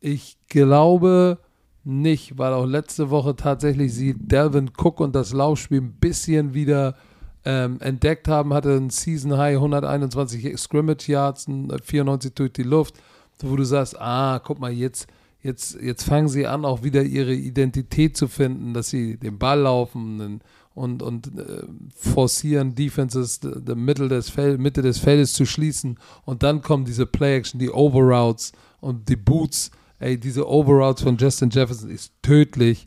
ich 0.00 0.36
glaube 0.48 1.38
nicht, 1.84 2.38
weil 2.38 2.52
auch 2.54 2.66
letzte 2.66 3.10
Woche 3.10 3.36
tatsächlich 3.36 3.92
sie 3.92 4.14
Delvin 4.14 4.70
Cook 4.76 5.00
und 5.00 5.14
das 5.14 5.32
Laufspiel 5.32 5.82
ein 5.82 5.92
bisschen 5.92 6.54
wieder 6.54 6.96
ähm, 7.44 7.78
entdeckt 7.80 8.26
haben, 8.26 8.54
hatte 8.54 8.74
ein 8.74 8.88
Season 8.88 9.36
High 9.36 9.56
121 9.56 10.58
Scrimmage 10.58 11.08
Yards, 11.08 11.46
ein 11.46 11.70
94 11.82 12.34
durch 12.34 12.52
die 12.52 12.62
Luft, 12.62 12.94
wo 13.40 13.54
du 13.56 13.64
sagst, 13.64 14.00
ah, 14.00 14.40
guck 14.42 14.58
mal, 14.58 14.72
jetzt, 14.72 15.06
jetzt, 15.44 15.78
jetzt 15.80 16.04
fangen 16.04 16.28
sie 16.28 16.46
an, 16.46 16.64
auch 16.64 16.82
wieder 16.82 17.02
ihre 17.02 17.34
Identität 17.34 18.16
zu 18.16 18.26
finden, 18.26 18.74
dass 18.74 18.88
sie 18.88 19.18
den 19.18 19.38
Ball 19.38 19.60
laufen 19.60 20.40
und, 20.74 21.02
und 21.02 21.26
äh, 21.38 21.62
forcieren 21.94 22.74
Defenses, 22.74 23.40
die, 23.40 23.74
Mitte, 23.76 24.08
des 24.08 24.30
Fel 24.30 24.58
Mitte 24.58 24.82
des 24.82 24.98
Feldes 24.98 25.34
zu 25.34 25.44
schließen. 25.44 25.98
Und 26.24 26.42
dann 26.42 26.62
kommen 26.62 26.84
diese 26.84 27.06
Play-Action, 27.06 27.60
die 27.60 27.70
Overroutes 27.70 28.52
und 28.80 29.08
die 29.08 29.16
Boots, 29.16 29.70
ey, 29.98 30.18
diese 30.18 30.48
Overroutes 30.48 31.04
von 31.04 31.16
Justin 31.18 31.50
Jefferson 31.50 31.90
ist 31.90 32.12
tödlich. 32.22 32.86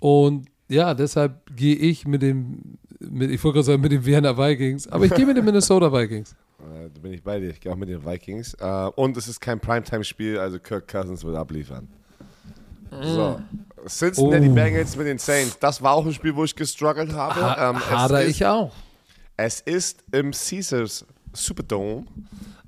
Und 0.00 0.48
ja, 0.68 0.92
deshalb 0.92 1.56
gehe 1.56 1.76
ich 1.76 2.06
mit 2.06 2.20
dem, 2.20 2.78
mit, 2.98 3.30
ich 3.30 3.42
wollte 3.44 3.54
gerade 3.54 3.66
sagen, 3.66 3.82
mit 3.82 3.92
den 3.92 4.04
Vienna 4.04 4.36
Vikings, 4.36 4.88
aber 4.88 5.04
ich 5.04 5.14
gehe 5.14 5.24
mit 5.24 5.36
den 5.36 5.44
Minnesota 5.46 5.92
Vikings. 5.92 6.34
Äh, 6.58 6.88
da 6.94 7.00
bin 7.00 7.12
ich 7.12 7.22
bei 7.22 7.38
dir. 7.40 7.50
Ich 7.50 7.60
gehe 7.60 7.72
auch 7.72 7.76
mit 7.76 7.88
den 7.88 8.04
Vikings. 8.04 8.54
Äh, 8.54 8.90
und 8.94 9.16
es 9.16 9.28
ist 9.28 9.40
kein 9.40 9.60
Primetime-Spiel, 9.60 10.38
also 10.38 10.58
Kirk 10.58 10.88
Cousins 10.88 11.24
wird 11.24 11.36
abliefern. 11.36 11.88
So. 13.02 13.40
Cincinnati 13.88 14.48
Oh. 14.48 14.54
Bengals 14.54 14.96
mit 14.96 15.06
den 15.06 15.18
Saints. 15.18 15.58
Das 15.58 15.82
war 15.82 15.92
auch 15.92 16.06
ein 16.06 16.12
Spiel, 16.14 16.34
wo 16.34 16.44
ich 16.44 16.54
gestruggelt 16.54 17.12
habe. 17.12 17.40
Ha 17.40 17.70
Ähm, 17.70 17.76
es 17.76 17.90
hader 17.90 18.22
ist- 18.22 18.30
ich 18.30 18.46
auch. 18.46 18.72
Es 19.36 19.60
ist 19.60 20.02
im 20.12 20.30
Caesars 20.32 21.04
Superdome 21.32 22.06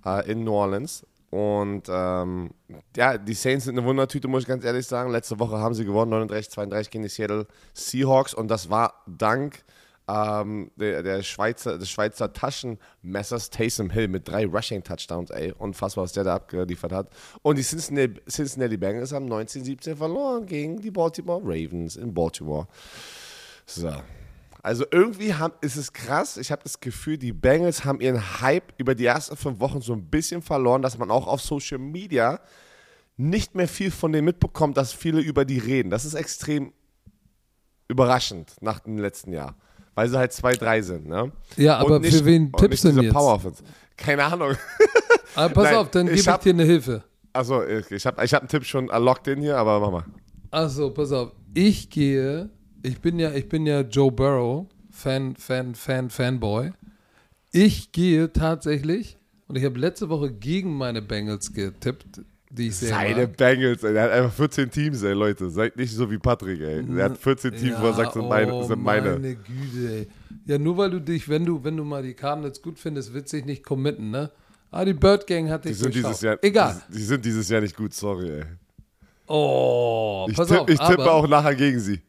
äh, 0.05 0.31
in 0.31 0.45
New 0.45 0.53
Orleans. 0.53 1.07
Und 1.31 1.83
ähm, 1.89 2.51
ja, 2.97 3.17
die 3.19 3.35
Saints 3.35 3.65
sind 3.67 3.79
eine 3.79 3.87
Wundertüte, 3.87 4.29
muss 4.29 4.43
ich 4.43 4.49
ganz 4.49 4.65
ehrlich 4.65 4.87
sagen. 4.87 5.11
Letzte 5.11 5.39
Woche 5.39 5.57
haben 5.59 5.75
sie 5.75 5.85
gewonnen, 5.85 6.13
39-32 6.29 6.91
gegen 6.91 7.05
die 7.05 7.09
Seattle 7.11 7.47
Seahawks. 7.75 8.35
Und 8.35 8.49
das 8.49 8.69
war 8.71 9.03
dank 9.07 9.63
ähm, 10.09 10.71
der, 10.77 11.03
der 11.03 11.23
Schweizer, 11.23 11.79
des 11.79 11.91
Schweizer 11.91 12.33
Taschenmessers 12.33 13.51
Taysom 13.51 13.91
Hill 13.91 14.09
mit 14.09 14.27
drei 14.27 14.47
Rushing-Touchdowns. 14.47 15.31
Ey, 15.31 15.53
unfassbar, 15.59 16.05
was 16.05 16.13
der 16.13 16.25
da 16.25 16.37
abgeliefert 16.37 16.93
hat. 16.93 17.11
Und 17.43 17.59
die 17.59 17.63
Cincinnati, 17.63 18.21
Cincinnati 18.29 18.77
Bengals 18.79 19.13
haben 19.13 19.31
19-17 19.31 19.97
verloren 19.97 20.47
gegen 20.47 20.81
die 20.81 20.91
Baltimore 20.91 21.43
Ravens 21.45 21.97
in 21.97 22.15
Baltimore. 22.15 22.67
So. 23.67 23.93
Also 24.63 24.85
irgendwie 24.91 25.35
haben, 25.35 25.55
ist 25.61 25.77
es 25.77 25.93
krass. 25.93 26.37
Ich 26.37 26.51
habe 26.51 26.63
das 26.63 26.81
Gefühl, 26.81 27.19
die 27.19 27.33
Bengals 27.33 27.85
haben 27.85 28.01
ihren 28.01 28.41
Hype 28.41 28.73
über 28.79 28.95
die 28.95 29.07
ersten 29.07 29.37
fünf 29.37 29.61
Wochen 29.61 29.81
so 29.81 29.93
ein 29.93 30.07
bisschen 30.07 30.43
verloren, 30.43 30.83
dass 30.83 30.99
man 30.99 31.11
auch 31.11 31.27
auf 31.27 31.41
Social 31.43 31.79
Media 31.79 32.41
nicht 33.17 33.55
mehr 33.55 33.69
viel 33.69 33.91
von 33.91 34.13
denen 34.13 34.25
mitbekommt, 34.25 34.77
dass 34.77 34.93
viele 34.93 35.21
über 35.21 35.45
die 35.45 35.59
reden. 35.59 35.91
Das 35.91 36.05
ist 36.05 36.15
extrem 36.15 36.73
überraschend 37.89 38.57
nach 38.61 38.81
dem 38.81 38.99
letzten 38.99 39.33
Jahr. 39.33 39.55
Weil 39.99 40.09
sie 40.09 40.17
halt 40.17 40.31
2-3 40.31 40.83
sind. 40.83 41.09
Ne? 41.09 41.33
Ja, 41.57 41.79
aber 41.79 41.99
nicht- 41.99 42.17
für 42.17 42.25
wen 42.25 42.53
tippst 42.53 42.85
du 42.85 42.93
denn 42.93 43.03
jetzt? 43.03 43.13
Power 43.15 43.35
Offense. 43.35 43.65
Keine 43.97 44.23
Ahnung. 44.23 44.55
Aber 45.35 45.49
pass 45.55 45.65
Nein, 45.65 45.75
auf, 45.75 45.91
dann 45.91 46.07
gebe 46.07 46.17
ich 46.21 46.29
hab- 46.29 46.41
dir 46.41 46.53
eine 46.53 46.63
Hilfe. 46.63 47.03
Also 47.33 47.65
ich, 47.67 48.07
habe 48.07 48.25
ich 48.25 48.33
hab 48.33 48.43
einen 48.43 48.49
Tipp 48.49 48.65
schon 48.65 48.87
locked 48.87 49.27
in 49.27 49.41
hier, 49.41 49.57
aber 49.57 49.81
mach 49.81 49.91
mal. 49.91 50.05
Achso, 50.53 50.91
pass 50.91 51.11
auf. 51.11 51.33
Ich 51.53 51.91
gehe, 51.91 52.49
ich 52.85 53.01
bin 53.01 53.19
ja, 53.19 53.33
ich 53.33 53.49
bin 53.49 53.67
ja 53.67 53.81
Joe 53.81 54.13
Burrow 54.13 54.67
Fan, 54.93 55.35
Fan, 55.35 55.75
Fan, 55.75 56.11
Fanboy. 56.11 56.71
Ich 57.51 57.91
gehe 57.91 58.33
tatsächlich, 58.33 59.19
und 59.49 59.57
ich 59.57 59.65
habe 59.65 59.81
letzte 59.81 60.09
Woche 60.11 60.33
gegen 60.33 60.77
meine 60.77 61.03
Bengals 61.03 61.53
getippt, 61.53 62.21
die 62.51 62.69
ich 62.69 62.77
Seine 62.77 63.27
mag. 63.27 63.37
Bengals, 63.37 63.83
ey. 63.85 63.93
Der 63.93 64.03
hat 64.05 64.11
einfach 64.11 64.33
14 64.33 64.71
Teams, 64.71 65.03
ey, 65.03 65.13
Leute. 65.13 65.51
Seid 65.51 65.77
nicht 65.77 65.93
so 65.95 66.11
wie 66.11 66.19
Patrick, 66.19 66.61
ey. 66.61 66.83
Der 66.85 67.05
hat 67.07 67.19
14 67.19 67.55
Teams, 67.55 67.77
wo 67.81 67.87
er 67.87 67.95
sagt, 67.95 68.15
sind 68.15 68.29
meine. 68.29 68.53
oh, 68.55 68.63
Sind 68.67 68.83
meine. 68.83 69.13
meine 69.13 69.37
Güte, 69.37 69.93
ey. 69.93 70.09
Ja, 70.47 70.59
nur 70.59 70.77
weil 70.79 70.91
du 70.91 71.01
dich, 71.01 71.29
wenn 71.29 71.45
du, 71.45 71.63
wenn 71.63 71.77
du 71.77 71.85
mal 71.85 72.03
die 72.03 72.15
Cardinals 72.15 72.63
gut 72.63 72.79
findest, 72.79 73.13
willst 73.13 73.33
du 73.33 73.37
dich 73.37 73.47
nicht 73.47 73.63
committen, 73.65 74.11
ne? 74.11 74.31
Ah, 74.71 74.85
die 74.85 74.93
Bird 74.95 75.27
Gang 75.27 75.49
hat 75.49 75.65
Die 75.65 75.69
dich 75.71 75.79
sind, 75.79 75.95
durchschaut. 75.95 76.11
dieses 76.11 76.23
Jahr, 76.23 76.39
Egal. 76.43 76.83
Die, 76.89 76.97
die 76.97 77.03
sind 77.03 77.25
dieses 77.25 77.49
Jahr 77.49 77.61
nicht 77.61 77.77
gut, 77.77 77.93
sorry, 77.95 78.31
ey. 78.31 78.45
Oh, 79.27 80.27
Ich, 80.31 80.37
pass 80.37 80.49
tipp, 80.49 80.59
auf, 80.61 80.69
ich 80.71 80.79
tippe 80.79 81.03
aber, 81.03 81.13
auch 81.15 81.29
nachher 81.29 81.55
gegen 81.55 81.79
sie. 81.79 82.01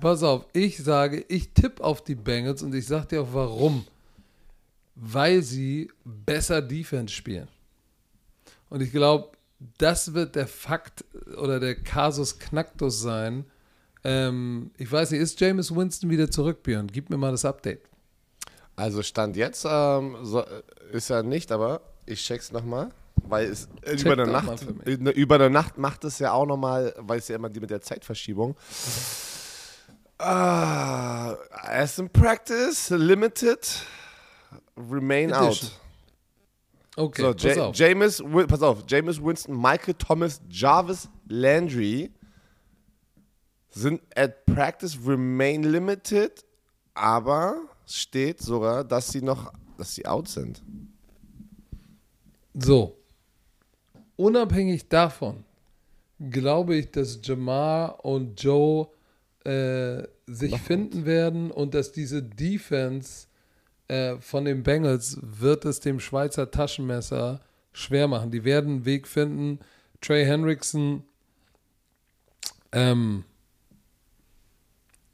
Pass 0.00 0.22
auf, 0.22 0.46
ich 0.52 0.78
sage, 0.78 1.24
ich 1.28 1.52
tippe 1.52 1.82
auf 1.82 2.02
die 2.04 2.14
Bengals 2.14 2.62
und 2.62 2.72
ich 2.74 2.86
sag 2.86 3.08
dir 3.08 3.22
auch 3.22 3.28
warum. 3.32 3.84
Weil 4.94 5.42
sie 5.42 5.90
besser 6.04 6.60
Defense 6.62 7.12
spielen. 7.14 7.48
Und 8.68 8.80
ich 8.82 8.92
glaube, 8.92 9.30
das 9.78 10.14
wird 10.14 10.36
der 10.36 10.46
Fakt 10.46 11.04
oder 11.36 11.60
der 11.60 11.74
Kasus 11.74 12.38
Knacktus 12.38 13.00
sein. 13.00 13.44
Ähm, 14.02 14.70
ich 14.78 14.90
weiß 14.90 15.10
nicht, 15.10 15.20
ist 15.20 15.40
Jameis 15.40 15.74
Winston 15.74 16.08
wieder 16.08 16.30
zurück, 16.30 16.62
Björn? 16.62 16.86
Gib 16.86 17.10
mir 17.10 17.18
mal 17.18 17.30
das 17.30 17.44
Update. 17.44 17.82
Also 18.76 19.02
Stand 19.02 19.36
jetzt 19.36 19.66
ähm, 19.68 20.16
so, 20.22 20.42
ist 20.92 21.10
er 21.10 21.22
nicht, 21.22 21.52
aber 21.52 21.82
ich 22.06 22.24
check's 22.24 22.50
nochmal. 22.50 22.90
Weil 23.16 23.46
es 23.50 23.68
äh, 23.82 23.96
Check 23.96 24.06
über 24.06 24.16
mal 24.16 24.26
Nacht, 24.26 24.66
äh, 24.86 24.96
ne, 24.96 25.10
über 25.10 25.34
eine 25.34 25.50
Nacht 25.50 25.76
macht 25.76 26.04
es 26.04 26.18
ja 26.18 26.32
auch 26.32 26.46
nochmal, 26.46 26.94
weil 26.98 27.18
es 27.18 27.28
ja 27.28 27.36
immer 27.36 27.50
die 27.50 27.60
mit 27.60 27.68
der 27.68 27.82
Zeitverschiebung. 27.82 28.56
Ah, 30.18 31.36
as 31.50 31.98
in 31.98 32.08
practice, 32.08 32.90
limited, 32.90 33.84
remain 34.76 35.30
Edition. 35.30 35.68
out. 35.68 35.80
Okay, 36.96 37.22
So, 37.22 37.34
pass 37.34 37.58
auf. 37.58 37.76
Jameis, 37.76 38.20
Wi- 38.20 38.46
pass 38.46 38.62
auf, 38.62 38.84
Jameis 38.88 39.22
Winston, 39.22 39.56
Michael 39.60 39.94
Thomas, 39.94 40.40
Jarvis 40.50 41.08
Landry 41.28 42.10
sind 43.70 44.00
at 44.16 44.44
practice 44.46 44.98
remain 45.06 45.62
limited, 45.62 46.44
aber 46.94 47.56
steht 47.86 48.40
sogar, 48.40 48.82
dass 48.84 49.12
sie 49.12 49.22
noch, 49.22 49.52
dass 49.78 49.94
sie 49.94 50.04
out 50.06 50.28
sind. 50.28 50.62
So. 52.54 52.96
Unabhängig 54.16 54.88
davon 54.88 55.44
glaube 56.30 56.76
ich, 56.76 56.90
dass 56.90 57.18
Jamar 57.22 58.04
und 58.04 58.42
Joe 58.42 58.88
äh, 59.44 60.02
sich 60.26 60.54
finden 60.60 61.06
werden 61.06 61.50
und 61.50 61.72
dass 61.72 61.92
diese 61.92 62.22
Defense 62.22 63.26
äh, 63.90 64.20
von 64.20 64.44
den 64.44 64.62
Bengals 64.62 65.18
wird 65.20 65.64
es 65.64 65.80
dem 65.80 65.98
Schweizer 65.98 66.50
Taschenmesser 66.50 67.40
schwer 67.72 68.06
machen. 68.08 68.30
Die 68.30 68.44
werden 68.44 68.70
einen 68.70 68.84
Weg 68.84 69.08
finden. 69.08 69.58
Trey 70.00 70.24
Hendrickson, 70.24 71.02
ähm, 72.72 73.24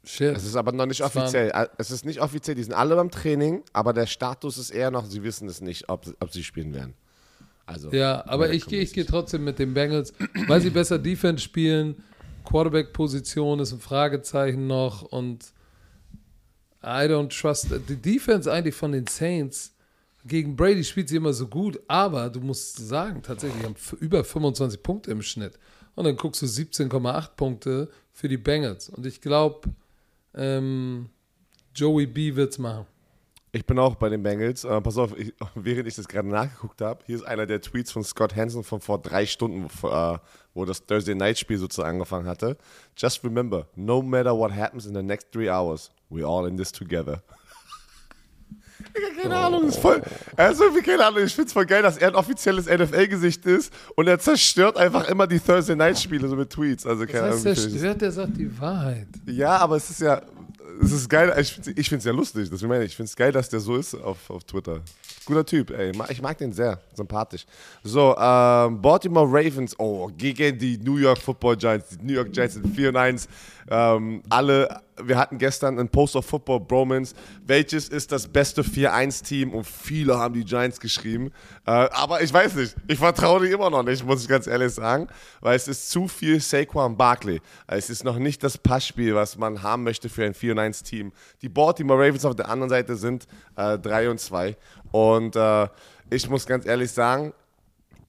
shit. 0.03 0.35
Es 0.35 0.45
ist 0.45 0.55
aber 0.55 0.71
noch 0.71 0.85
nicht 0.85 1.01
offiziell. 1.01 1.49
Äh, 1.49 1.67
Es 1.77 1.91
ist 1.91 2.05
nicht 2.05 2.21
offiziell, 2.21 2.55
die 2.55 2.63
sind 2.63 2.73
alle 2.73 2.95
beim 2.95 3.11
Training, 3.11 3.63
aber 3.73 3.93
der 3.93 4.05
Status 4.05 4.57
ist 4.57 4.69
eher 4.69 4.91
noch, 4.91 5.05
sie 5.05 5.23
wissen 5.23 5.49
es 5.49 5.59
nicht, 5.59 5.89
ob, 5.89 6.05
ob 6.19 6.31
sie 6.31 6.43
spielen 6.43 6.73
werden. 6.73 6.93
Also, 7.65 7.91
Ja, 7.91 8.23
aber 8.27 8.53
ich 8.53 8.65
gehe 8.65 8.81
ich 8.81 8.93
gehe 8.93 9.05
trotzdem 9.05 9.43
mit 9.43 9.59
den 9.59 9.73
Bengals, 9.73 10.13
weil 10.47 10.61
sie 10.61 10.69
besser 10.69 10.99
Defense 10.99 11.43
spielen. 11.43 12.03
Quarterback-Position 12.45 13.59
ist 13.59 13.73
ein 13.73 13.79
Fragezeichen 13.79 14.67
noch 14.67 15.01
und 15.01 15.51
I 16.83 17.07
don't 17.07 17.29
trust. 17.29 17.67
Die 17.89 17.95
Defense 17.95 18.51
eigentlich 18.51 18.75
von 18.75 18.91
den 18.91 19.07
Saints 19.07 19.73
gegen 20.27 20.55
Brady 20.55 20.83
spielt 20.83 21.09
sie 21.09 21.15
immer 21.15 21.33
so 21.33 21.47
gut, 21.47 21.79
aber 21.87 22.29
du 22.29 22.41
musst 22.41 22.77
sagen, 22.77 23.21
tatsächlich 23.23 23.63
haben 23.63 23.75
über 23.99 24.23
25 24.23 24.83
Punkte 24.83 25.11
im 25.11 25.21
Schnitt. 25.21 25.57
Und 25.95 26.05
dann 26.05 26.15
guckst 26.15 26.41
du 26.41 26.45
17,8 26.45 27.29
Punkte 27.35 27.89
für 28.11 28.27
die 28.27 28.37
Bengals. 28.37 28.89
Und 28.89 29.05
ich 29.05 29.21
glaube, 29.21 29.69
ähm, 30.35 31.09
Joey 31.73 32.05
B 32.05 32.35
wird's 32.35 32.57
machen. 32.57 32.85
Ich 33.51 33.65
bin 33.65 33.79
auch 33.79 33.95
bei 33.95 34.09
den 34.09 34.21
Bengals. 34.21 34.63
Äh, 34.65 34.81
pass 34.81 34.97
auf, 34.97 35.17
ich, 35.17 35.33
während 35.55 35.87
ich 35.87 35.95
das 35.95 36.07
gerade 36.07 36.27
nachgeguckt 36.27 36.81
habe, 36.81 37.03
hier 37.05 37.15
ist 37.15 37.23
einer 37.23 37.45
der 37.45 37.61
Tweets 37.61 37.91
von 37.91 38.03
Scott 38.03 38.35
Hansen 38.35 38.63
von 38.63 38.81
vor 38.81 39.01
drei 39.01 39.25
Stunden, 39.25 39.65
äh, 39.65 40.17
wo 40.53 40.65
das 40.65 40.85
Thursday 40.85 41.15
Night 41.15 41.39
Spiel 41.39 41.57
sozusagen 41.57 41.95
angefangen 41.95 42.27
hatte. 42.27 42.57
Just 42.95 43.23
remember, 43.23 43.67
no 43.75 44.01
matter 44.01 44.37
what 44.37 44.51
happens 44.51 44.85
in 44.85 44.93
the 44.93 45.01
next 45.01 45.31
three 45.31 45.49
hours, 45.49 45.89
we're 46.09 46.25
all 46.25 46.47
in 46.47 46.57
this 46.57 46.71
together. 46.71 47.21
Keine 49.21 49.35
Ahnung, 49.35 49.65
das 49.65 49.75
ist 49.75 49.81
voll. 49.81 50.01
Also, 50.35 50.63
keine 50.83 51.05
Ahnung, 51.05 51.23
ich 51.23 51.33
find's 51.35 51.53
voll 51.53 51.65
geil, 51.65 51.81
dass 51.83 51.97
er 51.97 52.09
ein 52.09 52.15
offizielles 52.15 52.67
NFL-Gesicht 52.67 53.45
ist 53.45 53.73
und 53.95 54.07
er 54.07 54.19
zerstört 54.19 54.77
einfach 54.77 55.07
immer 55.09 55.27
die 55.27 55.39
Thursday 55.39 55.75
Night 55.75 55.99
Spiele 55.99 56.27
so 56.27 56.35
mit 56.35 56.49
Tweets. 56.49 56.85
Also, 56.85 57.05
keine 57.05 57.29
Das 57.29 57.45
heißt, 57.45 57.45
Ahnung. 57.45 57.55
der 57.55 57.55
wie 57.55 57.59
find 57.61 57.67
ich 57.67 57.73
das- 57.73 57.81
stört, 57.81 58.01
der 58.01 58.11
sagt 58.11 58.37
die 58.37 58.59
Wahrheit. 58.59 59.07
ja, 59.25 59.57
aber 59.57 59.75
es 59.77 59.89
ist 59.89 60.01
ja, 60.01 60.21
es 60.81 60.91
ist 60.91 61.09
geil, 61.09 61.33
ich 61.39 61.53
finde 61.53 61.71
es 61.71 61.77
ich 61.77 61.89
find's 61.89 62.05
ja 62.05 62.11
lustig, 62.11 62.49
das 62.49 62.61
meine 62.61 62.83
ich. 62.83 62.91
Ich 62.91 62.95
finde 62.95 63.09
es 63.09 63.15
geil, 63.15 63.31
dass 63.31 63.49
der 63.49 63.59
so 63.59 63.75
ist 63.77 63.95
auf, 63.95 64.29
auf 64.29 64.43
Twitter. 64.43 64.81
Guter 65.25 65.45
Typ, 65.45 65.71
ey. 65.71 65.91
Ich 66.09 66.21
mag 66.21 66.37
den 66.37 66.53
sehr, 66.53 66.79
sympathisch. 66.93 67.45
So, 67.83 68.15
ähm, 68.17 68.79
Baltimore 68.81 69.27
Ravens, 69.27 69.77
oh, 69.79 70.09
gegen 70.15 70.57
die 70.57 70.77
New 70.77 70.97
York 70.97 71.17
Football 71.19 71.57
Giants. 71.57 71.97
Die 71.97 72.05
New 72.05 72.13
York 72.13 72.31
Giants 72.31 72.53
sind 72.55 72.75
4 72.75 72.89
und 72.89 72.95
1. 72.95 73.27
Ähm, 73.69 74.21
alle, 74.29 74.81
wir 75.03 75.17
hatten 75.17 75.37
gestern 75.37 75.79
ein 75.79 75.89
Post 75.89 76.15
of 76.15 76.25
Football 76.25 76.61
Bromance. 76.61 77.13
Welches 77.45 77.89
ist 77.89 78.11
das 78.11 78.27
beste 78.27 78.63
4-1-Team? 78.63 79.53
Und 79.53 79.65
viele 79.65 80.17
haben 80.17 80.33
die 80.33 80.43
Giants 80.43 80.79
geschrieben. 80.79 81.31
Äh, 81.65 81.71
aber 81.71 82.21
ich 82.21 82.33
weiß 82.33 82.55
nicht, 82.55 82.75
ich 82.87 82.97
vertraue 82.97 83.45
die 83.45 83.51
immer 83.51 83.69
noch 83.69 83.83
nicht, 83.83 84.05
muss 84.05 84.21
ich 84.23 84.27
ganz 84.27 84.47
ehrlich 84.47 84.73
sagen, 84.73 85.07
weil 85.41 85.55
es 85.55 85.67
ist 85.67 85.89
zu 85.89 86.07
viel 86.07 86.39
Saquon 86.39 86.97
Barkley. 86.97 87.41
Es 87.67 87.89
ist 87.89 88.03
noch 88.03 88.17
nicht 88.17 88.43
das 88.43 88.57
Passspiel, 88.57 89.13
was 89.15 89.37
man 89.37 89.61
haben 89.63 89.83
möchte 89.83 90.09
für 90.09 90.25
ein 90.25 90.33
4-1-Team. 90.33 91.11
Die 91.41 91.49
Baltimore 91.49 91.99
Ravens 92.03 92.25
auf 92.25 92.35
der 92.35 92.49
anderen 92.49 92.69
Seite 92.69 92.95
sind 92.95 93.27
äh, 93.55 93.77
3 93.77 94.09
und 94.09 94.19
2. 94.19 94.55
Und 94.91 95.35
äh, 95.35 95.67
ich 96.09 96.29
muss 96.29 96.45
ganz 96.45 96.65
ehrlich 96.65 96.91
sagen, 96.91 97.33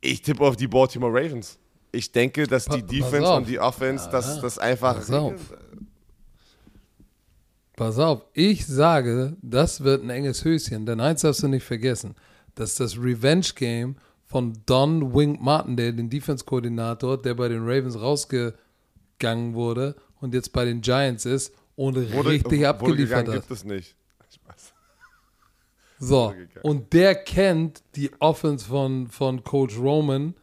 ich 0.01 0.22
tippe 0.22 0.45
auf 0.45 0.57
die 0.57 0.68
Baltimore 0.68 1.12
Ravens. 1.12 1.59
Ich 1.91 2.12
denke, 2.12 2.47
dass 2.47 2.66
die 2.66 2.80
Pa- 2.82 2.86
Defense 2.86 3.32
und 3.32 3.49
die 3.49 3.59
Offense, 3.59 4.09
dass 4.11 4.41
das 4.41 4.59
einfach. 4.59 4.97
Pass 4.97 5.11
auf. 5.11 5.34
Pass 7.79 7.97
auf, 8.01 8.24
ich 8.33 8.66
sage, 8.66 9.37
das 9.41 9.85
wird 9.85 10.03
ein 10.03 10.11
enges 10.11 10.45
Höschen, 10.45 10.85
denn 10.85 10.99
eins 10.99 11.20
darfst 11.20 11.45
du 11.45 11.47
nicht 11.49 11.62
vergessen, 11.62 12.16
dass 12.57 12.74
das 12.74 12.99
Revenge-Game 12.99 13.95
von 14.26 14.53
Don 14.66 15.14
Wink 15.14 15.41
Martindale, 15.41 15.95
den 15.95 16.11
Defense-Koordinator, 16.11 17.22
der 17.22 17.35
bei 17.35 17.47
den 17.47 17.61
Ravens 17.61 17.97
rausgegangen 18.01 19.55
wurde 19.55 19.95
und 20.20 20.35
jetzt 20.35 20.53
bei 20.53 20.64
den 20.64 20.81
Giants 20.81 21.24
ist 21.24 21.55
und 21.76 21.95
Wurde- 22.12 22.31
richtig 22.31 22.66
abgeliefert 22.66 23.29
hat. 23.29 23.35
gibt 23.35 23.51
es 23.53 23.62
nicht. 23.62 23.95
Spaß. 24.35 24.72
So, 26.01 26.35
und 26.64 26.93
der 26.93 27.14
kennt 27.14 27.85
die 27.95 28.11
Offense 28.18 28.66
von, 28.66 29.07
von 29.07 29.45
Coach 29.45 29.79
Roman 29.79 30.35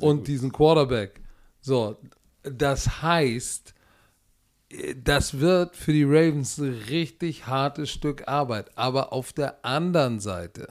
und 0.00 0.26
diesen 0.26 0.50
Quarterback. 0.50 1.20
So, 1.60 1.96
das 2.42 3.00
heißt, 3.00 3.74
das 5.02 5.40
wird 5.40 5.74
für 5.76 5.92
die 5.92 6.04
Ravens 6.04 6.58
ein 6.58 6.72
richtig 6.88 7.46
hartes 7.46 7.90
Stück 7.90 8.28
Arbeit. 8.28 8.78
Aber 8.78 9.12
auf 9.12 9.32
der 9.32 9.64
anderen 9.64 10.20
Seite 10.20 10.68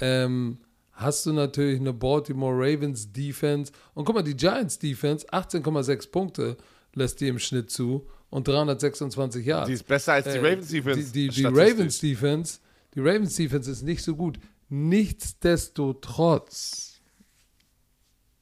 ähm, 0.00 0.60
hast 0.92 1.26
du 1.26 1.32
natürlich 1.32 1.80
eine 1.80 1.92
Baltimore 1.92 2.54
Ravens 2.54 3.12
Defense. 3.12 3.70
Und 3.94 4.06
guck 4.06 4.14
mal, 4.14 4.22
die 4.22 4.36
Giants 4.36 4.78
Defense, 4.78 5.26
18,6 5.28 6.10
Punkte 6.10 6.56
lässt 6.94 7.20
die 7.20 7.28
im 7.28 7.38
Schnitt 7.38 7.70
zu 7.70 8.08
und 8.30 8.48
326 8.48 9.44
Jahre. 9.44 9.66
Die 9.66 9.74
ist 9.74 9.86
besser 9.86 10.14
als 10.14 10.24
die 10.24 10.38
Äh, 10.38 10.38
Ravens 10.38 10.68
Defense. 10.68 11.12
Die, 11.12 11.28
die, 11.28 11.34
die. 11.34 11.44
Ravens 11.44 11.98
Defense, 12.00 12.60
die 12.94 13.00
Ravens 13.00 13.36
Defense 13.36 13.70
ist 13.70 13.82
nicht 13.82 14.02
so 14.02 14.16
gut. 14.16 14.38
Nichtsdestotrotz 14.70 17.02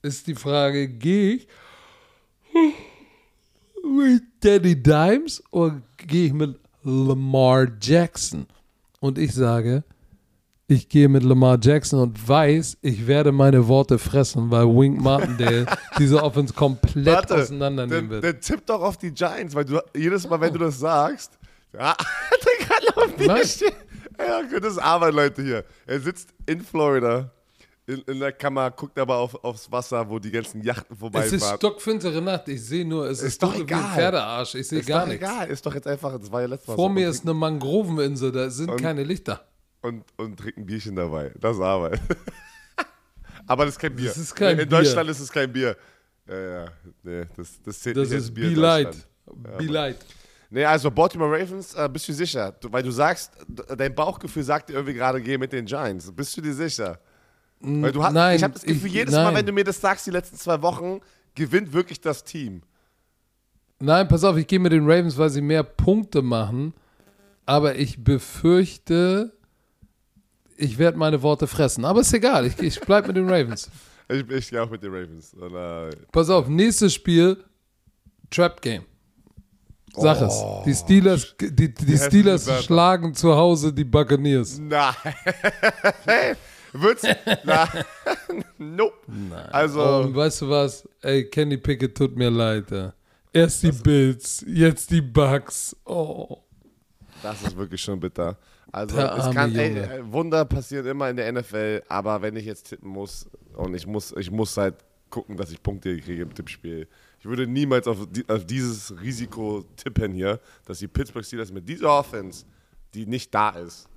ist 0.03 0.29
die 0.29 0.37
Frage, 0.37 0.89
gehe 0.89 1.35
ich 1.35 1.49
mit 3.87 4.23
Danny 4.41 4.81
Dimes 4.81 5.43
oder 5.51 5.81
gehe 5.97 6.27
ich 6.27 6.33
mit 6.33 6.59
Lamar 6.83 7.67
Jackson? 7.81 8.47
Und 9.01 9.19
ich 9.19 9.35
sage, 9.35 9.85
ich 10.69 10.89
gehe 10.89 11.09
mit 11.09 11.23
Lamar 11.23 11.59
Jackson 11.61 12.01
und 12.01 12.29
weiß, 12.29 12.79
ich 12.83 13.07
werde 13.07 13.31
meine 13.31 13.69
Worte 13.69 13.99
fressen, 13.99 14.51
weil 14.51 14.65
Wink 14.67 15.01
Martindale 15.01 15.67
diese 15.99 16.23
Offense 16.23 16.53
komplett 16.53 17.07
Warte, 17.07 17.35
auseinandernehmen 17.37 18.11
wird. 18.11 18.25
dann 18.25 18.41
tipp 18.41 18.67
doch 18.67 18.83
auf 18.83 18.97
die 18.97 19.13
Giants, 19.13 19.55
weil 19.55 19.65
du 19.65 19.81
jedes 19.95 20.29
Mal, 20.29 20.41
wenn 20.41 20.53
du 20.53 20.59
das 20.59 20.79
sagst, 20.79 21.39
ja, 21.73 21.95
der 22.31 22.67
kann 22.67 23.05
auf 23.05 23.19
mir 23.19 23.47
stehen. 23.47 23.73
Ja, 24.19 24.59
das 24.61 24.73
ist 24.73 24.79
Arbeit, 24.79 25.15
Leute, 25.15 25.43
hier. 25.43 25.65
Er 25.87 26.01
sitzt 26.01 26.31
in 26.47 26.61
Florida, 26.63 27.31
in, 27.87 28.01
in 28.03 28.19
der 28.19 28.33
Kammer, 28.33 28.71
guckt 28.73 28.99
aber 28.99 29.17
auf, 29.17 29.45
aufs 29.45 29.71
Wasser, 29.71 30.09
wo 30.11 30.19
die 30.19 30.31
ganzen 30.33 30.61
Yachten 30.63 30.97
Es 31.15 31.33
ist 31.33 31.47
stockfintere 31.57 32.21
Nacht. 32.21 32.49
Ich 32.49 32.63
sehe 32.65 32.85
nur, 32.87 33.07
es 33.09 33.19
ist, 33.21 33.25
Ist 33.29 33.43
doch 33.43 33.55
dunkel 33.55 33.69
wie 33.71 33.75
ein 33.75 33.81
egal. 33.81 33.95
Pferdearsch. 33.95 34.55
Ich 34.57 34.69
sehe 34.69 34.81
Ist 34.81 34.87
gar 34.89 35.01
doch 35.03 35.07
nichts. 35.09 35.23
egal, 35.25 35.49
ist 35.49 35.65
doch 35.67 35.75
jetzt 35.75 35.87
einfach, 35.87 36.19
das 36.19 36.31
war 36.33 36.41
ja 36.41 36.49
letztes 36.49 36.69
Mal 36.69 36.75
Vor 36.77 36.89
so. 36.89 36.95
mir 36.95 37.09
ist 37.09 37.23
eine 37.23 37.35
Mangroveninsel, 37.35 38.33
da 38.33 38.51
sind 38.51 38.71
Und- 38.71 38.81
keine 38.83 39.05
Lichter. 39.05 39.47
und, 39.83 40.05
und 40.17 40.37
trinken 40.39 40.61
ein 40.63 40.67
Bierchen 40.67 40.97
dabei. 40.97 41.33
Das 41.39 41.57
ist 41.57 41.63
Arbeit. 41.63 42.01
Aber 43.47 43.65
das 43.65 43.75
ist 43.75 43.81
kein 43.81 43.95
Bier. 43.95 44.09
Das 44.09 44.19
ist 44.19 44.35
kein 44.35 44.51
In 44.51 44.57
Bier. 44.57 44.67
Deutschland 44.67 45.09
ist 45.11 45.21
es 45.21 45.31
kein 45.31 45.53
Bier. 45.53 45.77
Ja, 46.29 46.37
ja. 46.63 46.65
Nee, 47.05 47.25
das, 47.37 47.61
das 47.63 47.81
zählt 47.81 47.97
Das 47.97 48.09
nicht 48.11 48.19
ist 48.19 48.35
Bier 48.35 48.51
Be 48.51 48.61
Light. 48.61 48.97
Be 49.59 49.65
Light. 49.67 49.99
Nee, 50.51 50.65
also 50.65 50.91
Baltimore 50.91 51.31
Ravens, 51.41 51.75
äh, 51.75 51.89
bist 51.93 52.09
du 52.09 52.13
sicher? 52.13 52.53
Du, 52.61 52.73
weil 52.73 52.83
du 52.83 52.91
sagst, 52.91 53.33
dein 53.77 53.95
Bauchgefühl 53.95 54.43
sagt 54.45 54.69
dir 54.69 54.75
irgendwie 54.75 54.95
gerade, 54.95 55.21
geh 55.21 55.37
mit 55.39 55.53
den 55.53 55.65
Giants. 55.67 56.11
Bist 56.13 56.37
du 56.37 56.41
dir 56.41 56.55
sicher? 56.55 56.99
Weil 57.61 57.93
du 57.93 58.03
hast, 58.03 58.13
nein, 58.13 58.37
ich 58.37 58.43
habe 58.43 58.55
das 58.55 58.63
Gefühl, 58.63 58.87
ich- 58.87 58.93
jedes 58.95 59.15
nein. 59.15 59.25
Mal, 59.25 59.35
wenn 59.35 59.47
du 59.47 59.53
mir 59.53 59.65
das 59.65 59.81
sagst, 59.81 60.07
die 60.07 60.11
letzten 60.11 60.37
zwei 60.37 60.61
Wochen, 60.63 61.01
gewinnt 61.35 61.73
wirklich 61.73 62.01
das 62.01 62.23
Team. 62.25 62.63
Nein, 63.79 64.09
pass 64.09 64.25
auf, 64.25 64.37
ich 64.37 64.47
gehe 64.47 64.59
mit 64.59 64.73
den 64.73 64.85
Ravens, 64.85 65.17
weil 65.19 65.31
sie 65.31 65.41
mehr 65.43 65.63
Punkte 65.63 66.23
machen. 66.23 66.73
Aber 67.45 67.77
ich 67.77 68.03
befürchte, 68.03 69.33
ich 70.57 70.79
werde 70.79 70.99
meine 70.99 71.23
Worte 71.23 71.47
fressen. 71.47 71.85
Aber 71.85 72.01
ist 72.01 72.13
egal, 72.13 72.47
ich, 72.47 72.59
ich 72.59 72.81
bleibe 72.81 73.09
mit 73.09 73.17
den 73.17 73.29
Ravens. 73.29 73.71
Ich, 74.09 74.31
ich 74.31 74.51
gehe 74.51 74.63
auch 74.63 74.71
mit 74.71 74.81
den 74.85 74.93
Ravens. 74.95 75.35
Und, 75.35 75.53
äh, 75.53 75.91
Pass 76.13 76.31
auf, 76.31 76.47
nächstes 76.47 76.95
Spiel, 76.95 77.43
Trap 78.31 78.63
Game. 78.63 78.85
Sag 79.97 80.21
es. 80.21 80.45
Die 80.65 80.75
Steelers, 80.75 81.35
die, 81.41 81.75
die 81.75 81.99
Steelers 81.99 82.49
schlagen 82.65 83.15
zu 83.15 83.35
Hause 83.35 83.73
die 83.73 83.83
Buccaneers. 83.83 84.61
nein. 84.61 84.95
Wird's? 86.81 87.03
Na, 87.45 87.69
nope. 88.59 88.95
Also, 89.53 89.83
Und 89.83 90.15
weißt 90.15 90.43
du 90.43 90.49
was? 90.51 90.89
Ey, 91.03 91.25
Kenny 91.29 91.57
Pickett 91.57 91.97
tut 91.97 92.17
mir 92.17 92.31
leid. 92.31 92.71
Ja. 92.71 92.93
Erst 93.33 93.63
die 93.63 93.73
Bills, 93.73 94.45
jetzt 94.47 94.91
die 94.91 95.03
Bucks. 95.03 95.77
Oh. 95.85 96.39
das 97.23 97.43
ist 97.43 97.57
wirklich 97.57 97.81
schon 97.81 98.01
bitter. 98.01 98.37
Also, 98.73 98.97
Der 98.97 99.15
es 99.17 99.35
kann, 99.35 99.55
ey, 99.55 99.79
äh, 99.79 100.13
Wunder 100.13 100.45
passieren 100.45 100.87
immer 100.87 101.09
in 101.09 101.17
der 101.17 101.33
NFL, 101.33 101.83
aber 101.89 102.21
wenn 102.23 102.37
ich 102.37 102.45
jetzt 102.45 102.69
tippen 102.69 102.89
muss, 102.91 103.27
und 103.55 103.75
ich 103.75 103.87
muss, 103.87 104.13
ich 104.17 104.31
muss 104.31 104.57
halt 104.57 104.75
gucken, 105.11 105.37
dass 105.37 105.51
ich 105.51 105.63
Punkte 105.63 105.97
kriege 105.99 106.23
im 106.23 106.35
Tippspiel. 106.35 106.89
Ich 107.19 107.25
würde 107.25 107.47
niemals 107.47 107.87
auf, 107.87 108.07
die, 108.11 108.29
auf 108.29 108.45
dieses 108.45 108.95
Risiko 109.01 109.65
tippen 109.77 110.13
hier, 110.13 110.41
dass 110.67 110.79
die 110.79 110.89
Pittsburgh 110.89 111.25
Steelers 111.25 111.53
mit 111.53 111.69
dieser 111.69 111.91
Offense, 111.91 112.45
die 112.93 113.07
nicht 113.07 113.35
da 113.35 113.51
ist, 113.51 113.89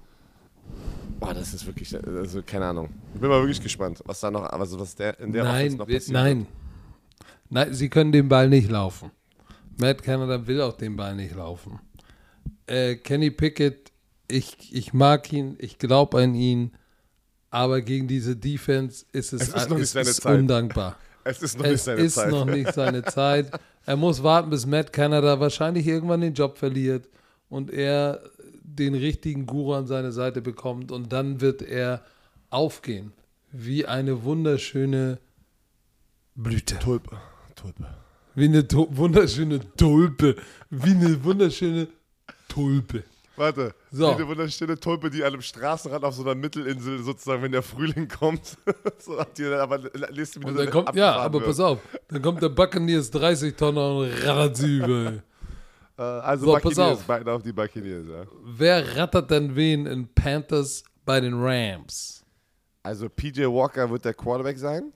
boah, 1.20 1.34
das 1.34 1.53
ist 1.53 1.65
wirklich, 1.65 1.95
also 1.95 2.41
keine 2.45 2.65
Ahnung. 2.65 2.89
Ich 3.13 3.20
bin 3.22 3.30
mal 3.30 3.39
wirklich 3.41 3.61
gespannt, 3.61 4.01
was 4.05 4.20
da 4.20 4.32
noch, 4.32 4.43
also 4.43 4.80
was 4.80 4.95
der 4.95 5.20
in 5.20 5.32
der 5.32 5.43
Nein, 5.43 5.55
Offense 5.55 5.78
noch 5.78 5.86
passiert. 5.88 6.09
nein. 6.11 6.47
Nein, 7.49 7.74
sie 7.74 7.89
können 7.89 8.11
den 8.11 8.30
Ball 8.30 8.47
nicht 8.47 8.70
laufen. 8.70 9.11
Matt 9.78 10.03
Canada 10.03 10.45
will 10.45 10.61
auch 10.61 10.78
den 10.78 10.95
Ball 10.95 11.15
nicht 11.15 11.36
laufen. 11.36 11.80
Äh, 12.67 12.95
Kenny 12.97 13.32
Pickett, 13.32 13.91
ich, 14.28 14.74
ich 14.76 14.93
mag 14.93 15.32
ihn, 15.34 15.55
ich 15.59 15.80
glaube 15.80 16.20
an 16.22 16.36
ihn, 16.36 16.74
aber 17.49 17.82
gegen 17.82 18.07
diese 18.07 18.36
Defense 18.36 19.05
ist 19.13 19.34
es, 19.34 19.41
Es 19.41 19.53
ist 19.55 19.70
noch 19.70 19.78
nicht 19.80 19.89
seine 19.89 20.05
Zeit. 20.05 20.39
undankbar. 20.39 20.95
Es 21.26 21.41
ist 21.41 21.57
noch 21.57 21.65
nicht 21.65 21.74
Es 21.76 21.84
seine 21.86 22.01
ist 22.01 22.15
Zeit. 22.15 22.32
noch 22.32 22.45
nicht 22.45 22.74
seine 22.74 23.03
Zeit. 23.03 23.51
Er 23.86 23.95
muss 23.97 24.24
warten, 24.24 24.49
bis 24.49 24.65
Matt 24.65 24.93
Canada 24.93 25.39
wahrscheinlich 25.39 25.86
irgendwann 25.86 26.22
den 26.22 26.34
Job 26.34 26.57
verliert 26.57 27.09
und 27.49 27.70
er 27.72 28.22
den 28.76 28.95
richtigen 28.95 29.45
Guru 29.45 29.74
an 29.74 29.88
seine 29.88 30.11
Seite 30.11 30.41
bekommt 30.41 30.91
und 30.91 31.11
dann 31.11 31.41
wird 31.41 31.61
er 31.61 32.03
aufgehen 32.49 33.13
wie 33.51 33.86
eine 33.86 34.24
wunderschöne 34.24 35.20
Blüte. 36.36 36.78
Tulpe. 36.80 37.17
Tulpe. 37.55 37.86
Wie 38.36 38.45
eine 38.45 38.67
tu 38.67 38.88
wunderschöne 38.91 39.59
Tulpe. 39.76 40.36
Wie 40.70 40.91
eine 40.91 41.24
wunderschöne 41.24 41.88
Tulpe. 42.47 43.03
Warte, 43.36 43.74
So. 43.91 44.09
wie 44.09 44.13
eine 44.15 44.28
wunderschöne 44.28 44.78
Tulpe, 44.80 45.09
die 45.09 45.24
an 45.24 45.34
einem 45.34 45.41
Straßenrand 45.41 46.03
auf 46.03 46.13
so 46.13 46.24
einer 46.24 46.36
Mittelinsel 46.36 47.01
sozusagen, 47.01 47.41
wenn 47.41 47.53
der 47.53 47.63
Frühling 47.63 48.07
kommt, 48.07 48.57
so 48.99 49.17
hat 49.17 49.38
die 49.38 49.43
dann 49.43 49.61
aber 49.61 49.76
Und 49.76 49.93
das 49.93 50.32
dann 50.34 50.70
kommt, 50.70 50.95
ja, 50.95 51.15
aber 51.15 51.39
pass 51.39 51.59
auf, 51.59 51.80
dann 52.09 52.22
kommt 52.22 52.41
der 52.41 52.49
Buccaneers 52.49 53.09
30 53.11 53.55
Tonner 53.55 53.95
und 53.95 54.11
rattert 54.26 54.57
sie 54.57 54.78
über. 54.78 55.24
Äh, 56.00 56.02
also 56.02 56.45
So, 56.45 56.54
pass 56.54 56.64
Buccaneers, 56.64 57.00
auf. 57.00 57.06
beide 57.06 57.32
auf 57.34 57.43
die 57.43 57.52
Buccaneers, 57.54 58.06
ja. 58.08 58.24
Wer 58.45 58.95
rattert 58.97 59.30
denn 59.32 59.56
wen 59.56 59.86
in 59.86 60.08
Panthers 60.14 60.84
bei 61.06 61.20
den 61.20 61.34
Rams? 61.36 62.24
Also 62.84 63.10
PJ 63.10 63.43
Walker 63.45 63.89
wird 63.89 64.06
der 64.06 64.14
Quarterback 64.14 64.58
sein. 64.58 64.93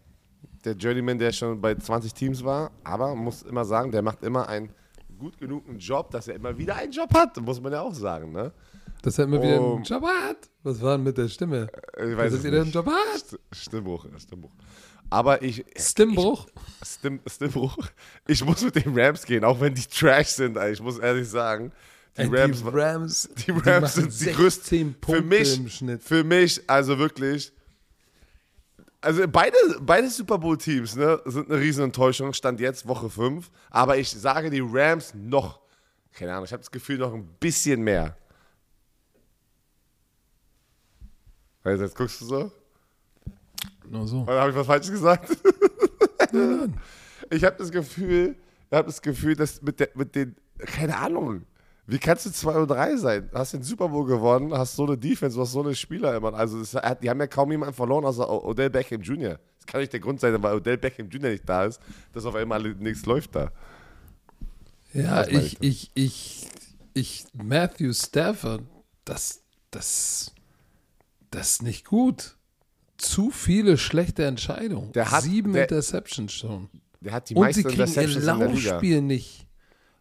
Der 0.63 0.73
Journeyman, 0.73 1.19
der 1.19 1.33
schon 1.33 1.59
bei 1.59 1.75
20 1.75 2.13
Teams 2.13 2.43
war. 2.43 2.71
Aber 2.85 3.13
muss 3.15 3.41
immer 3.43 3.65
sagen, 3.65 3.91
der 3.91 4.01
macht 4.01 4.23
immer 4.23 4.47
einen 4.47 4.71
gut 5.19 5.37
genugen 5.37 5.77
Job, 5.77 6.09
dass 6.11 6.27
er 6.29 6.35
immer 6.35 6.57
wieder 6.57 6.75
einen 6.77 6.91
Job 6.93 7.13
hat. 7.13 7.39
Muss 7.41 7.59
man 7.61 7.73
ja 7.73 7.81
auch 7.81 7.93
sagen, 7.93 8.31
ne? 8.31 8.53
Dass 9.01 9.17
er 9.19 9.25
immer 9.25 9.41
wieder 9.41 9.59
Um. 9.61 9.75
einen 9.75 9.83
Job 9.83 10.03
hat. 10.03 10.37
Was 10.63 10.81
war 10.81 10.95
denn 10.95 11.03
mit 11.03 11.17
der 11.17 11.27
Stimme? 11.27 11.67
Äh, 11.97 12.11
Ich 12.11 12.17
weiß 12.17 12.31
Dass 12.31 12.39
es 12.39 12.45
er 12.45 12.51
wieder 12.51 12.57
einen 12.61 12.65
nicht. 12.67 12.75
Job 12.75 12.87
hat? 12.87 13.17
St 13.19 13.37
Stimmbruch, 13.51 14.05
ja, 14.09 14.17
Stimmbruch. 14.17 14.51
Aber 15.09 15.41
ich, 15.41 15.63
Stimmbruch? 15.77 16.47
Stimm, 16.83 17.19
Stimmbruch. 17.27 17.77
Ich 18.27 18.43
muss 18.43 18.63
mit 18.63 18.75
den 18.75 18.97
Rams 18.97 19.25
gehen, 19.25 19.43
auch 19.43 19.59
wenn 19.59 19.73
die 19.75 19.85
Trash 19.85 20.29
sind. 20.29 20.57
Ich 20.57 20.81
muss 20.81 20.97
ehrlich 20.97 21.29
sagen, 21.29 21.71
die 22.17 22.23
Rams, 22.23 22.61
die 22.61 22.69
Rams, 22.69 23.29
die 23.47 23.51
Rams 23.51 23.95
machen 23.95 24.11
sind 24.11 24.29
die 24.29 24.33
größten. 24.33 24.63
16 24.63 24.93
Punkte 24.99 25.21
für 25.21 25.27
mich, 25.27 25.57
im 25.57 25.69
Schnitt. 25.69 26.03
für 26.03 26.23
mich, 26.23 26.61
also 26.67 26.97
wirklich. 26.97 27.51
Also 29.01 29.27
beide, 29.27 29.57
beide 29.81 30.09
Super 30.09 30.37
Bowl-Teams 30.37 30.95
ne, 30.95 31.21
sind 31.25 31.49
eine 31.49 31.59
riesen 31.59 31.83
Enttäuschung, 31.83 32.31
stand 32.31 32.59
jetzt 32.59 32.87
Woche 32.87 33.09
5. 33.09 33.51
Aber 33.69 33.97
ich 33.97 34.09
sage 34.09 34.49
die 34.49 34.63
Rams 34.63 35.13
noch, 35.13 35.59
keine 36.13 36.31
Ahnung, 36.31 36.45
ich 36.45 36.53
habe 36.53 36.61
das 36.61 36.71
Gefühl 36.71 36.99
noch 36.99 37.13
ein 37.13 37.27
bisschen 37.39 37.81
mehr. 37.81 38.15
Also 41.63 41.83
jetzt 41.83 41.95
guckst 41.95 42.21
du 42.21 42.25
so? 42.25 42.51
Nur 43.89 44.07
so. 44.07 44.25
Habe 44.25 44.51
ich 44.51 44.55
was 44.55 44.67
Falsches 44.67 44.91
gesagt? 44.91 45.29
ich 47.29 47.43
habe 47.43 47.55
das 47.57 47.71
Gefühl, 47.71 48.35
ich 48.69 48.75
habe 48.75 48.87
das 48.87 49.01
Gefühl, 49.01 49.35
dass 49.35 49.61
mit, 49.61 49.79
der, 49.79 49.89
mit 49.95 50.15
den, 50.15 50.35
keine 50.57 50.97
Ahnung, 50.97 51.43
wie 51.85 51.99
kannst 51.99 52.25
du 52.25 52.31
2 52.31 52.59
und 52.59 52.71
3 52.71 52.95
sein? 52.95 53.29
Du 53.29 53.37
hast 53.37 53.53
den 53.53 53.63
Super 53.63 53.89
Bowl 53.89 54.05
gewonnen, 54.05 54.53
hast 54.53 54.75
so 54.75 54.85
eine 54.85 54.97
Defense, 54.97 55.35
du 55.35 55.41
hast 55.41 55.51
so 55.51 55.61
eine 55.61 55.75
Spieler 55.75 56.15
immer. 56.15 56.33
Also 56.33 56.59
das, 56.59 56.71
die 57.01 57.09
haben 57.09 57.19
ja 57.19 57.27
kaum 57.27 57.51
jemanden 57.51 57.75
verloren, 57.75 58.05
außer 58.05 58.29
Odell 58.45 58.69
Beckham 58.69 59.01
Jr. 59.01 59.37
Das 59.57 59.65
kann 59.65 59.81
nicht 59.81 59.91
der 59.91 59.99
Grund 59.99 60.19
sein, 60.19 60.41
weil 60.41 60.55
Odell 60.55 60.77
Beckham 60.77 61.09
Jr. 61.09 61.31
nicht 61.31 61.47
da 61.47 61.65
ist, 61.65 61.81
dass 62.13 62.25
auf 62.25 62.35
einmal 62.35 62.61
nichts 62.61 63.05
läuft 63.05 63.35
da. 63.35 63.51
Ja, 64.93 65.27
ich, 65.27 65.57
ich, 65.59 65.91
ich, 65.93 66.47
ich, 66.93 67.25
Matthew 67.33 67.93
Stafford, 67.93 68.61
das, 69.05 69.41
das, 69.71 70.33
das 71.31 71.53
ist 71.53 71.63
nicht 71.63 71.85
gut. 71.85 72.37
Zu 72.97 73.31
viele 73.31 73.77
schlechte 73.77 74.25
Entscheidungen. 74.25 74.91
Der 74.93 75.11
hat- 75.11 75.23
Sieben 75.23 75.53
der- 75.53 75.63
Interceptions 75.63 76.31
schon. 76.31 76.69
Der 77.01 77.11
hat 77.13 77.29
die 77.29 77.35
Und 77.35 77.41
meisten 77.41 77.69
sie 77.69 77.75
kriegen 77.75 78.11
ihr. 78.13 78.21
Laufspiel 78.21 79.01
nicht. 79.01 79.47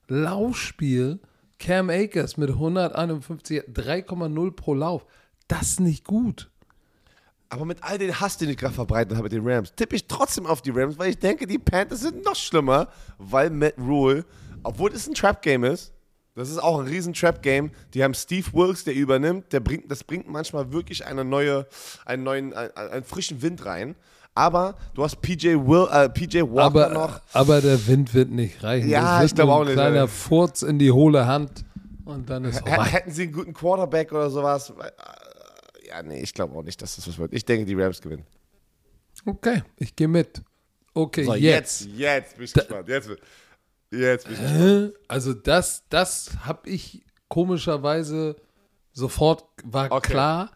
Laufspiel, 0.09 1.21
Cam 1.59 1.91
Akers 1.91 2.37
mit 2.37 2.51
151, 2.51 3.63
3,0 3.73 4.51
pro 4.53 4.75
Lauf. 4.75 5.07
Das 5.49 5.63
ist 5.63 5.81
nicht 5.81 6.05
gut. 6.05 6.51
Aber 7.49 7.65
mit 7.65 7.83
all 7.83 7.99
den 7.99 8.19
Hass, 8.19 8.39
den 8.39 8.49
ich 8.49 8.57
gerade 8.57 8.75
verbreitet 8.75 9.13
habe 9.17 9.25
mit 9.25 9.33
den 9.33 9.47
Rams, 9.47 9.73
tippe 9.75 9.97
ich 9.97 10.07
trotzdem 10.07 10.47
auf 10.47 10.63
die 10.63 10.71
Rams, 10.71 10.99
weil 10.99 11.11
ich 11.11 11.19
denke, 11.19 11.47
die 11.47 11.59
Panthers 11.59 12.01
sind 12.01 12.25
noch 12.25 12.35
schlimmer, 12.37 12.89
weil 13.19 13.51
Matt 13.51 13.75
Rule, 13.79 14.25
obwohl 14.63 14.91
es 14.93 15.07
ein 15.07 15.15
Trap-Game 15.15 15.65
ist, 15.65 15.93
das 16.35 16.51
ist 16.51 16.59
auch 16.59 16.79
ein 16.81 16.87
riesen 16.87 17.13
Trap-Game, 17.13 17.71
die 17.95 18.03
haben 18.03 18.15
Steve 18.15 18.47
Wilkes, 18.53 18.85
der 18.85 18.95
übernimmt, 18.95 19.53
der 19.53 19.61
bringt, 19.61 19.91
das 19.91 20.03
bringt 20.05 20.29
manchmal 20.29 20.73
wirklich 20.73 21.05
eine 21.07 21.25
neue, 21.25 21.67
einen 22.07 22.23
neuen, 22.23 22.53
einen, 22.55 22.71
einen 22.75 23.05
frischen 23.05 23.43
Wind 23.43 23.65
rein. 23.67 23.95
Aber 24.35 24.77
du 24.95 25.05
hast 25.05 25.21
PJ, 25.21 25.49
Will, 25.57 25.87
äh, 25.93 26.09
PJ 26.09 26.41
Walker 26.41 26.63
Aber, 26.65 26.89
noch. 26.89 27.21
aber 27.35 27.61
der 27.61 27.87
Wind 27.87 28.15
wird 28.15 28.31
nicht 28.31 28.63
reichen. 28.63 28.89
Ja, 28.89 29.23
ich 29.23 29.35
glaube 29.35 29.53
auch 29.53 29.61
ein 29.61 29.67
nicht, 29.67 29.75
kleiner 29.75 30.03
ey. 30.03 30.09
Furz 30.09 30.63
in 30.63 30.79
die 30.79 30.91
hohle 30.91 31.27
Hand 31.27 31.67
und 32.07 32.31
dann 32.31 32.47
ist 32.47 32.63
H-. 32.65 32.85
Hätten 32.85 33.11
sie 33.11 33.25
einen 33.25 33.33
guten 33.33 33.53
Quarterback 33.53 34.11
oder 34.11 34.31
sowas? 34.31 34.71
Äh, 34.71 34.91
Ja, 35.89 36.03
nee, 36.03 36.23
ich 36.23 36.33
glaube 36.33 36.57
auch 36.57 36.63
nicht, 36.63 36.81
dass 36.81 36.97
das 36.97 37.07
was 37.07 37.19
wird. 37.19 37.35
Ich 37.35 37.45
denke, 37.45 37.67
die 37.67 37.75
Rams 37.75 38.01
gewinnen. 38.01 38.25
Okay, 39.27 39.63
ich 39.77 39.95
gehe 39.95 40.09
mit. 40.09 40.41
Okay, 40.95 41.25
So, 41.25 41.35
jetzt. 41.35 41.83
jetzt, 41.85 41.97
jetzt 41.99 42.37
bin 42.37 42.45
ich 42.47 42.53
Da- 42.55 42.61
gespannt. 42.63 42.89
Jetzt, 42.89 43.11
jetzt 43.93 44.25
bin 44.27 44.35
ich 44.35 44.41
gespannt. 44.41 44.93
Also 45.09 45.33
das, 45.35 45.85
das 45.89 46.31
habe 46.45 46.69
ich 46.69 47.05
komischerweise 47.29 48.37
sofort, 48.93 49.45
war 49.65 49.91
Okay. 49.91 50.13
klar, 50.13 50.51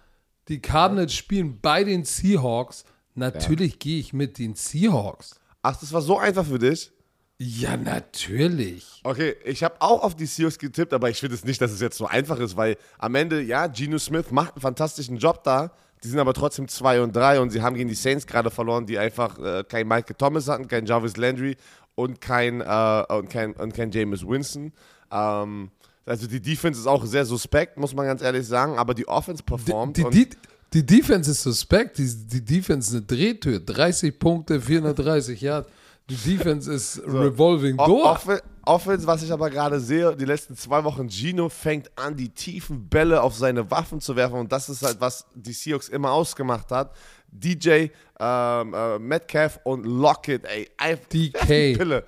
die 0.48 0.60
Cardinals 0.60 1.14
spielen 1.14 1.60
bei 1.60 1.84
den 1.84 2.04
Seahawks. 2.04 2.84
Natürlich 3.14 3.78
gehe 3.78 3.98
ich 3.98 4.12
mit 4.12 4.38
den 4.38 4.54
Seahawks. 4.54 5.40
Ach, 5.62 5.76
das 5.78 5.92
war 5.92 6.02
so 6.02 6.18
einfach 6.18 6.44
für 6.44 6.58
dich? 6.58 6.92
Ja, 7.38 7.76
natürlich. 7.76 9.00
Okay, 9.04 9.36
ich 9.44 9.62
habe 9.64 9.76
auch 9.80 10.02
auf 10.02 10.14
die 10.16 10.26
Seahawks 10.26 10.58
getippt, 10.58 10.92
aber 10.92 11.10
ich 11.10 11.18
finde 11.18 11.34
es 11.34 11.44
nicht, 11.44 11.60
dass 11.60 11.70
es 11.72 11.80
jetzt 11.80 11.96
so 11.98 12.06
einfach 12.06 12.38
ist, 12.38 12.56
weil 12.56 12.76
am 12.98 13.14
Ende, 13.14 13.40
ja, 13.42 13.66
Geno 13.66 13.98
Smith 13.98 14.30
macht 14.30 14.54
einen 14.54 14.62
fantastischen 14.62 15.16
Job 15.18 15.42
da. 15.44 15.70
Die 16.04 16.08
sind 16.08 16.18
aber 16.20 16.34
trotzdem 16.34 16.68
2 16.68 17.00
und 17.00 17.16
3 17.16 17.40
und 17.40 17.50
sie 17.50 17.62
haben 17.62 17.74
gegen 17.74 17.88
die 17.88 17.94
Saints 17.94 18.26
gerade 18.26 18.50
verloren, 18.50 18.86
die 18.86 18.98
einfach 18.98 19.38
äh, 19.38 19.64
kein 19.64 19.88
Michael 19.88 20.14
Thomas 20.16 20.46
hatten, 20.46 20.68
kein 20.68 20.84
Jarvis 20.86 21.16
Landry 21.16 21.56
und 21.96 22.20
kein, 22.20 22.60
äh, 22.60 23.04
und 23.08 23.28
kein, 23.28 23.54
und 23.54 23.74
kein 23.74 23.90
James 23.90 24.24
Winston. 24.24 24.72
Ähm, 25.10 25.70
also 26.04 26.28
die 26.28 26.40
Defense 26.40 26.80
ist 26.80 26.86
auch 26.86 27.04
sehr 27.04 27.24
suspekt, 27.24 27.76
muss 27.76 27.92
man 27.92 28.06
ganz 28.06 28.22
ehrlich 28.22 28.46
sagen, 28.46 28.78
aber 28.78 28.94
die 28.94 29.08
Offense 29.08 29.42
performt. 29.42 29.96
Die, 29.96 30.04
die, 30.04 30.28
die, 30.28 30.36
die 30.72 30.86
Defense 30.86 31.30
ist 31.32 31.42
suspekt, 31.42 31.98
die, 31.98 32.08
die 32.08 32.44
Defense 32.44 32.90
ist 32.90 32.94
eine 32.94 33.06
Drehtür. 33.06 33.58
30 33.58 34.16
Punkte, 34.16 34.60
430 34.60 35.40
Yards. 35.40 35.68
Die 36.08 36.16
Defense 36.16 36.72
ist 36.72 36.94
so. 37.06 37.18
revolving 37.18 37.76
door. 37.76 38.12
Off 38.12 38.28
Offense, 38.66 39.06
was 39.06 39.22
ich 39.22 39.32
aber 39.32 39.48
gerade 39.48 39.78
sehe, 39.78 40.16
die 40.16 40.24
letzten 40.24 40.56
zwei 40.56 40.82
Wochen, 40.82 41.08
Gino 41.08 41.48
fängt 41.48 41.88
an, 41.96 42.16
die 42.16 42.30
tiefen 42.30 42.88
Bälle 42.88 43.22
auf 43.22 43.36
seine 43.36 43.70
Waffen 43.70 44.00
zu 44.00 44.16
werfen 44.16 44.40
und 44.40 44.50
das 44.50 44.68
ist 44.68 44.82
halt, 44.82 45.00
was 45.00 45.24
die 45.34 45.52
Seahawks 45.52 45.88
immer 45.88 46.10
ausgemacht 46.10 46.72
hat. 46.72 46.90
DJ, 47.38 47.88
ähm, 48.18 48.74
äh, 48.74 48.98
Metcalf 48.98 49.60
und 49.64 49.84
Lockett, 49.84 50.44
ey, 50.44 50.68
einfach 50.76 51.06
DK. 51.08 51.76
Pille. 51.76 52.04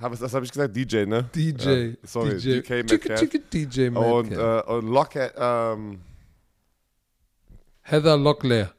Hab, 0.00 0.18
das 0.18 0.34
habe 0.34 0.44
ich 0.44 0.52
gesagt, 0.52 0.74
DJ, 0.74 1.04
ne? 1.06 1.28
DJ. 1.34 1.68
Ja, 1.68 1.94
sorry, 2.02 2.36
DJ. 2.36 2.60
DK 2.60 2.70
Metcalf. 2.70 3.20
Chicka, 3.20 3.38
chicka, 3.38 3.38
DJ 3.50 3.80
Metcalf. 3.90 4.14
Und, 4.14 4.32
äh, 4.32 4.72
und 4.72 4.88
Lockett, 4.88 5.32
ähm, 5.36 6.00
Heather 7.82 8.16
Locklear. 8.16 8.72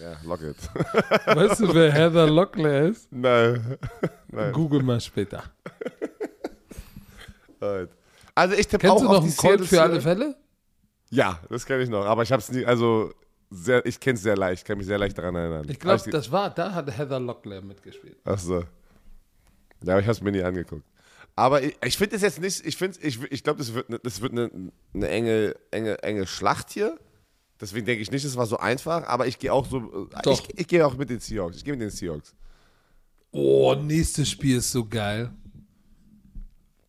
Ja, 0.00 0.16
Lockett. 0.24 0.56
Weißt 1.26 1.60
du, 1.60 1.74
wer 1.74 1.92
Heather 1.92 2.26
Locklear 2.28 2.88
ist? 2.88 3.12
Nein. 3.12 3.78
Nein. 4.28 4.52
Google 4.52 4.82
mal 4.82 5.00
später. 5.00 5.44
Also 8.34 8.56
ich 8.56 8.66
tippe 8.66 8.78
Kennst 8.78 8.96
auch 8.96 8.98
du 8.98 9.04
noch 9.04 9.18
auf 9.18 9.22
einen 9.22 9.30
Seahawks 9.30 9.68
für 9.68 9.82
alle. 9.82 10.00
Fälle? 10.00 10.36
Ja, 11.10 11.38
das 11.48 11.64
kenne 11.64 11.84
ich 11.84 11.88
noch. 11.88 12.04
Aber 12.04 12.24
ich 12.24 12.32
habe 12.32 12.42
es 12.42 12.50
nie, 12.50 12.64
also 12.64 13.12
sehr, 13.52 13.84
ich 13.86 14.00
kenne 14.00 14.14
es 14.16 14.22
sehr 14.22 14.36
leicht, 14.36 14.64
kann 14.64 14.78
mich 14.78 14.86
sehr 14.86 14.98
leicht 14.98 15.16
daran 15.18 15.34
erinnern. 15.34 15.66
Ich 15.68 15.78
glaube, 15.78 16.10
das 16.10 16.30
war, 16.32 16.50
da 16.50 16.72
hat 16.72 16.96
Heather 16.96 17.20
Locklear 17.20 17.62
mitgespielt. 17.62 18.16
Ach 18.24 18.38
so. 18.38 18.64
Ja, 19.84 19.94
aber 19.94 19.98
ich 20.00 20.06
habe 20.06 20.12
es 20.12 20.20
mir 20.20 20.32
nie 20.32 20.42
angeguckt. 20.42 20.84
Aber 21.34 21.62
ich, 21.62 21.76
ich 21.84 21.96
finde 21.96 22.16
es 22.16 22.22
jetzt 22.22 22.40
nicht, 22.40 22.64
ich 22.66 22.76
finde, 22.76 22.98
ich, 23.00 23.20
ich 23.30 23.42
glaube, 23.42 23.58
das 23.58 23.72
wird, 23.74 23.88
ne- 23.88 24.00
das 24.02 24.20
wird 24.20 24.32
eine, 24.32 24.50
eine 24.94 25.08
enge, 25.08 25.54
enge, 25.70 26.02
enge 26.02 26.26
Schlacht 26.26 26.70
hier. 26.70 26.98
Deswegen 27.60 27.86
denke 27.86 28.02
ich 28.02 28.10
nicht, 28.10 28.24
es 28.24 28.36
war 28.36 28.46
so 28.46 28.56
einfach, 28.58 29.04
aber 29.06 29.26
ich 29.26 29.38
gehe 29.38 29.52
auch 29.52 29.66
so, 29.68 29.78
äh, 29.78 30.22
Doch. 30.24 30.32
ich, 30.48 30.58
ich 30.60 30.66
gehe 30.68 30.86
auch 30.86 30.96
mit 30.96 31.10
den 31.10 31.20
Seahawks. 31.20 31.56
Ich 31.56 31.64
gehe 31.64 31.72
mit 31.72 31.80
den 31.80 31.90
Seahawks. 31.90 32.34
Oh, 33.30 33.74
nächstes 33.74 34.28
Spiel 34.30 34.58
ist 34.58 34.70
so 34.72 34.84
geil. 34.84 35.30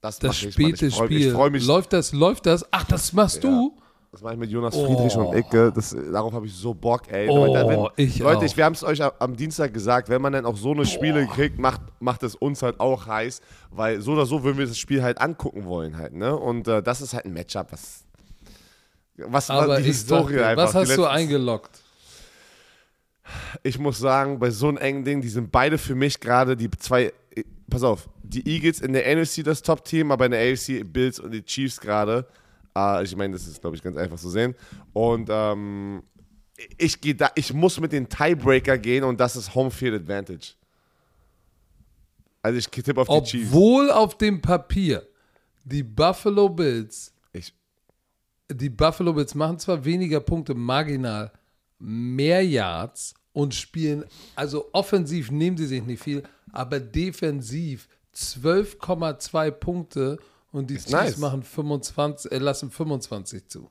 Das, 0.02 0.20
Das 0.20 0.30
mach 0.30 0.36
ich, 0.36 0.44
Mann. 0.44 0.52
späte 0.52 0.86
ich 0.88 0.96
freu, 0.96 1.06
Spiel. 1.06 1.28
Ich 1.28 1.34
freue 1.34 1.50
mich. 1.50 1.66
läuft 1.66 1.94
das, 1.94 2.12
läuft 2.12 2.46
das? 2.46 2.66
Ach, 2.72 2.84
das 2.84 3.14
machst 3.14 3.44
Ja. 3.44 3.50
du? 3.50 3.78
Das 4.14 4.22
mache 4.22 4.34
ich 4.36 4.40
mit 4.40 4.52
Jonas 4.52 4.76
Oh. 4.76 4.86
Friedrich 4.86 5.16
und 5.18 5.36
Icke. 5.36 5.72
Das, 5.74 5.96
darauf 6.12 6.32
habe 6.34 6.46
ich 6.46 6.54
so 6.54 6.72
Bock, 6.76 7.12
ey. 7.12 7.28
Oh, 7.28 7.48
Leute, 7.48 7.68
wenn, 7.68 7.88
ich 8.06 8.20
Leute, 8.20 8.46
ich, 8.46 8.56
wir 8.56 8.64
haben 8.64 8.74
es 8.74 8.84
euch 8.84 9.02
am- 9.02 9.36
Dienstag 9.36 9.74
gesagt, 9.74 10.08
wenn 10.08 10.22
man 10.22 10.34
dann 10.34 10.46
auch 10.46 10.56
so 10.56 10.72
eine 10.72 10.86
Spiele 10.86 11.26
kriegt, 11.26 11.58
macht, 11.58 11.82
macht 12.00 12.22
es 12.22 12.36
uns 12.36 12.62
halt 12.62 12.80
auch 12.80 13.08
heiß, 13.08 13.42
weil 13.72 14.02
so 14.02 14.12
oder 14.12 14.28
so 14.28 14.44
würden 14.44 14.60
wir 14.60 14.68
das 14.68 14.78
Spiel 14.78 15.02
halt 15.02 15.20
angucken 15.20 15.66
wollen 15.66 15.98
halt, 15.98 16.14
ne? 16.14 16.36
Und 16.38 16.68
äh, 16.68 16.84
das 16.84 17.02
ist 17.02 17.16
halt 17.16 17.26
ein 17.26 17.34
Matchup, 17.34 17.72
was, 17.72 18.04
was 19.18 19.50
Aber 19.50 19.78
die 19.78 19.84
Historie 19.86 20.34
dir, 20.36 20.46
einfach. 20.48 20.66
was 20.66 20.76
hast 20.76 20.96
du 20.96 21.06
eingeloggt? 21.06 21.80
Ich 23.64 23.80
muss 23.80 23.98
sagen, 23.98 24.38
bei 24.38 24.52
so 24.52 24.68
einem 24.68 24.78
engen 24.78 25.04
Ding, 25.06 25.22
die 25.22 25.30
sind 25.30 25.52
beide 25.52 25.80
für 25.80 25.96
mich 25.96 26.20
gerade 26.20 26.56
die 26.56 26.70
zwei, 26.70 27.12
pass 27.68 27.82
auf, 27.82 28.08
die 28.22 28.48
Eagles 28.48 28.80
in 28.80 28.94
der 28.94 29.08
NFC 29.16 29.44
das 29.44 29.64
Top-Team, 29.64 30.12
aber 30.12 30.26
in 30.26 30.32
der 30.34 30.54
AFC 30.54 30.84
Bills 30.86 31.20
und 31.20 31.32
die 31.32 31.44
Chiefs 31.44 31.80
gerade. 31.82 32.28
Äh, 32.76 33.04
ich 33.04 33.16
meine, 33.16 33.34
das 33.34 33.48
ist, 33.48 33.62
glaube 33.62 33.76
ich, 33.76 33.84
ganz 33.84 33.98
einfach 33.98 34.18
zu 34.18 34.30
sehen. 34.30 34.56
Und 34.94 35.30
ähm, 35.32 36.04
ich, 36.78 37.00
geh 37.02 37.14
da, 37.14 37.32
ich 37.36 37.54
muss 37.54 37.80
mit 37.80 37.92
den 37.92 38.08
Tiebreaker 38.08 38.78
gehen 38.78 39.04
und 39.04 39.20
das 39.20 39.36
ist 39.36 39.54
Home 39.56 39.72
Field 39.72 40.02
Advantage. 40.02 40.54
Also 42.42 42.60
ich 42.60 42.68
tippe 42.68 43.02
auf 43.02 43.08
die 43.08 43.24
Chiefs. 43.24 43.50
Obwohl 43.50 43.92
auf 43.92 44.18
dem 44.18 44.42
Papier 44.42 45.08
die 45.64 45.84
Buffalo 45.84 46.50
Bills, 46.50 47.14
Ich, 47.32 47.54
die 48.52 48.70
Buffalo 48.70 49.14
Bills 49.14 49.34
machen 49.34 49.58
zwar 49.60 49.84
weniger 49.84 50.20
Punkte 50.20 50.54
marginal, 50.54 51.32
mehr 51.80 52.46
Yards 52.46 53.14
und 53.32 53.56
spielen, 53.56 54.04
also 54.36 54.70
offensiv 54.74 55.32
nehmen 55.32 55.58
sie 55.58 55.66
sich 55.66 55.84
nicht 55.84 56.04
viel, 56.04 56.24
aber 56.52 56.80
defensiv 56.80 57.88
12,2 58.14 59.52
Punkte 59.52 60.20
und 60.54 60.70
die 60.70 60.76
Chiefs 60.76 60.92
nice. 60.92 61.18
machen 61.18 61.44
25, 61.44 62.32
äh, 62.32 62.38
lassen 62.38 62.72
25 62.72 63.48
zu. 63.48 63.70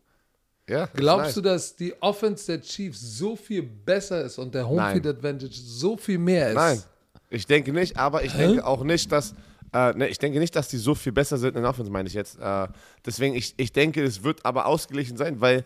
ja, 0.68 0.87
Glaubst 0.93 1.26
nice. 1.26 1.35
du, 1.35 1.41
dass 1.41 1.76
die 1.76 1.95
Offense 2.03 2.47
der 2.47 2.61
Chiefs 2.61 3.01
so 3.01 3.37
viel 3.37 3.62
besser 3.62 4.22
ist 4.24 4.39
und 4.39 4.55
der 4.55 4.68
Home 4.68 4.76
Nein. 4.76 4.93
Field 4.95 5.07
Advantage 5.07 5.55
so 5.55 5.97
viel 5.97 6.18
mehr 6.18 6.49
ist? 6.51 6.55
Nein, 6.57 6.83
ich 7.30 7.47
denke 7.47 7.72
nicht, 7.72 7.97
aber 7.97 8.24
ich 8.24 8.33
denke 8.33 8.66
auch 8.66 8.85
nicht, 8.85 9.11
dass. 9.11 9.35
Äh, 9.72 9.95
ne, 9.95 10.09
ich 10.09 10.18
denke 10.18 10.39
nicht, 10.39 10.55
dass 10.55 10.68
die 10.68 10.76
so 10.76 10.95
viel 10.95 11.12
besser 11.12 11.39
sind 11.39 11.57
in 11.57 11.62
der 11.62 11.70
Offense, 11.70 11.91
meine 11.91 12.07
ich 12.07 12.12
jetzt. 12.12 12.39
Äh, 12.39 12.68
deswegen, 13.07 13.35
ich, 13.35 13.55
ich 13.57 13.72
denke, 13.72 14.05
es 14.05 14.22
wird 14.22 14.45
aber 14.45 14.66
ausgeglichen 14.66 15.16
sein, 15.16 15.41
weil 15.41 15.64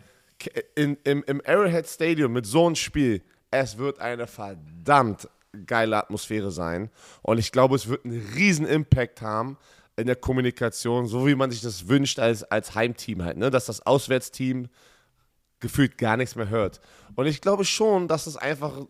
in, 0.76 0.96
im, 1.02 1.24
im 1.26 1.42
Arrowhead 1.44 1.88
Stadium 1.88 2.32
mit 2.32 2.46
so 2.46 2.66
einem 2.66 2.76
Spiel, 2.76 3.22
es 3.50 3.78
wird 3.78 3.98
eine 3.98 4.28
verdammt 4.28 5.28
geile 5.66 5.96
Atmosphäre 5.96 6.52
sein. 6.52 6.90
Und 7.22 7.38
ich 7.38 7.50
glaube, 7.50 7.74
es 7.74 7.88
wird 7.88 8.04
einen 8.04 8.24
riesen 8.36 8.66
Impact 8.66 9.22
haben 9.22 9.56
in 9.96 10.06
der 10.06 10.16
Kommunikation, 10.16 11.06
so 11.06 11.26
wie 11.26 11.34
man 11.34 11.50
sich 11.50 11.62
das 11.62 11.88
wünscht 11.88 12.18
als, 12.18 12.44
als 12.44 12.74
Heimteam 12.74 13.24
halt, 13.24 13.38
ne? 13.38 13.50
dass 13.50 13.66
das 13.66 13.84
Auswärtsteam 13.84 14.68
gefühlt 15.60 15.96
gar 15.96 16.16
nichts 16.16 16.36
mehr 16.36 16.50
hört. 16.50 16.80
Und 17.14 17.26
ich 17.26 17.40
glaube 17.40 17.64
schon, 17.64 18.08
dass 18.08 18.26
es 18.26 18.36
einfach 18.36 18.82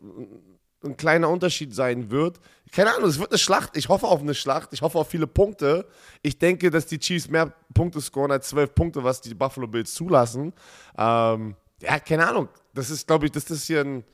ein 0.82 0.96
kleiner 0.96 1.28
Unterschied 1.28 1.74
sein 1.74 2.10
wird. 2.10 2.40
Keine 2.72 2.94
Ahnung, 2.94 3.08
es 3.08 3.18
wird 3.18 3.30
eine 3.30 3.38
Schlacht. 3.38 3.76
Ich 3.76 3.88
hoffe 3.88 4.06
auf 4.06 4.20
eine 4.20 4.34
Schlacht. 4.34 4.72
Ich 4.72 4.82
hoffe 4.82 4.98
auf 4.98 5.08
viele 5.08 5.26
Punkte. 5.26 5.86
Ich 6.22 6.38
denke, 6.38 6.70
dass 6.70 6.86
die 6.86 6.98
Chiefs 6.98 7.28
mehr 7.28 7.52
Punkte 7.72 8.00
scoren 8.00 8.32
als 8.32 8.48
zwölf 8.48 8.74
Punkte, 8.74 9.02
was 9.02 9.20
die 9.20 9.34
Buffalo 9.34 9.66
Bills 9.66 9.94
zulassen. 9.94 10.52
Ähm, 10.98 11.56
ja, 11.80 11.98
keine 12.00 12.28
Ahnung. 12.28 12.48
Das 12.74 12.90
ist, 12.90 13.06
glaube 13.06 13.26
ich, 13.26 13.32
das 13.32 13.50
ist 13.50 13.66
hier 13.66 13.80
ein 13.80 14.04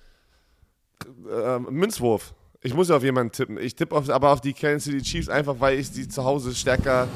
ähm, 1.31 1.67
Münzwurf. 1.71 2.35
Ich 2.65 2.75
muss 2.75 2.89
ja 2.89 2.97
auf 2.97 3.03
jemanden 3.03 3.33
tippen. 3.33 3.59
Ich 3.59 3.75
tippe 3.75 3.95
auf, 3.97 4.09
aber 4.09 4.31
auf 4.31 4.41
die 4.41 4.53
Kansas 4.53 4.85
City 4.85 5.03
Chiefs 5.03 5.29
einfach, 5.29 5.57
weil 5.59 5.79
ich 5.79 5.89
sie 5.89 6.07
zu 6.07 6.23
Hause 6.25 6.55
stärker 6.55 7.09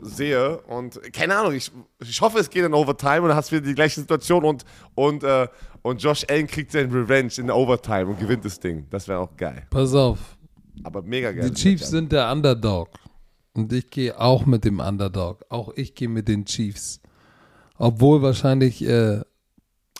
sehe. 0.00 0.58
Und 0.62 1.00
keine 1.12 1.36
Ahnung, 1.36 1.52
ich, 1.54 1.70
ich 2.00 2.20
hoffe, 2.20 2.38
es 2.38 2.48
geht 2.48 2.64
in 2.64 2.72
Overtime 2.72 3.22
und 3.22 3.28
dann 3.28 3.36
hast 3.36 3.50
du 3.50 3.56
wieder 3.56 3.66
die 3.66 3.74
gleiche 3.74 4.00
Situation 4.00 4.44
und, 4.44 4.64
und, 4.94 5.24
äh, 5.24 5.48
und 5.82 6.00
Josh 6.02 6.24
Allen 6.28 6.46
kriegt 6.46 6.70
seinen 6.70 6.92
Revenge 6.92 7.32
in 7.38 7.46
der 7.46 7.56
Overtime 7.56 8.06
und 8.06 8.20
gewinnt 8.20 8.44
das 8.44 8.60
Ding. 8.60 8.86
Das 8.90 9.08
wäre 9.08 9.18
auch 9.18 9.36
geil. 9.36 9.66
Pass 9.70 9.94
auf, 9.94 10.18
Aber 10.84 11.02
mega 11.02 11.32
geil. 11.32 11.50
die 11.50 11.54
Chiefs 11.54 11.90
sind 11.90 12.12
der 12.12 12.30
Underdog. 12.30 12.90
Und 13.54 13.72
ich 13.72 13.90
gehe 13.90 14.18
auch 14.18 14.46
mit 14.46 14.64
dem 14.64 14.78
Underdog. 14.78 15.44
Auch 15.48 15.72
ich 15.74 15.94
gehe 15.96 16.08
mit 16.08 16.28
den 16.28 16.44
Chiefs. 16.44 17.00
Obwohl 17.76 18.22
wahrscheinlich, 18.22 18.84
äh, 18.84 19.20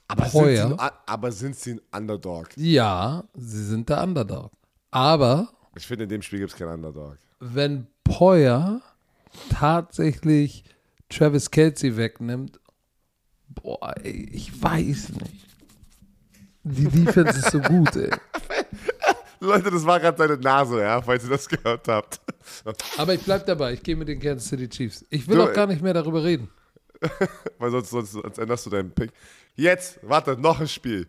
aber 0.07 0.29
sind, 0.29 0.47
sie, 0.57 0.77
aber 1.07 1.33
sind 1.33 1.57
sie 1.57 1.73
ein 1.91 2.03
Underdog? 2.03 2.49
ja, 2.57 3.25
sie 3.35 3.65
sind 3.65 3.89
der 3.89 4.03
Underdog. 4.03 4.53
Aber 4.91 5.49
Ich 5.77 5.87
finde, 5.87 6.05
in 6.05 6.11
dem 6.11 6.23
Spiel 6.23 6.41
gibt 6.41 6.53
es 6.53 6.59
keinen 6.59 6.73
Underdog. 6.75 7.19
wenn 7.41 7.87
Poyer 8.05 8.81
tatsächlich 9.51 10.65
Travis 11.09 11.51
Kelsey 11.51 11.97
wegnimmt, 11.97 12.59
boah, 13.49 13.95
ey, 14.03 14.29
ich 14.33 14.63
weiß 14.63 15.11
nicht. 15.11 15.47
Die 16.65 16.85
Defense 16.87 17.39
ist 17.39 17.51
so 17.51 17.61
gut, 17.61 17.95
ey. 17.97 18.11
Leute, 19.41 19.71
das 19.71 19.87
war 19.87 20.01
gerade 20.01 20.19
seine 20.19 20.37
Nase, 20.37 20.81
ja, 20.81 21.01
falls 21.01 21.25
ihr 21.25 21.31
das 21.31 21.49
gehört 21.49 21.87
habt. 21.87 22.21
Aber 22.97 23.15
ich 23.15 23.23
bleib 23.23 23.47
dabei, 23.47 23.73
ich 23.75 23.83
gehe 23.83 23.95
mit 23.95 24.09
den 24.09 24.19
Kansas 24.19 24.49
City 24.49 24.69
Chiefs. 24.69 25.05
Ich 25.11 25.29
will 25.29 25.37
Du, 25.37 25.45
auch 25.45 25.53
gar 25.53 25.67
nicht 25.67 25.81
mehr 25.81 25.95
darüber 25.95 26.25
reden. 26.25 26.51
Weil 27.59 27.71
sonst, 27.71 27.91
sonst, 27.91 28.13
sonst 28.13 28.39
änderst 28.39 28.67
du 28.67 28.71
deinen 28.71 28.91
Pick. 28.91 29.13
Jetzt, 29.55 30.01
warte, 30.03 30.37
noch 30.37 30.61
ein 30.61 30.67
Spiel. 30.69 31.07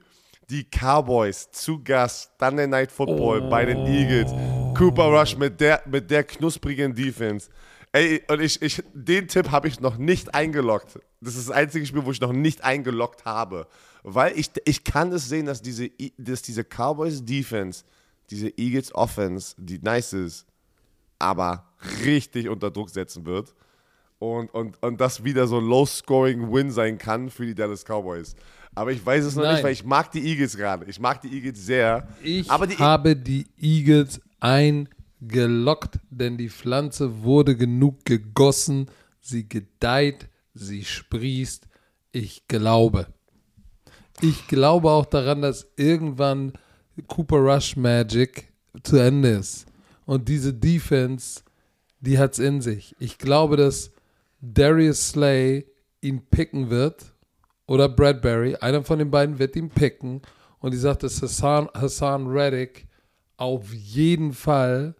Die 0.50 0.64
Cowboys 0.64 1.52
zu 1.52 1.84
Gast, 1.84 2.32
Sunday 2.39 2.66
Night 2.66 2.91
Football 2.91 3.50
bei 3.50 3.66
den 3.66 3.86
Eagles. 3.86 4.32
Cooper 4.76 5.06
Rush 5.06 5.38
mit 5.38 5.62
der, 5.62 5.84
mit 5.86 6.10
der 6.10 6.24
knusprigen 6.24 6.95
Defense. 6.95 7.50
Ey, 7.91 8.24
und 8.28 8.41
ich, 8.41 8.60
ich, 8.62 8.84
den 8.93 9.28
Tipp 9.28 9.52
habe 9.52 9.68
ich 9.68 9.80
noch 9.80 9.97
nicht 9.97 10.34
eingeloggt. 10.34 11.00
Das 11.22 11.36
ist 11.36 11.50
das 11.50 11.56
einzige 11.56 11.86
Spiel, 11.86 12.06
wo 12.06 12.12
ich 12.12 12.22
noch 12.22 12.34
nicht 12.34 12.64
eingeloggt 12.64 13.26
habe. 13.26 13.68
Weil 14.04 14.38
ich, 14.39 14.50
ich 14.66 14.84
kann 14.84 15.12
es 15.12 15.30
sehen, 15.30 15.45
dass 15.45 15.62
diese, 15.62 15.91
dass 16.18 16.41
diese 16.41 16.64
Cowboys 16.64 17.24
Defense, 17.24 17.84
diese 18.30 18.50
Eagles 18.58 18.93
Offense, 18.95 19.56
die 19.58 19.80
nice 19.80 20.14
ist, 20.14 20.47
aber 21.20 21.74
richtig 22.06 22.50
unter 22.50 22.72
Druck 22.72 22.89
setzen 22.89 23.26
wird 23.26 23.54
und, 24.20 24.54
und, 24.54 24.82
und 24.84 25.02
das 25.02 25.24
wieder 25.24 25.47
so 25.47 25.60
ein 25.60 25.66
Low-Scoring-Win 25.66 26.72
sein 26.72 26.97
kann 26.97 27.30
für 27.30 27.45
die 27.45 27.56
Dallas 27.56 27.86
Cowboys. 27.86 28.36
Aber 28.80 28.93
ich 28.93 29.05
weiß 29.05 29.25
es 29.25 29.36
noch 29.36 29.43
Nein. 29.43 29.55
nicht, 29.55 29.63
weil 29.65 29.73
ich 29.73 29.84
mag 29.84 30.09
die 30.13 30.25
Eagles 30.25 30.55
gerade. 30.55 30.86
Ich 30.86 31.01
mag 31.01 31.19
die 31.19 31.27
Eagles 31.27 31.65
sehr. 31.65 32.07
Ich 32.23 32.49
aber 32.49 32.65
die, 32.65 32.77
habe 32.77 33.13
die 33.13 33.45
Eagles 33.57 34.21
ein 34.39 34.88
gelockt, 35.19 35.99
denn 36.09 36.38
die 36.38 36.47
Pflanze 36.47 37.21
wurde 37.21 37.57
genug 37.57 38.05
gegossen, 38.05 38.89
sie 39.19 39.49
gedeiht, 39.49 40.30
sie 40.53 40.86
sprießt. 40.86 41.67
Ich 42.13 42.47
glaube. 42.47 43.07
Ich 44.21 44.47
glaube 44.47 44.91
auch 44.91 45.07
daran, 45.07 45.41
dass 45.41 45.67
irgendwann 45.75 46.53
Cooper 47.07 47.39
Rush 47.39 47.75
Magic 47.75 48.47
zu 48.84 48.95
Ende 48.95 49.32
ist. 49.32 49.65
Und 50.05 50.30
diese 50.30 50.53
Defense, 50.53 51.41
die 51.99 52.17
hat 52.17 52.32
es 52.32 52.39
in 52.39 52.61
sich. 52.61 52.95
Ich 52.97 53.17
glaube, 53.17 53.57
dass 53.57 53.91
Darius 54.39 55.09
Slay 55.09 55.65
ihn 55.99 56.21
picken 56.21 56.69
wird 56.69 57.09
oder 57.70 57.88
Bradbury. 57.88 58.55
Einer 58.55 58.84
von 58.84 58.99
den 58.99 59.11
beiden 59.11 59.38
wird 59.38 59.55
ihn 59.55 59.70
picken. 59.70 60.22
Und 60.59 60.74
ich 60.74 60.82
sage, 60.82 60.99
dass 60.99 61.22
Hassan, 61.22 61.70
Hassan 61.74 62.28
Reddick 62.28 62.88
auf 63.38 63.72
jeden 63.74 64.34
Fall 64.34 64.95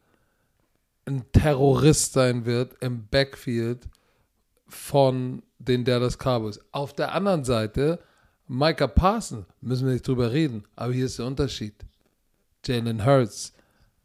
ein 1.05 1.26
Terrorist 1.32 2.13
sein 2.13 2.45
wird 2.45 2.76
im 2.82 3.07
Backfield 3.07 3.89
von 4.67 5.41
den 5.57 5.84
Dallas 5.84 6.17
Cowboys. 6.17 6.59
Auf 6.72 6.93
der 6.93 7.13
anderen 7.13 7.43
Seite, 7.43 7.99
Micah 8.47 8.88
Parsons, 8.88 9.47
müssen 9.61 9.88
wir 9.88 9.93
nicht 9.93 10.07
drüber 10.07 10.32
reden, 10.32 10.63
aber 10.76 10.93
hier 10.93 11.05
ist 11.05 11.17
der 11.17 11.26
Unterschied. 11.26 11.74
Jalen 12.63 13.03
Hurts 13.03 13.53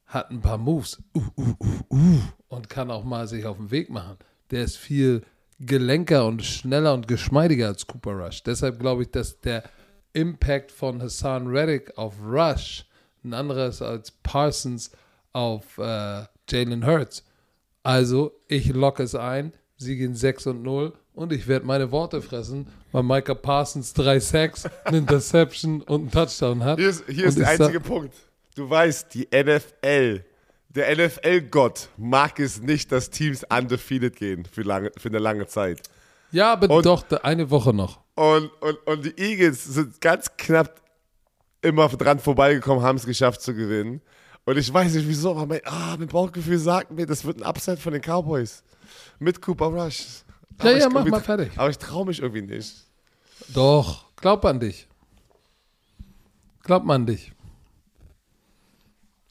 hat 0.07 0.31
ein 0.31 0.41
paar 0.41 0.59
Moves 0.59 1.03
uh, 1.15 1.23
uh, 1.37 1.55
uh, 1.61 1.95
uh, 1.95 2.21
und 2.49 2.71
kann 2.71 2.91
auch 2.91 3.05
mal 3.05 3.29
sich 3.29 3.45
auf 3.45 3.59
den 3.59 3.71
Weg 3.71 3.91
machen. 3.91 4.17
Der 4.51 4.65
ist 4.65 4.77
viel 4.77 5.23
gelenker 5.61 6.27
und 6.27 6.45
schneller 6.45 6.95
und 6.95 7.09
geschmeidiger 7.09 7.69
als 7.69 7.87
Cooper 7.87 8.13
Rush. 8.13 8.43
Deshalb 8.43 8.81
glaube 8.81 9.03
ich, 9.03 9.11
dass 9.11 9.41
der 9.41 9.65
Impact 10.13 10.71
von 10.73 11.03
Hassan 11.03 11.47
Reddick 11.47 11.97
auf 11.97 12.15
Rush 12.25 12.87
ein 13.25 13.35
anderes 13.35 13.83
als 13.83 14.11
Parsons 14.11 14.91
auf 15.33 15.79
äh, 15.79 16.25
Jalen 16.49 16.87
Hurts. 16.87 17.25
Also, 17.83 18.33
ich 18.49 18.69
locke 18.73 19.03
es 19.03 19.15
ein, 19.15 19.53
sie 19.77 19.97
gehen 19.97 20.15
6 20.15 20.47
und 20.49 20.63
0 20.63 20.93
und 21.15 21.33
ich 21.33 21.47
werde 21.47 21.67
meine 21.67 21.91
Worte 21.91 22.23
fressen, 22.23 22.67
weil 22.93 23.03
Micah 23.03 23.35
Parsons 23.35 23.93
3 23.95 24.21
Sacks, 24.21 24.65
eine 24.85 24.99
Interception 24.99 25.83
und 25.83 26.01
einen 26.01 26.11
Touchdown 26.11 26.65
hat. 26.65 26.79
Hier 26.79 26.91
ist, 26.91 27.05
hier 27.09 27.27
ist 27.27 27.39
der 27.39 27.49
einzige 27.49 27.81
Punkt. 27.81 28.15
Du 28.55 28.69
weißt, 28.69 29.13
die 29.15 29.29
NFL, 29.33 30.25
der 30.75 30.97
NFL-Gott 30.97 31.89
mag 31.97 32.39
es 32.41 32.61
nicht, 32.61 32.91
dass 32.91 33.11
Teams 33.11 33.45
undefeated 33.45 34.17
gehen 34.17 34.45
für, 34.45 34.63
lange, 34.63 34.91
für 34.97 35.09
eine 35.09 35.19
lange 35.19 35.47
Zeit. 35.47 35.81
Ja, 36.33 36.53
aber 36.53 36.69
und, 36.69 36.85
doch, 36.87 37.05
eine 37.23 37.51
Woche 37.51 37.73
noch. 37.73 38.01
Und, 38.15 38.51
und, 38.61 38.79
und 38.87 39.05
die 39.05 39.17
Eagles 39.17 39.65
sind 39.65 40.01
ganz 40.01 40.37
knapp 40.37 40.81
immer 41.63 41.89
dran 41.89 42.19
vorbeigekommen, 42.19 42.83
haben 42.83 42.97
es 42.97 43.07
geschafft 43.07 43.41
zu 43.41 43.55
gewinnen. 43.55 44.01
Und 44.45 44.59
ich 44.59 44.73
weiß 44.73 44.93
nicht 44.95 45.09
wieso, 45.09 45.31
aber 45.31 45.47
mein, 45.47 45.61
ah, 45.65 45.97
mein 45.99 46.09
Bauchgefühl 46.09 46.59
sagt 46.59 46.91
mir, 46.91 47.07
das 47.07 47.25
wird 47.25 47.39
ein 47.39 47.49
Upset 47.49 47.79
von 47.79 47.93
den 47.93 48.03
Cowboys. 48.03 48.63
Mit 49.19 49.41
Cooper 49.41 49.67
Rush. 49.67 50.25
Aber 50.59 50.73
ja, 50.73 50.79
ja, 50.79 50.89
mach 50.89 51.05
mal 51.07 51.21
fertig. 51.21 51.53
Aber 51.57 51.71
ich 51.71 51.79
traue 51.79 52.07
mich 52.07 52.21
irgendwie 52.21 52.43
nicht. 52.43 52.75
Doch, 53.49 54.07
glaub 54.17 54.45
an 54.45 54.61
dich. 54.61 54.87
Glaub 56.63 56.89
an 56.89 57.07
dich. 57.07 57.34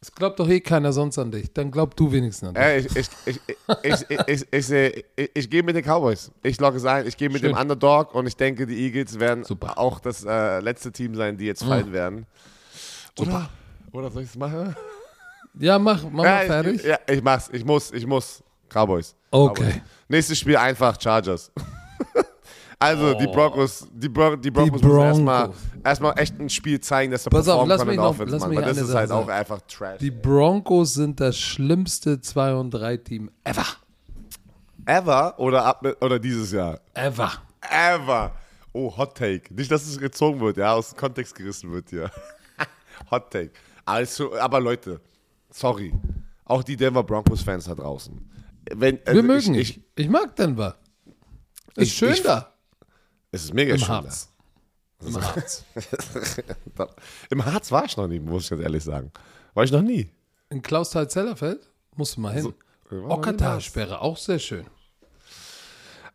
Es 0.03 0.11
glaubt 0.11 0.37
doch 0.37 0.49
eh 0.49 0.59
keiner 0.59 0.91
sonst 0.91 1.17
an 1.17 1.31
dich. 1.31 1.53
Dann 1.53 1.71
glaub 1.71 1.95
du 1.95 2.11
wenigstens 2.11 2.49
an 2.49 2.55
dich. 2.55 2.61
Äh, 2.61 2.79
ich 2.79 3.09
ich, 3.25 3.39
ich, 3.83 4.05
ich, 4.27 4.47
ich, 4.51 5.31
ich, 5.33 5.49
gehe 5.49 5.63
mit 5.63 5.77
den 5.77 5.83
Cowboys. 5.85 6.29
Ich 6.43 6.59
logge 6.59 6.75
es 6.75 6.83
ein. 6.83 7.07
Ich 7.07 7.15
gehe 7.15 7.29
mit 7.29 7.41
dem 7.41 7.55
Underdog 7.55 8.13
und 8.13 8.27
ich 8.27 8.35
denke, 8.35 8.67
die 8.67 8.75
Eagles 8.85 9.17
werden 9.17 9.45
auch 9.77 10.01
das 10.01 10.25
äh, 10.25 10.59
letzte 10.59 10.91
Team 10.91 11.15
sein, 11.15 11.37
die 11.37 11.45
jetzt 11.45 11.63
fallen 11.63 11.87
mhm. 11.87 11.93
werden. 11.93 12.25
Oder, 13.17 13.49
oder 13.93 14.11
soll 14.11 14.23
ich 14.23 14.29
es 14.29 14.35
machen? 14.35 14.75
Ja, 15.57 15.79
mach, 15.79 16.03
mach 16.03 16.25
mal 16.25 16.47
fertig. 16.47 16.83
ja, 16.83 16.99
ich 17.07 17.23
mach's. 17.23 17.49
Ich 17.53 17.63
muss, 17.63 17.93
ich 17.93 18.05
muss. 18.05 18.43
Cowboys. 18.67 19.15
Okay. 19.31 19.63
Cowboys. 19.63 19.81
Nächstes 20.09 20.37
Spiel 20.37 20.57
einfach 20.57 20.99
Chargers. 20.99 21.49
Also 22.83 23.15
oh. 23.15 23.19
die 23.19 23.27
Broncos, 23.27 23.87
die, 23.91 24.09
Bro 24.09 24.35
die 24.35 24.51
Broncos, 24.51 24.81
die 24.81 24.87
Broncos. 24.87 25.17
müssen 25.17 25.27
erstmal 25.27 25.49
erstmal 25.83 26.19
echt 26.19 26.39
ein 26.39 26.49
Spiel 26.49 26.79
zeigen, 26.79 27.11
dass 27.11 27.23
sie 27.23 27.29
Pass 27.29 27.47
auf, 27.47 27.67
lass 27.67 27.85
mich 27.85 27.95
noch, 27.95 28.17
lass 28.17 28.47
mich 28.47 28.57
weil 28.57 28.65
das 28.65 28.77
ist 28.77 28.93
halt 28.93 29.09
sagen. 29.09 29.23
auch 29.23 29.29
einfach 29.29 29.61
Trash. 29.67 29.99
Die 29.99 30.11
Broncos 30.11 30.93
sind 30.93 31.19
das 31.19 31.37
schlimmste 31.37 32.19
2 32.19 32.55
und 32.55 32.71
3 32.71 32.97
Team 32.97 33.31
ever. 33.43 33.65
Ever 34.85 35.39
oder 35.39 35.65
ab 35.65 35.85
oder 36.01 36.19
dieses 36.19 36.51
Jahr? 36.51 36.81
Ever. 36.93 37.31
Ever. 37.61 38.33
Oh, 38.73 38.95
Hot 38.97 39.15
Take. 39.15 39.53
Nicht, 39.53 39.71
dass 39.71 39.87
es 39.87 39.97
gezogen 39.97 40.41
wird, 40.41 40.57
ja, 40.57 40.73
aus 40.73 40.89
dem 40.89 40.97
Kontext 40.97 41.35
gerissen 41.35 41.71
wird 41.71 41.89
hier. 41.89 42.11
Hot 43.11 43.31
Take. 43.31 43.51
Also, 43.85 44.35
aber 44.37 44.59
Leute, 44.59 44.99
sorry. 45.49 45.93
Auch 46.45 46.63
die 46.63 46.75
Denver 46.75 47.03
Broncos-Fans 47.03 47.65
da 47.65 47.75
draußen. 47.75 48.29
Wenn, 48.75 48.99
also 49.05 49.15
Wir 49.15 49.23
mögen 49.23 49.53
ich, 49.55 49.77
ich, 49.77 49.83
ich 49.95 50.09
mag 50.09 50.35
Denver. 50.35 50.75
Ist 51.75 51.87
ich, 51.87 51.93
schön 51.93 52.13
ich, 52.13 52.23
da. 52.23 52.52
Es 53.33 53.45
ist 53.45 53.53
mega 53.53 53.73
Im 53.73 53.79
schön 53.79 53.89
Harz. 53.89 54.29
da. 54.99 55.07
Im 55.07 55.21
Harz. 55.21 55.65
Im 57.31 57.45
Harz 57.45 57.71
war 57.71 57.83
ich 57.85 57.97
noch 57.97 58.07
nie, 58.07 58.19
muss 58.19 58.43
ich 58.43 58.49
ganz 58.51 58.61
ehrlich 58.61 58.83
sagen. 58.83 59.11
War 59.55 59.63
ich 59.63 59.71
noch 59.71 59.81
nie. 59.81 60.11
In 60.51 60.61
Klausthal-Zellerfeld? 60.61 61.67
Musst 61.95 62.15
du 62.15 62.21
mal 62.21 62.31
hin. 62.31 62.43
So, 62.43 62.53
Ockertalsperre, 63.09 64.01
auch 64.01 64.17
sehr 64.17 64.37
schön. 64.37 64.67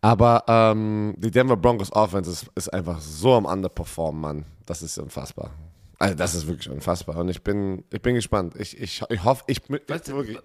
Aber 0.00 0.44
ähm, 0.46 1.14
die 1.18 1.32
Denver 1.32 1.56
Broncos 1.56 1.92
Offense 1.92 2.30
ist, 2.30 2.46
ist, 2.54 2.72
einfach 2.72 3.00
so 3.00 3.34
am 3.34 3.46
Underperformen, 3.46 4.20
Mann. 4.20 4.44
Das 4.64 4.82
ist 4.82 4.96
unfassbar. 4.98 5.50
Also 5.98 6.14
das 6.14 6.36
ist 6.36 6.46
wirklich 6.46 6.70
unfassbar. 6.70 7.16
Und 7.16 7.30
ich 7.30 7.42
bin, 7.42 7.82
ich 7.90 8.00
bin 8.00 8.14
gespannt. 8.14 8.54
Ich, 8.56 8.80
ich, 8.80 9.02
ich 9.08 9.24
hoffe, 9.24 9.42
ich, 9.48 9.58
ich, 9.58 9.68
wirklich, 9.68 10.38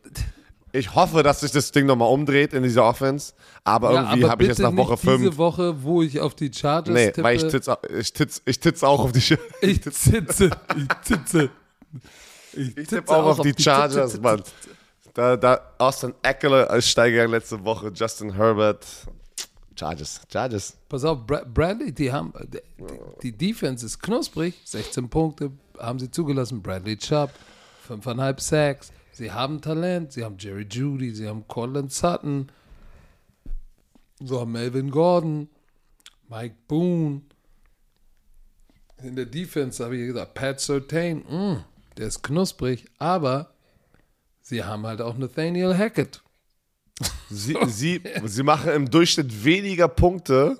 ich 0.75 0.95
hoffe, 0.95 1.21
dass 1.21 1.41
sich 1.41 1.51
das 1.51 1.71
Ding 1.71 1.85
nochmal 1.85 2.09
umdreht 2.09 2.51
in 2.53 2.63
dieser 2.63 2.83
Offense. 2.83 3.33
Aber 3.63 3.93
ja, 3.93 4.01
irgendwie 4.01 4.27
habe 4.27 4.43
ich 4.43 4.49
jetzt 4.49 4.59
nach 4.59 4.75
Woche 4.75 4.97
5. 4.97 5.17
Diese 5.19 5.37
Woche, 5.37 5.83
wo 5.83 6.01
ich 6.01 6.19
auf 6.19 6.33
die 6.33 6.51
Chargers 6.51 6.93
nee, 6.93 7.05
tippe. 7.11 7.23
weil 7.23 7.35
ich 7.37 7.43
titze 7.43 7.77
ich 7.95 8.11
titz, 8.11 8.41
ich 8.43 8.59
titz 8.59 8.83
auch 8.83 8.99
auf 8.99 9.11
die 9.11 9.21
Chargers. 9.21 9.45
Ich 9.61 9.81
titze, 9.81 10.49
ich 10.75 10.87
titze. 11.05 11.49
Ich, 12.53 12.75
ich 12.75 12.87
tippe 12.87 13.15
auch, 13.15 13.25
auf 13.25 13.41
die, 13.41 13.53
die 13.53 13.63
Chargers, 13.63 14.19
Mann. 14.19 14.41
Da, 15.13 15.37
da 15.37 15.61
Austin 15.77 16.15
Eckler 16.23 16.69
als 16.69 16.89
Steiger 16.89 17.27
letzte 17.27 17.63
Woche, 17.63 17.91
Justin 17.93 18.33
Herbert. 18.33 18.85
Chargers, 19.75 20.21
Chargers. 20.31 20.75
Pass 20.89 21.03
auf, 21.03 21.19
Bradley, 21.25 21.91
die 21.91 22.11
haben, 22.11 22.33
die, 22.47 22.61
die 23.21 23.31
Defense 23.31 23.85
ist 23.85 24.01
knusprig, 24.01 24.55
16 24.65 25.07
Punkte 25.07 25.51
haben 25.79 25.99
sie 25.99 26.09
zugelassen. 26.09 26.63
Bradley 26.63 26.97
Chubb, 26.97 27.29
5,5 27.87 28.39
Sacks. 28.39 28.91
Sie 29.13 29.31
haben 29.31 29.61
Talent, 29.61 30.11
sie 30.11 30.25
haben 30.25 30.37
Jerry 30.39 30.67
Judy, 30.69 31.13
sie 31.13 31.27
haben 31.27 31.47
Colin 31.47 31.87
Sutton, 31.87 32.51
so 34.19 34.41
haben 34.41 34.51
Melvin 34.51 34.89
Gordon, 34.89 35.49
Mike 36.27 36.55
Boone. 36.67 37.21
In 39.03 39.15
der 39.15 39.27
Defense 39.27 39.83
habe 39.83 39.97
ich 39.97 40.07
gesagt, 40.07 40.33
Pat 40.33 40.59
Sertain, 40.59 41.17
mm, 41.19 41.63
der 41.95 42.07
ist 42.07 42.23
knusprig, 42.23 42.85
aber 42.97 43.53
sie 44.41 44.63
haben 44.63 44.87
halt 44.87 44.99
auch 44.99 45.15
Nathaniel 45.15 45.77
Hackett. 45.77 46.23
Sie, 47.29 47.55
sie, 47.67 48.01
sie 48.25 48.43
machen 48.43 48.71
im 48.71 48.89
Durchschnitt 48.89 49.43
weniger 49.43 49.89
Punkte, 49.89 50.59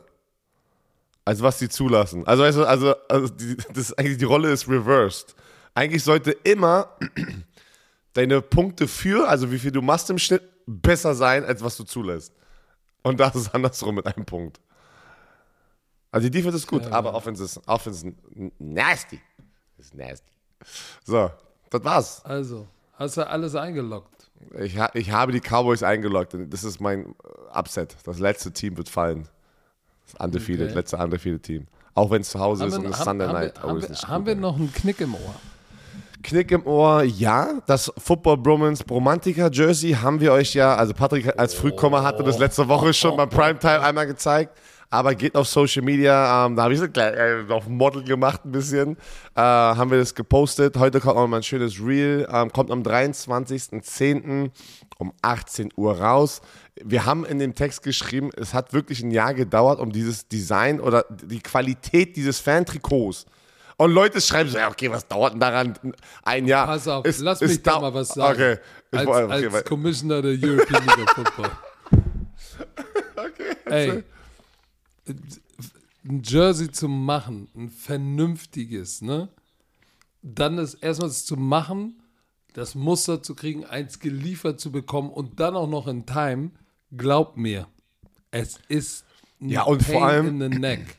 als 1.26 1.42
was 1.42 1.58
sie 1.58 1.70
zulassen. 1.70 2.28
Also, 2.28 2.44
also, 2.44 2.66
also, 2.66 2.96
also 3.10 3.34
die, 3.34 3.58
das 3.74 3.94
eigentlich 3.94 4.18
die 4.18 4.26
Rolle 4.26 4.52
ist 4.52 4.68
reversed. 4.68 5.36
Eigentlich 5.74 6.04
sollte 6.04 6.32
immer 6.44 6.96
deine 8.14 8.42
Punkte 8.42 8.88
für, 8.88 9.28
also 9.28 9.52
wie 9.52 9.60
viel 9.60 9.72
du 9.72 9.82
machst 9.82 10.10
im 10.10 10.18
Schnitt, 10.18 10.44
besser 10.66 11.14
sein, 11.14 11.44
als 11.44 11.64
was 11.64 11.78
du 11.78 11.84
zulässt. 11.84 12.34
Und 13.02 13.20
das 13.20 13.36
ist 13.36 13.54
andersrum 13.54 13.96
mit 13.96 14.06
einem 14.06 14.26
Punkt. 14.26 14.60
Also 16.12 16.30
die 16.30 16.32
Defense 16.32 16.58
ist 16.58 16.68
gut, 16.68 16.84
ja, 16.84 16.92
aber. 16.92 17.14
Offense 17.14 17.44
ist, 17.44 17.60
Offense 17.68 18.08
ist 18.08 18.16
nasty. 18.60 19.20
Ist 19.78 19.96
nasty. 19.96 20.32
So, 21.04 21.32
das 21.70 21.84
war's. 21.84 22.24
Also, 22.24 22.68
hast 22.94 23.18
du 23.18 23.28
alles 23.28 23.56
eingeloggt? 23.56 24.30
Ich, 24.60 24.78
ha 24.78 24.90
ich 24.94 25.12
habe 25.12 25.32
die 25.32 25.42
Cowboys 25.42 25.84
eingeloggt. 25.84 26.36
Das 26.50 26.64
ist 26.64 26.80
mein 26.80 27.16
Upset. 27.52 27.96
Das 28.04 28.20
letzte 28.20 28.52
Team 28.52 28.78
wird 28.78 28.90
fallen. 28.90 29.28
Das 30.06 30.26
undefeated, 30.26 30.68
okay. 30.68 30.76
letzte 30.76 30.98
undefeated 30.98 31.44
Team. 31.44 31.68
Auch 31.96 32.12
wenn 32.12 32.22
es 32.22 32.30
zu 32.30 32.40
Hause 32.40 32.64
haben 32.64 32.70
ist 32.70 32.80
wir, 32.80 32.86
und 32.86 32.94
es 32.94 33.00
Sunday 33.00 33.28
Night. 33.28 33.62
Haben, 33.62 33.82
wir, 33.82 33.90
haben 33.90 34.26
wir 34.26 34.36
noch 34.36 34.56
einen 34.56 34.72
Knick 34.72 35.02
im 35.02 35.16
Ohr? 35.16 35.36
Knick 36.24 36.52
im 36.52 36.66
Ohr, 36.66 37.04
ja. 37.04 37.60
Das 37.68 37.92
Football 37.98 38.38
Bromance 38.38 38.84
Bromantica 38.84 39.50
Jersey 39.52 39.92
haben 39.92 40.20
wir 40.20 40.32
euch 40.32 40.54
ja, 40.54 40.76
also 40.76 40.94
Patrick 40.94 41.38
als 41.38 41.54
Frühkommer 41.54 42.02
hatte 42.04 42.24
das 42.24 42.40
letzte 42.40 42.68
Woche 42.68 42.94
schon 42.94 43.18
beim 43.18 43.30
Primetime 43.30 43.82
einmal 43.82 44.08
gezeigt. 44.08 44.58
Aber 44.90 45.16
geht 45.16 45.36
auf 45.36 45.48
Social 45.48 45.82
Media, 45.82 46.46
ähm, 46.46 46.56
da 46.56 46.64
habe 46.64 46.74
ich 46.76 46.80
es 46.80 46.88
äh, 46.96 47.44
auf 47.50 47.68
Model 47.68 48.04
gemacht 48.04 48.46
ein 48.46 48.52
bisschen, 48.52 48.96
äh, 49.36 49.42
haben 49.42 49.90
wir 49.90 49.98
das 49.98 50.14
gepostet. 50.14 50.78
Heute 50.78 51.00
kommt 51.00 51.16
noch 51.16 51.28
mal 51.28 51.38
ein 51.38 51.44
schönes 51.44 51.84
Reel, 51.84 52.28
ähm, 52.32 52.54
kommt 52.54 52.70
am 52.70 52.84
23.10. 52.84 54.52
um 55.00 55.12
18 55.24 55.70
Uhr 55.76 56.00
raus. 56.00 56.42
Wir 56.80 57.06
haben 57.06 57.26
in 57.26 57.40
dem 57.40 57.56
Text 57.56 57.82
geschrieben, 57.82 58.30
es 58.38 58.54
hat 58.54 58.72
wirklich 58.72 59.02
ein 59.02 59.10
Jahr 59.10 59.34
gedauert, 59.34 59.80
um 59.80 59.92
dieses 59.92 60.28
Design 60.28 60.80
oder 60.80 61.06
die 61.10 61.40
Qualität 61.40 62.16
dieses 62.16 62.40
Fan-Trikots 62.40 63.26
Und 63.78 63.92
Leute 63.92 64.22
schreiben 64.22 64.50
so, 64.50 64.58
ja, 64.58 64.70
okay, 64.70 64.90
was 64.92 65.08
dauert 65.08 65.34
denn 65.34 65.40
daran? 65.40 65.74
Ein 66.24 66.46
Jahr. 66.48 66.68
Pass 66.68 66.88
auf, 66.88 67.06
Es- 67.06 67.20
lass 67.20 67.42
es 67.42 67.52
mich 67.52 67.64
da 67.64 67.80
mal 67.80 67.94
was 67.94 68.10
sagen. 68.10 68.34
Okay. 68.34 68.58
Ich 68.92 69.00
als, 69.00 69.08
wollte- 69.08 69.34
okay, 69.48 69.56
als 69.56 69.66
Commissioner 69.66 70.22
der 70.22 70.32
European 70.32 70.84
League 70.86 71.00
of 71.00 71.10
Football. 71.16 71.52
Ey, 73.66 74.04
ein 76.06 76.22
Jersey 76.24 76.72
zu 76.72 76.88
machen, 76.88 77.48
ein 77.56 77.70
vernünftiges, 77.70 79.02
ne? 79.02 79.30
Dann 80.22 80.58
ist 80.58 80.76
erstmal 80.76 81.10
das 81.10 81.26
zu 81.26 81.36
machen, 81.36 82.02
das 82.54 82.76
Muster 82.76 83.22
zu 83.24 83.36
kriegen, 83.36 83.66
eins 83.66 84.00
geliefert 84.00 84.60
zu 84.60 84.72
bekommen 84.72 85.10
und 85.10 85.40
dann 85.40 85.56
auch 85.56 85.68
noch 85.68 85.88
in 85.88 86.06
Time, 86.06 86.52
glaub 86.96 87.36
mir, 87.38 87.68
es 88.32 88.60
ist 88.68 89.06
ein 89.42 89.50
Ja, 89.50 89.64
und 89.64 89.82
vor 89.84 90.06
allem- 90.06 90.42
in 90.42 90.52
the 90.52 90.60
neck. 90.60 90.98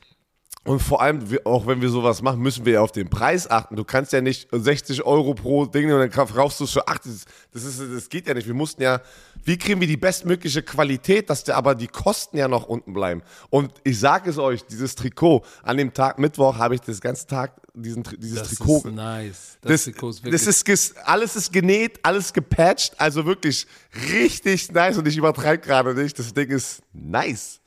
Und 0.65 0.81
vor 0.81 0.99
allem, 0.99 1.19
auch 1.43 1.67
wenn 1.67 1.79
wir 1.79 1.89
sowas 1.89 2.23
machen, 2.23 2.41
müssen 2.41 2.65
wir 2.65 2.73
ja 2.73 2.81
auf 2.81 2.91
den 2.91 3.07
Preis 3.07 3.47
achten. 3.47 3.75
Du 3.75 3.83
kannst 3.83 4.11
ja 4.13 4.21
nicht 4.21 4.47
60 4.51 5.03
Euro 5.05 5.35
pro 5.35 5.67
Ding 5.67 5.93
und 5.93 5.99
dann 5.99 6.09
kaufst 6.09 6.59
du 6.59 6.63
es 6.63 6.71
für 6.71 6.87
80. 6.87 7.11
Das, 7.53 7.63
ist, 7.63 7.79
das 7.79 8.09
geht 8.09 8.27
ja 8.27 8.33
nicht. 8.33 8.47
Wir 8.47 8.55
mussten 8.55 8.81
ja, 8.81 8.99
wie 9.43 9.59
kriegen 9.59 9.79
wir 9.79 9.87
die 9.87 9.95
bestmögliche 9.95 10.63
Qualität, 10.63 11.29
dass 11.29 11.43
der, 11.43 11.55
aber 11.57 11.75
die 11.75 11.85
Kosten 11.87 12.37
ja 12.37 12.47
noch 12.47 12.65
unten 12.65 12.93
bleiben. 12.93 13.21
Und 13.51 13.73
ich 13.83 13.99
sage 13.99 14.27
es 14.27 14.39
euch, 14.39 14.65
dieses 14.65 14.95
Trikot, 14.95 15.43
an 15.61 15.77
dem 15.77 15.93
Tag 15.93 16.17
Mittwoch 16.17 16.57
habe 16.57 16.73
ich 16.73 16.81
das 16.81 16.99
ganze 16.99 17.27
Tag 17.27 17.61
diesen, 17.75 18.01
dieses 18.17 18.39
Das 18.39 18.47
Trikot. 18.55 18.77
ist 18.77 18.85
nice. 18.85 19.57
Das, 19.61 19.71
Das, 19.71 19.83
Trikot 19.83 20.09
ist 20.09 20.17
das 20.17 20.31
wirklich 20.31 20.47
ist 20.47 20.65
ges, 20.65 20.95
alles 21.03 21.35
ist 21.35 21.53
genäht, 21.53 21.99
alles 22.01 22.33
gepatcht, 22.33 22.95
also 22.97 23.27
wirklich 23.27 23.67
richtig 24.13 24.71
nice 24.71 24.97
und 24.97 25.07
ich 25.07 25.15
übertreibe 25.15 25.61
gerade 25.61 25.93
nicht. 25.93 26.17
Das 26.17 26.33
Ding 26.33 26.49
ist 26.49 26.81
nice. 26.91 27.59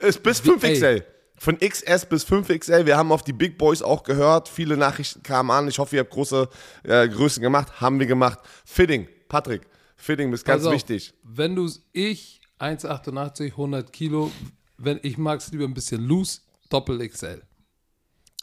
Ist 0.00 0.20
bis 0.24 0.42
5XL. 0.42 1.04
Von 1.42 1.58
XS 1.58 2.06
bis 2.06 2.24
5XL. 2.24 2.86
Wir 2.86 2.96
haben 2.96 3.10
auf 3.10 3.24
die 3.24 3.32
Big 3.32 3.58
Boys 3.58 3.82
auch 3.82 4.04
gehört. 4.04 4.48
Viele 4.48 4.76
Nachrichten 4.76 5.24
kamen 5.24 5.50
an. 5.50 5.66
Ich 5.66 5.80
hoffe, 5.80 5.96
ihr 5.96 6.02
habt 6.02 6.12
große 6.12 6.48
äh, 6.84 7.08
Größen 7.08 7.42
gemacht. 7.42 7.80
Haben 7.80 7.98
wir 7.98 8.06
gemacht. 8.06 8.38
Fitting, 8.64 9.08
Patrick. 9.28 9.62
Fitting 9.96 10.32
ist 10.32 10.44
ganz 10.44 10.64
auf, 10.64 10.72
wichtig. 10.72 11.12
Wenn 11.24 11.56
du 11.56 11.68
ich 11.90 12.40
1,88, 12.60 13.46
100 13.46 13.92
Kilo, 13.92 14.30
wenn 14.78 15.00
ich 15.02 15.18
mag 15.18 15.40
es 15.40 15.50
lieber 15.50 15.64
ein 15.64 15.74
bisschen 15.74 16.02
loose, 16.02 16.42
Doppel 16.70 17.08
XL. 17.08 17.42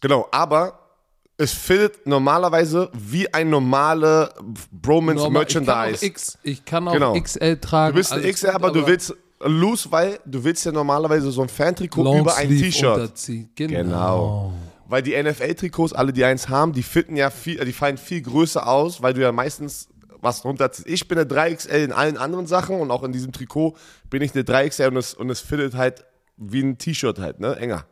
Genau, 0.02 0.28
aber 0.34 0.98
es 1.38 1.54
fittet 1.54 2.06
normalerweise 2.06 2.92
wie 2.92 3.34
ein 3.34 3.50
normale 3.50 4.34
Bromance 4.74 5.24
Normal, 5.24 5.46
ich 5.48 5.54
kann 5.54 5.64
auch 5.64 5.74
Merchandise. 5.74 6.06
X, 6.06 6.38
ich 6.44 6.66
kann 6.66 6.86
auch 6.86 6.92
Genau. 6.92 7.18
XL 7.18 7.56
tragen. 7.62 7.94
Du 7.94 8.00
bist 8.00 8.12
ein 8.12 8.30
XL, 8.30 8.48
gut, 8.48 8.56
aber, 8.56 8.72
du 8.74 8.86
willst 8.86 9.16
loose, 9.42 9.92
weil 9.92 10.20
du 10.26 10.44
willst 10.44 10.66
ja 10.66 10.72
normalerweise 10.72 11.32
so 11.32 11.42
ein 11.42 11.50
Fantrikot 11.50 12.20
über 12.20 12.36
ein 12.36 12.50
T-Shirt. 12.50 13.14
Genau. 13.56 13.84
Genau. 13.84 14.54
Weil 14.88 15.04
die 15.04 15.22
NFL-Trikots, 15.22 15.94
alle 15.94 16.12
die 16.12 16.24
eins 16.26 16.50
haben, 16.50 16.74
die 16.74 16.84
fitten 16.84 17.16
ja 17.16 17.30
viel, 17.30 17.64
die 17.64 17.74
fallen 17.74 17.98
viel 17.98 18.22
größer 18.22 18.68
aus, 18.68 19.02
weil 19.02 19.14
du 19.14 19.22
ja 19.22 19.32
meistens 19.32 19.88
was 20.22 20.44
runterziehst. 20.44 20.88
Ich 20.88 21.08
bin 21.08 21.18
eine 21.18 21.30
3XL 21.30 21.84
in 21.84 21.92
allen 21.92 22.18
anderen 22.18 22.48
Sachen 22.48 22.80
und 22.80 22.92
auch 22.92 23.04
in 23.04 23.12
diesem 23.12 23.32
Trikot 23.32 23.78
bin 24.10 24.22
ich 24.22 24.34
eine 24.34 24.44
3XL 24.44 24.88
und 24.88 24.98
es, 24.98 25.14
und 25.14 25.30
es 25.30 25.40
fittet 25.42 25.76
halt 25.76 26.06
wie 26.38 26.62
ein 26.62 26.78
T-Shirt 26.78 27.20
halt, 27.20 27.40
ne? 27.40 27.56
Enger. 27.56 27.86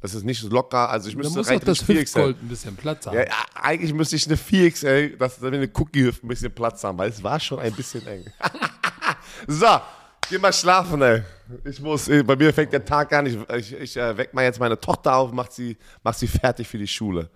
Das 0.00 0.14
ist 0.14 0.24
nicht 0.24 0.40
so 0.40 0.48
locker, 0.48 0.90
also 0.90 1.08
ich 1.08 1.14
Da 1.14 1.18
müsste 1.22 1.38
muss 1.38 1.48
auch 1.48 1.60
das 1.60 1.84
4XL. 1.84 2.00
Hüftgold 2.00 2.42
ein 2.42 2.48
bisschen 2.48 2.76
Platz 2.76 3.06
haben. 3.06 3.16
Ja, 3.16 3.22
ja, 3.22 3.34
eigentlich 3.54 3.94
müsste 3.94 4.16
ich 4.16 4.26
eine 4.26 4.36
4XL, 4.36 5.16
dass 5.16 5.42
eine 5.42 5.70
Cookie-Hüfte 5.72 6.26
ein 6.26 6.28
bisschen 6.28 6.52
Platz 6.52 6.82
haben, 6.82 6.98
weil 6.98 7.10
es 7.10 7.22
war 7.22 7.38
schon 7.38 7.60
ein 7.60 7.72
bisschen 7.72 8.04
eng. 8.06 8.24
so, 9.46 9.66
geh 10.32 10.38
mal 10.38 10.52
schlafen, 10.52 11.02
ey. 11.02 11.22
Ich 11.64 11.78
muss, 11.80 12.06
bei 12.06 12.36
mir 12.36 12.54
fängt 12.54 12.72
der 12.72 12.84
Tag 12.84 13.12
an. 13.12 13.26
Ich, 13.26 13.36
ich, 13.50 13.72
ich 13.74 13.96
äh, 13.98 14.16
weck 14.16 14.32
mal 14.32 14.42
jetzt 14.44 14.58
meine 14.58 14.80
Tochter 14.80 15.14
auf, 15.14 15.30
mach 15.30 15.50
sie, 15.50 15.76
mach 16.02 16.14
sie 16.14 16.26
fertig 16.26 16.66
für 16.66 16.78
die 16.78 16.86
Schule. 16.86 17.28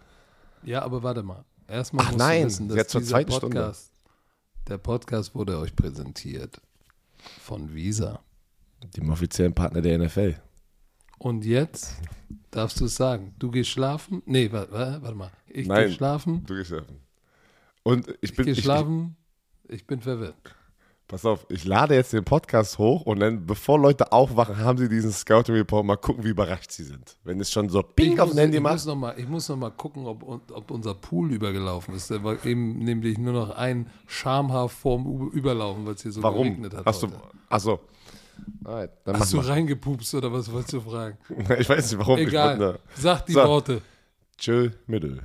Ja, 0.63 0.83
aber 0.83 1.03
warte 1.03 1.23
mal. 1.23 1.45
Erstmal 1.69 2.07
Ach 2.07 2.13
musst 2.13 2.19
nein, 2.19 2.41
du 2.41 2.47
wissen, 2.47 2.69
dass 2.69 2.77
jetzt 2.79 2.91
zur 2.91 3.03
zweiten 3.03 3.33
Stunde. 3.33 3.57
Podcast, 3.61 3.93
der 4.67 4.79
Podcast 4.79 5.35
wurde 5.35 5.59
euch 5.59 5.77
präsentiert 5.77 6.59
von 7.43 7.75
Visa. 7.75 8.21
Dem 8.97 9.11
offiziellen 9.11 9.53
Partner 9.53 9.83
der 9.83 9.99
NFL. 9.99 10.37
Und 11.19 11.45
jetzt 11.45 11.97
darfst 12.51 12.81
du 12.81 12.87
es 12.87 12.95
sagen. 12.95 13.35
Du 13.39 13.51
gehst 13.51 13.71
schlafen? 13.71 14.23
Nee, 14.25 14.51
warte, 14.53 14.73
warte 14.73 15.15
mal. 15.15 15.31
Ich 15.49 15.67
Nein. 15.67 15.89
gehe 15.89 15.95
schlafen. 15.97 16.47
Du 16.47 16.55
gehst 16.55 16.69
schlafen. 16.69 17.01
Und 17.83 18.09
ich 18.09 18.17
Ich 18.31 18.37
bin, 18.37 18.47
gehe 18.47 18.55
ich, 18.55 18.63
schlafen. 18.63 19.17
Ich 19.69 19.87
bin 19.87 20.01
verwirrt. 20.01 20.37
Pass 21.09 21.25
auf, 21.25 21.47
ich 21.49 21.65
lade 21.65 21.95
jetzt 21.95 22.13
den 22.13 22.25
Podcast 22.25 22.79
hoch 22.79 23.03
und 23.03 23.21
dann, 23.21 23.47
bevor 23.47 23.79
Leute 23.79 24.11
aufwachen, 24.13 24.59
haben 24.59 24.77
sie 24.79 24.89
diesen 24.89 25.13
Scouting 25.13 25.55
Report. 25.55 25.85
Mal 25.85 25.97
gucken, 25.97 26.25
wie 26.25 26.29
überrascht 26.31 26.71
sie 26.73 26.83
sind. 26.85 27.17
Wenn 27.25 27.39
es 27.41 27.51
schon 27.51 27.69
so 27.69 27.83
Ping 27.83 28.15
ich 28.15 28.21
auf 28.21 28.29
muss, 28.29 28.37
dem 28.37 28.41
Handy 28.43 28.57
ich 28.57 28.63
macht. 28.63 28.73
muss 28.75 28.87
noch 28.87 28.97
mal, 28.97 29.15
ich 29.19 29.29
muss 29.29 29.49
noch 29.49 29.57
mal 29.57 29.71
gucken, 29.71 30.07
ob, 30.07 30.23
ob 30.53 30.71
unser 30.71 30.95
Pool 30.95 31.33
übergelaufen 31.33 31.95
ist. 31.95 32.11
Der 32.11 32.23
war 32.25 32.45
eben 32.45 32.79
nämlich 32.79 33.19
nur 33.19 33.33
noch 33.33 33.51
ein 33.57 33.89
Schamhaar 34.07 34.69
vorm 34.69 35.31
Überlaufen, 35.33 35.87
weil 35.87 35.95
es 35.95 36.03
hier 36.03 36.13
so 36.13 36.23
Warum? 36.23 36.45
geregnet 36.45 36.75
hat. 36.75 36.85
Hast 36.87 37.03
du, 37.03 37.07
heute. 37.09 37.21
achso. 37.49 37.81
Alright, 38.65 38.91
dann 39.05 39.19
Hast 39.19 39.33
du 39.33 39.39
mal. 39.39 39.47
reingepupst 39.47 40.15
oder 40.15 40.31
was 40.33 40.53
wolltest 40.53 40.75
du 40.75 40.81
fragen? 40.81 41.17
Ich 41.59 41.69
weiß 41.69 41.91
nicht 41.93 41.99
warum. 41.99 42.19
Ich 42.19 42.29
Egal. 42.29 42.49
wollte 42.59 42.63
nur- 42.63 42.79
Sag 42.95 43.25
die 43.27 43.33
So. 43.33 43.45
Worte. 43.45 43.81
Tschö, 44.37 44.71
Mittel. 44.87 45.23